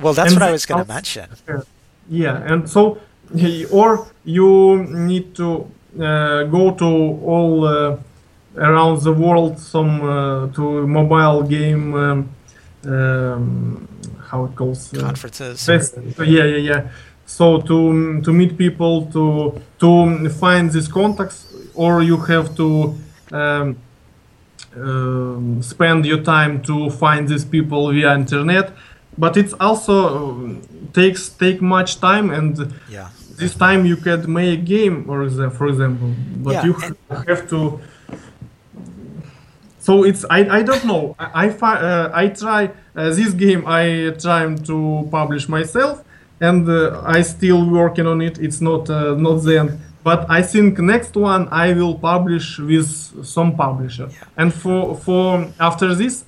[0.00, 1.28] Well, that's and what I was going to mention.
[2.08, 2.98] Yeah, and so,
[3.70, 5.70] or you need to
[6.00, 7.98] uh, go to all uh,
[8.56, 12.30] around the world some uh, to mobile game um,
[12.84, 13.88] um,
[14.28, 15.64] how it calls uh, conferences.
[15.64, 16.88] fest- yeah yeah yeah.
[17.26, 22.94] So to to meet people to to find these contacts or you have to
[23.30, 23.76] um,
[24.76, 28.72] um, spend your time to find these people via internet.
[29.16, 30.54] But it also uh,
[30.92, 33.08] takes take much time and yeah.
[33.36, 36.14] this time you can make a game or for example.
[36.36, 36.72] But yeah, you
[37.26, 37.80] have to
[39.82, 41.16] so it's I, I don't know.
[41.18, 46.04] I I, uh, I try uh, this game I try to publish myself
[46.40, 48.38] and uh, I still working on it.
[48.38, 49.80] It's not uh, not the end.
[50.04, 52.88] But I think next one I will publish with
[53.26, 54.08] some publisher.
[54.08, 54.24] Yeah.
[54.36, 56.24] and for for after this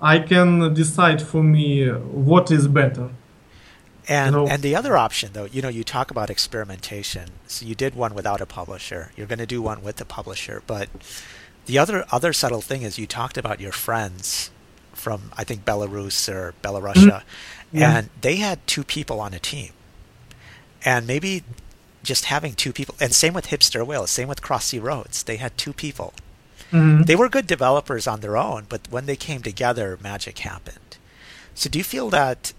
[0.00, 1.88] I can decide for me
[2.28, 3.10] what is better.
[4.08, 7.26] And and the other option though you know you talk about experimentation.
[7.48, 9.10] So you did one without a publisher.
[9.16, 10.88] You're going to do one with a publisher but
[11.66, 14.50] the other other subtle thing is you talked about your friends
[14.92, 17.78] from I think Belarus or Belarusia, mm-hmm.
[17.78, 17.98] yeah.
[17.98, 19.72] and they had two people on a team,
[20.84, 21.44] and maybe
[22.02, 25.56] just having two people, and same with Hipster Whale, same with Crossy Roads, they had
[25.56, 26.12] two people.
[26.72, 27.02] Mm-hmm.
[27.02, 30.96] They were good developers on their own, but when they came together, magic happened.
[31.54, 32.52] So, do you feel that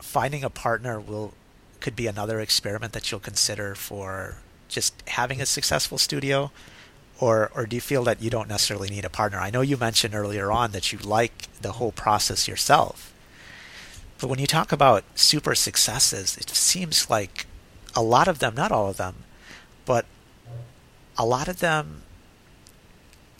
[0.00, 1.32] finding a partner will
[1.80, 4.36] could be another experiment that you'll consider for
[4.68, 6.50] just having a successful studio?
[7.20, 9.38] Or or do you feel that you don't necessarily need a partner?
[9.38, 13.12] I know you mentioned earlier on that you like the whole process yourself.
[14.20, 17.46] But when you talk about super successes, it seems like
[17.94, 19.14] a lot of them, not all of them,
[19.86, 20.06] but
[21.16, 22.02] a lot of them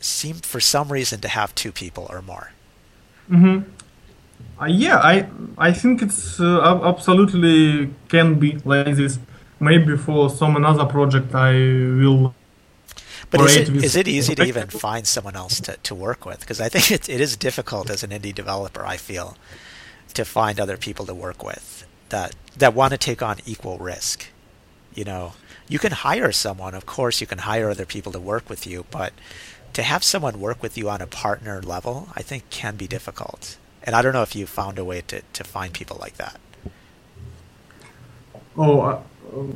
[0.01, 2.53] seem for some reason to have two people or more.
[3.31, 3.71] Mm-hmm.
[4.61, 5.27] Uh, yeah, I
[5.57, 9.19] I think it's uh, absolutely can be like this.
[9.61, 12.35] Maybe for some another project I will.
[13.31, 16.25] But is Great it, is it easy to even find someone else to, to work
[16.25, 16.41] with?
[16.41, 19.37] Because I think it, it is difficult as an indie developer, I feel,
[20.15, 24.29] to find other people to work with that, that want to take on equal risk.
[24.95, 25.35] You know,
[25.69, 28.87] you can hire someone, of course, you can hire other people to work with you,
[28.91, 29.13] but
[29.75, 33.59] to have someone work with you on a partner level, I think can be difficult.
[33.83, 36.41] And I don't know if you found a way to, to find people like that.
[38.57, 39.03] Oh, uh,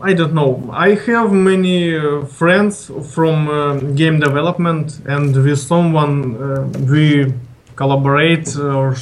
[0.02, 0.68] I don't know.
[0.72, 7.32] I have many uh, friends from uh, game development, and with someone uh, we
[7.74, 8.94] collaborate or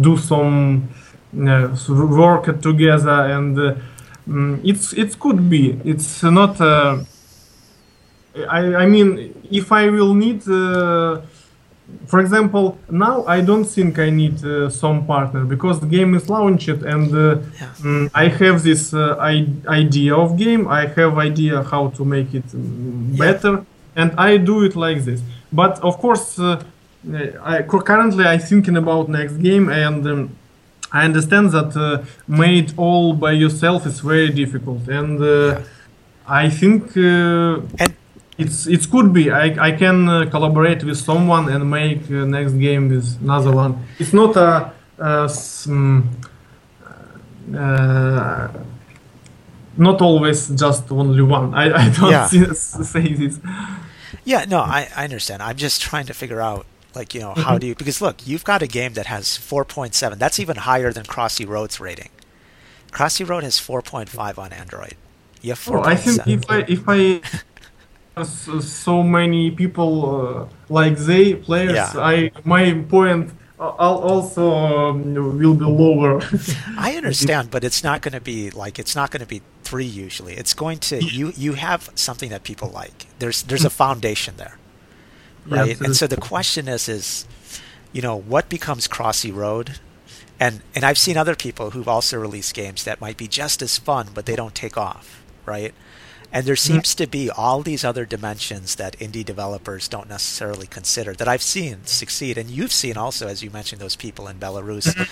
[0.00, 0.88] do some
[1.32, 3.56] work together, and
[4.26, 5.78] mm, it's it could be.
[5.84, 6.60] It's not.
[6.60, 7.04] I
[8.74, 10.48] I mean, if I will need.
[10.48, 11.20] Uh,
[12.06, 16.28] for example, now I don't think I need uh, some partner because the game is
[16.28, 17.22] launched and uh,
[17.60, 17.68] Yeah.
[17.86, 19.46] mm, I have this uh, I-
[19.82, 20.62] idea of game.
[20.68, 23.18] I have idea how to make it mm, Yeah.
[23.24, 23.54] better,
[23.96, 25.20] and I do it like this.
[25.52, 26.62] But of course, uh,
[27.44, 30.06] I, currently I thinking about next game and.
[30.06, 30.30] Um,
[30.92, 35.60] I understand that uh, made all by yourself is very difficult, and uh,
[36.26, 37.94] I think uh, And
[38.42, 39.30] it's it could be.
[39.30, 43.72] I I can uh, collaborate with someone and make uh, next game with another one.
[43.98, 45.26] It's not a, a
[45.68, 46.02] mm,
[47.54, 48.48] uh,
[49.76, 51.54] not always just only one.
[51.54, 52.26] I, I don't Yeah.
[52.26, 53.38] see- say this.
[54.24, 55.42] Yeah, no, I, I understand.
[55.42, 58.44] I'm just trying to figure out, like, you know, how do you, because look, you've
[58.44, 60.18] got a game that has 4.7.
[60.18, 62.10] That's even higher than Crossy Road's rating.
[62.92, 64.94] Crossy Road has 4.5 on Android.
[65.40, 65.74] You have 4.7.
[65.74, 67.20] Oh, I think if I if I
[68.24, 71.92] so many people uh, like they players, Yeah.
[71.96, 76.20] I my point uh, al- also um, will be lower.
[76.78, 79.84] I understand, but it's not going to be like it's not going to be three
[79.84, 80.34] usually.
[80.34, 83.06] It's going to you you have something that people like.
[83.18, 84.56] There's there's a foundation there,
[85.46, 85.80] Yeah, right?
[85.80, 87.26] and so the question is is
[87.92, 89.78] you know what becomes Crossy Road,
[90.38, 93.78] and and I've seen other people who've also released games that might be just as
[93.78, 95.74] fun, but they don't take off, right?
[96.32, 101.12] And there seems to be all these other dimensions that indie developers don't necessarily consider
[101.14, 105.08] that I've seen succeed, and you've seen also, as you mentioned, those people in Belarus,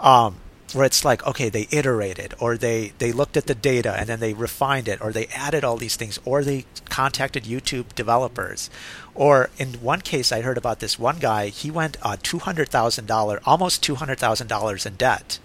[0.00, 0.36] um,
[0.72, 4.20] where it's like, okay, they iterated, or they they looked at the data and then
[4.20, 8.70] they refined it, or they added all these things, or they contacted YouTube developers,
[9.14, 12.68] or in one case, I heard about this one guy, he went uh, two hundred
[12.68, 15.40] thousand dollar, almost two hundred thousand dollars in debt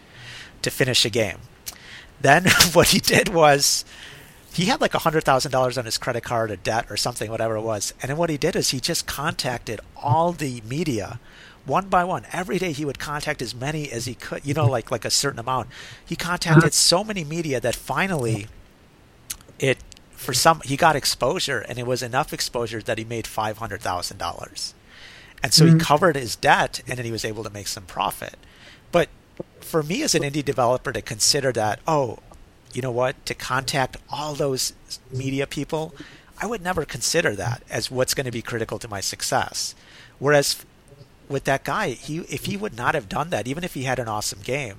[0.61, 1.39] to finish a game.
[2.21, 3.85] Then what he did was
[4.55, 7.93] he had like $100,000 on his credit card or debt or something, whatever it was.
[8.01, 11.19] And then what he did is he just contacted all the media
[11.65, 12.25] one by one.
[12.31, 15.09] Every day he would contact as many as he could, you know, like, like a
[15.09, 15.67] certain amount.
[16.05, 16.71] He contacted uh-huh.
[16.71, 18.47] so many media that finally
[19.59, 19.79] it,
[20.11, 24.73] for some, he got exposure and it was enough exposure that he made $500,000.
[25.43, 25.79] And so he mm-hmm.
[25.79, 28.37] covered his debt and then he was able to make some profit.
[28.93, 29.09] But
[29.59, 32.19] for me as an indie developer to consider that, oh,
[32.75, 34.73] you know what, to contact all those
[35.11, 35.93] media people,
[36.37, 39.73] I would never consider that as what's going to be critical to my success.
[40.19, 40.65] Whereas
[41.29, 43.99] with that guy, he if he would not have done that, even if he had
[43.99, 44.77] an awesome game,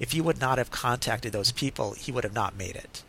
[0.00, 3.02] if he would not have contacted those people, he would have not made it.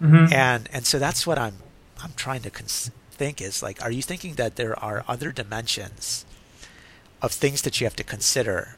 [0.00, 0.32] Mhm.
[0.32, 1.56] And and so that's what I'm
[2.02, 6.24] I'm trying to cons- think is like, are you thinking that there are other dimensions
[7.20, 8.76] of things that you have to consider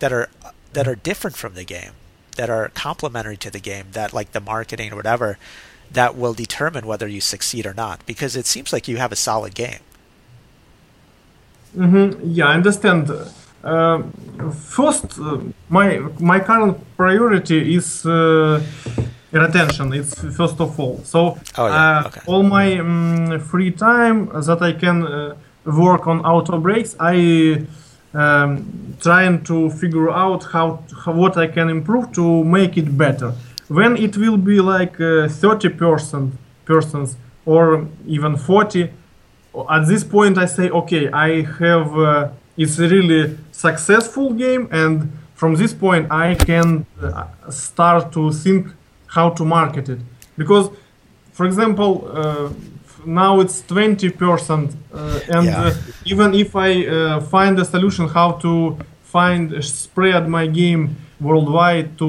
[0.00, 0.28] that are
[0.72, 1.92] that are different from the game,
[2.38, 5.38] that are complementary to the game, that like the marketing or whatever,
[5.98, 7.96] that will determine whether you succeed or not?
[8.06, 9.82] Because it seems like you have a solid game.
[11.74, 13.10] hmm Yeah, I understand.
[13.64, 14.02] Uh,
[14.76, 15.38] first, uh,
[15.68, 18.60] my my current priority is uh,
[19.32, 19.92] retention.
[19.92, 21.00] It's first of all.
[21.04, 21.20] So
[21.58, 22.20] Oh, yeah, uh, okay.
[22.26, 25.34] all my um, free time that I can uh,
[25.64, 27.66] work on Auto Brakes, I
[28.18, 33.32] um, trying to figure out how, how what I can improve to make it better.
[33.68, 36.34] When it will be like thirty percent
[36.64, 38.90] persons or even forty,
[39.70, 45.12] at this point I say okay I have uh, it's a really successful game and
[45.34, 48.68] from this point I can uh, start to think
[49.06, 50.00] how to market it
[50.36, 50.70] because
[51.32, 52.50] for example uh,
[53.06, 55.62] now it's 20 percent uh, and Yeah.
[55.66, 60.96] uh, even if I uh, find a solution how to find uh, spread my game
[61.20, 62.08] worldwide to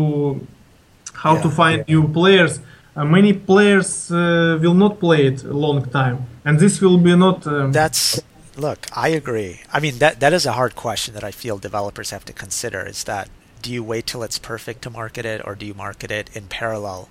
[1.13, 1.55] how to Yeah.
[1.61, 2.59] find new players
[2.95, 7.15] uh, many players uh, will not play it a long time and this will be
[7.15, 8.21] not um, That's
[8.57, 9.61] look, I agree.
[9.71, 12.81] I mean that that is a hard question that I feel developers have to consider.
[12.85, 13.29] Is that
[13.61, 16.47] do you wait till it's perfect to market it, or do you market it in
[16.47, 17.09] parallel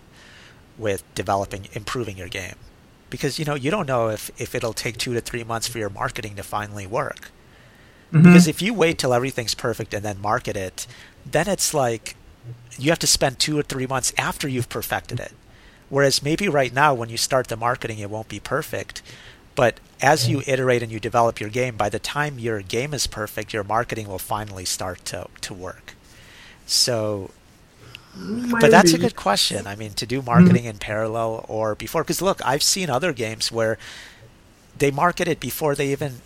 [0.78, 2.56] with developing, improving your game?
[3.10, 5.78] Because you know you don't know if if it'll take two to three months for
[5.78, 7.30] your marketing to finally work.
[8.12, 8.22] Mm-hmm.
[8.22, 10.86] Because if you wait till everything's perfect and then market it,
[11.26, 12.16] then it's like
[12.78, 15.32] you have to spend two or three months after you've perfected it.
[15.90, 19.02] Whereas maybe right now, when you start the marketing, it won't be perfect.
[19.54, 23.06] But as you iterate and you develop your game, by the time your game is
[23.06, 25.94] perfect, your marketing will finally start to, to work.
[26.64, 27.30] So,
[28.16, 28.50] Maybe.
[28.60, 29.66] but that's a good question.
[29.66, 30.70] I mean, to do marketing mm-hmm.
[30.70, 33.78] in parallel or before, because look, I've seen other games where
[34.76, 36.20] they market it before they even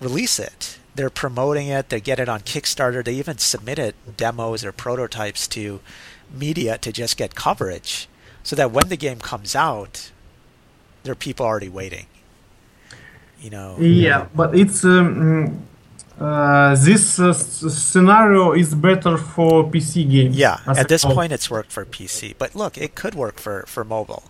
[0.00, 0.78] release it.
[0.94, 5.48] They're promoting it, they get it on Kickstarter, they even submit it demos or prototypes
[5.48, 5.80] to
[6.32, 8.08] media to just get coverage
[8.42, 10.10] so that when the game comes out,
[11.02, 12.06] there are people already waiting.
[13.40, 13.76] You know.
[13.78, 15.66] Yeah, but it's um,
[16.20, 20.36] uh, this uh, scenario is better for PC games.
[20.36, 23.84] Yeah, at this point, it's worked for PC, but look, it could work for for
[23.84, 24.24] mobile.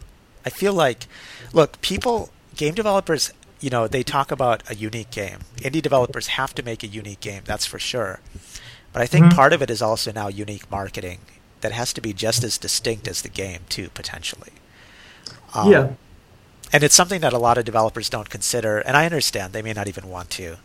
[0.44, 1.06] I feel like,
[1.52, 5.40] look, people, game developers, you know, they talk about a unique game.
[5.58, 8.20] Indie developers have to make a unique game, that's for sure.
[8.92, 9.36] But I think mm-hmm.
[9.36, 11.20] part of it is also now unique marketing
[11.60, 14.50] that has to be just as distinct as the game too potentially.
[15.54, 15.92] Um, yeah.
[16.72, 19.74] And it's something that a lot of developers don't consider, and I understand they may
[19.74, 20.56] not even want to,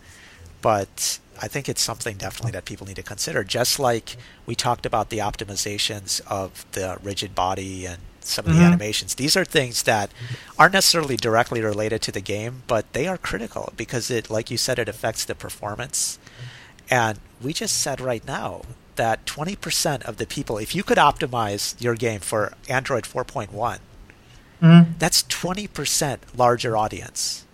[0.62, 3.44] but I think it's something definitely that people need to consider.
[3.44, 8.58] Just like we talked about the optimizations of the rigid body and some of the
[8.58, 8.68] mm-hmm.
[8.68, 9.16] animations.
[9.16, 10.12] These are things that
[10.60, 14.58] aren't necessarily directly related to the game, but they are critical because it, like you
[14.58, 16.20] said, it affects the performance.
[16.90, 18.64] And we just said right now
[18.96, 23.48] that 20% of the people, if you could optimize your game for Android 4.1,
[24.62, 24.92] mm-hmm.
[25.00, 27.46] that's 20% larger audience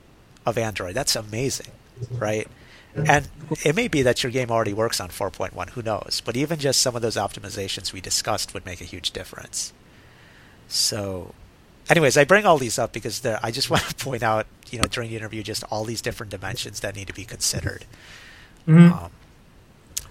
[0.45, 0.95] of Android.
[0.95, 1.71] That's amazing,
[2.11, 2.47] right?
[2.95, 3.27] And
[3.63, 6.21] it may be that your game already works on 4.1, who knows?
[6.23, 9.73] But even just some of those optimizations we discussed would make a huge difference.
[10.67, 11.33] So,
[11.89, 14.79] anyways, I bring all these up because there, I just want to point out, you
[14.79, 17.85] know, during the interview, just all these different dimensions that need to be considered.
[18.67, 18.93] Mm-hmm.
[18.93, 19.11] Um,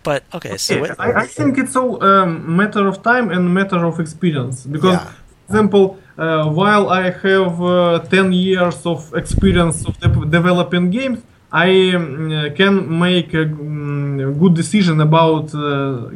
[0.03, 3.85] but okay, so it, I, I, think it's all um, matter of time and matter
[3.85, 5.05] of experience because, yeah.
[5.05, 11.23] for example, uh, while I have uh, 10 years of experience of de- developing games,
[11.53, 16.09] I um, can make a um, good decision about uh,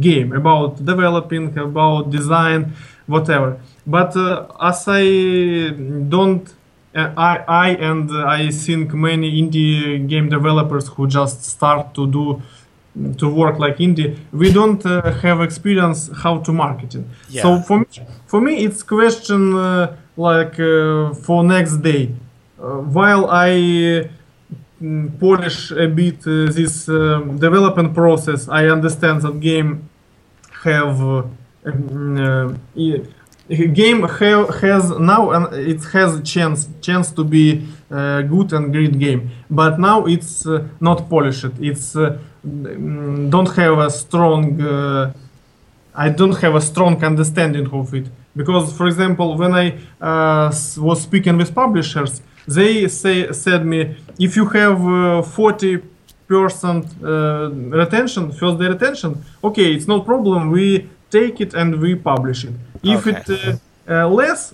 [0.00, 2.72] game, about developing, about design,
[3.06, 3.60] whatever.
[3.86, 5.70] But uh, as I
[6.08, 6.52] don't,
[6.94, 12.42] uh, I, I and I think many indie game developers who just start to do
[13.18, 17.40] to work like indie we don't uh, have experience how to market it yeah.
[17.40, 17.86] so for me
[18.26, 22.12] for me it's question uh, like uh, for next day
[22.58, 24.10] while i mm,
[25.18, 28.48] polish a bit uh, this um, development process.
[28.48, 29.88] I understand that game
[30.64, 32.52] have uh,
[33.74, 38.72] game ha- has now and it has a chance chance to be a good and
[38.72, 39.30] great game.
[39.50, 40.46] But now it's
[40.80, 41.96] not polished it's
[42.46, 45.12] Mm, don't have a strong uh,
[45.94, 48.06] I don't have a strong understanding of it.
[48.34, 54.36] Because for example when I uh, was speaking with publishers they say said me if
[54.36, 55.82] you have uh, 40
[56.26, 61.94] percent uh, retention first day retention okay it's no problem we take it and we
[61.94, 63.18] publish it if okay.
[63.18, 64.50] it uh, uh, less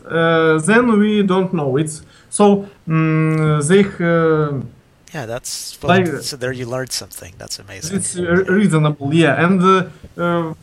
[0.66, 3.84] then we don't know it's so um, they
[5.16, 6.36] yeah, that's well, like, so.
[6.36, 7.32] There you learned something.
[7.38, 7.96] That's amazing.
[7.96, 8.16] It's
[8.60, 10.54] reasonable, yeah, and uh, uh,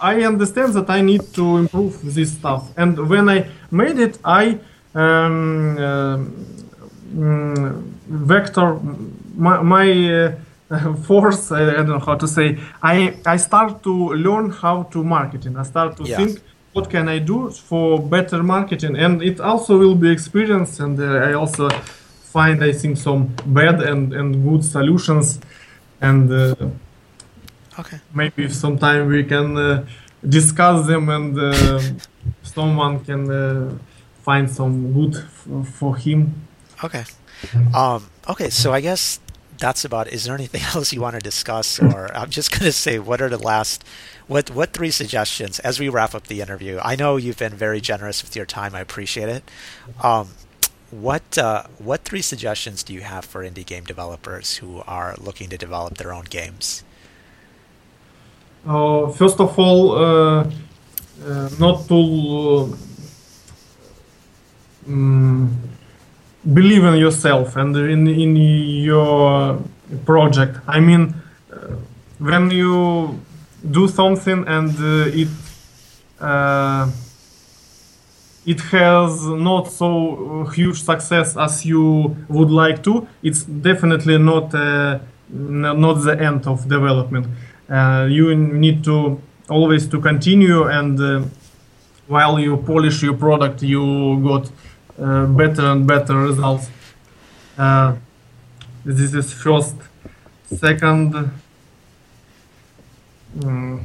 [0.00, 2.62] I understand that I need to improve this stuff.
[2.76, 4.58] And when I made it, I
[4.98, 6.34] um,
[8.08, 8.78] vector
[9.34, 9.86] my, my
[10.70, 11.52] uh, force.
[11.52, 12.58] I, don't know how to say.
[12.82, 13.94] I I start to
[14.26, 15.56] learn how to marketing.
[15.56, 16.16] I start to yeah.
[16.16, 16.40] think
[16.72, 20.80] what can I do for better marketing, and it also will be experience.
[20.80, 21.68] And uh, I also
[22.32, 25.40] find I think some bad and, and good solutions
[26.00, 26.54] and uh,
[27.78, 29.84] okay maybe sometime we can uh,
[30.28, 31.80] discuss them and uh,
[32.42, 33.72] someone can uh,
[34.28, 36.18] find some good f- for him.
[36.84, 37.04] Okay.
[37.74, 39.20] Um, okay so I guess
[39.64, 42.76] that's about is there anything else you want to discuss or I'm just going to
[42.84, 43.84] say what are the last
[44.26, 46.74] what what three suggestions as we wrap up the interview?
[46.92, 48.74] I know you've been very generous with your time.
[48.74, 49.44] I appreciate it.
[50.02, 50.26] Um,
[50.90, 55.48] what uh, what three suggestions do you have for indie game developers who are looking
[55.54, 56.84] to develop their own games?
[58.66, 60.50] Uh, first of all, uh,
[61.24, 61.98] uh not to
[64.88, 65.50] um,
[66.52, 69.58] believe in yourself and in in your
[70.04, 70.58] project.
[70.66, 71.14] I mean,
[71.52, 71.76] uh,
[72.18, 73.20] when you
[73.70, 75.28] do something and uh, it
[76.20, 76.90] uh,
[78.46, 84.98] it has not so huge success as you would like to, it's definitely not uh,
[85.30, 87.26] not the end of development.
[87.68, 89.20] Uh, you need to
[89.50, 91.22] always to continue and uh,
[92.06, 94.50] while you polish your product, you got
[95.00, 96.68] uh, better and better results.
[97.56, 97.96] Uh,
[98.84, 99.76] this is first.
[100.46, 101.30] Second,
[103.38, 103.80] mm,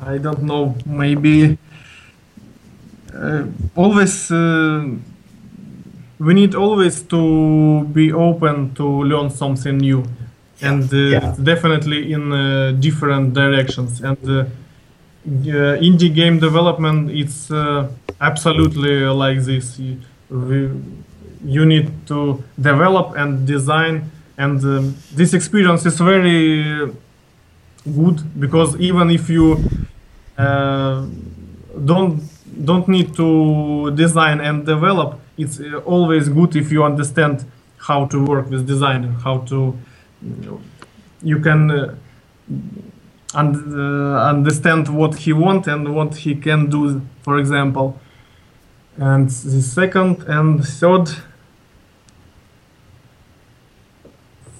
[0.00, 0.74] I don't know.
[0.86, 1.58] Maybe
[3.14, 4.84] uh, always uh,
[6.18, 10.04] we need always to be open to learn something new,
[10.62, 11.34] and uh, Yeah.
[11.42, 14.00] definitely in uh, different directions.
[14.00, 14.44] And uh,
[15.80, 17.50] indie game development it's
[18.20, 19.78] absolutely like this.
[19.78, 26.92] You, need to develop and design and um, this experience is very
[27.94, 29.56] good because even if you
[30.36, 31.06] uh,
[31.84, 32.20] don't
[32.64, 37.44] don't need to design and develop it's uh, always good if you understand
[37.78, 39.76] how to work with design how to
[40.22, 40.60] you,
[41.22, 41.94] you can uh,
[43.34, 47.98] and uh, understand what he want and what he can do for example
[48.98, 51.08] and the second and third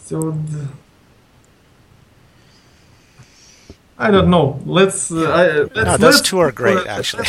[0.00, 0.34] third
[3.98, 4.60] I don't know.
[4.66, 5.10] Let's.
[5.10, 7.26] Uh, let's No, those let's- two are great, uh, actually.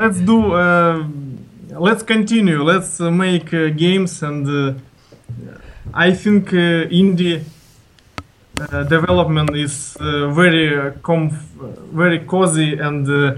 [0.00, 0.54] Let's do.
[0.54, 1.38] um
[1.70, 2.62] let's continue.
[2.64, 4.74] Let's uh, make uh, games, and uh,
[5.94, 7.44] I think uh, indie
[8.60, 11.46] uh, development is uh, very uh, comf-
[11.94, 13.34] very cozy and uh,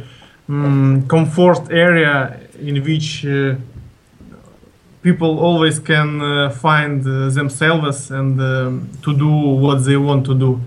[0.48, 3.54] mm, comfort area in which uh,
[5.02, 10.34] people always can uh, find uh, themselves and um, to do what they want to
[10.34, 10.60] do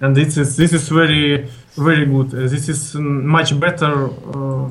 [0.00, 4.68] and this is this is very very good this is much better uh,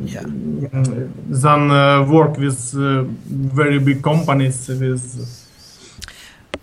[0.00, 0.22] yeah.
[0.24, 3.02] than uh, work with uh,
[3.56, 5.42] very big companies with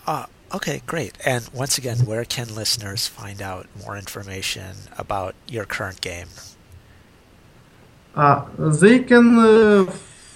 [0.06, 1.14] Uh, okay, great.
[1.26, 6.27] And once again, where can listeners find out more information about your current game?
[8.15, 9.85] Uh, they can uh,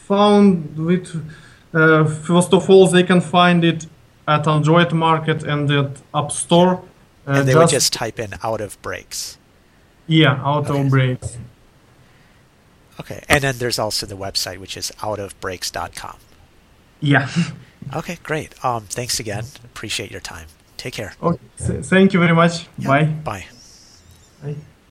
[0.08, 1.08] found with
[1.74, 3.86] uh, first of all they can find it
[4.28, 6.82] at Android Market and at App Store.
[7.28, 9.38] Uh, and they would just type in Out of Brakes.
[10.08, 10.90] yeah, out Okay.
[10.90, 11.38] Brakes.
[13.00, 13.24] Okay.
[13.30, 16.18] And then there's also the website, which is outofbrakes.com.
[17.02, 17.30] Yeah.
[17.96, 18.54] Okay, great.
[18.66, 19.46] Um, thanks again.
[19.64, 20.48] Appreciate your time.
[20.76, 21.14] Take care.
[21.24, 21.40] okay.
[21.58, 22.68] th- Thank you very much.
[22.78, 23.06] Yeah, Bye.
[23.06, 23.46] Bye.
[24.44, 24.56] Bye.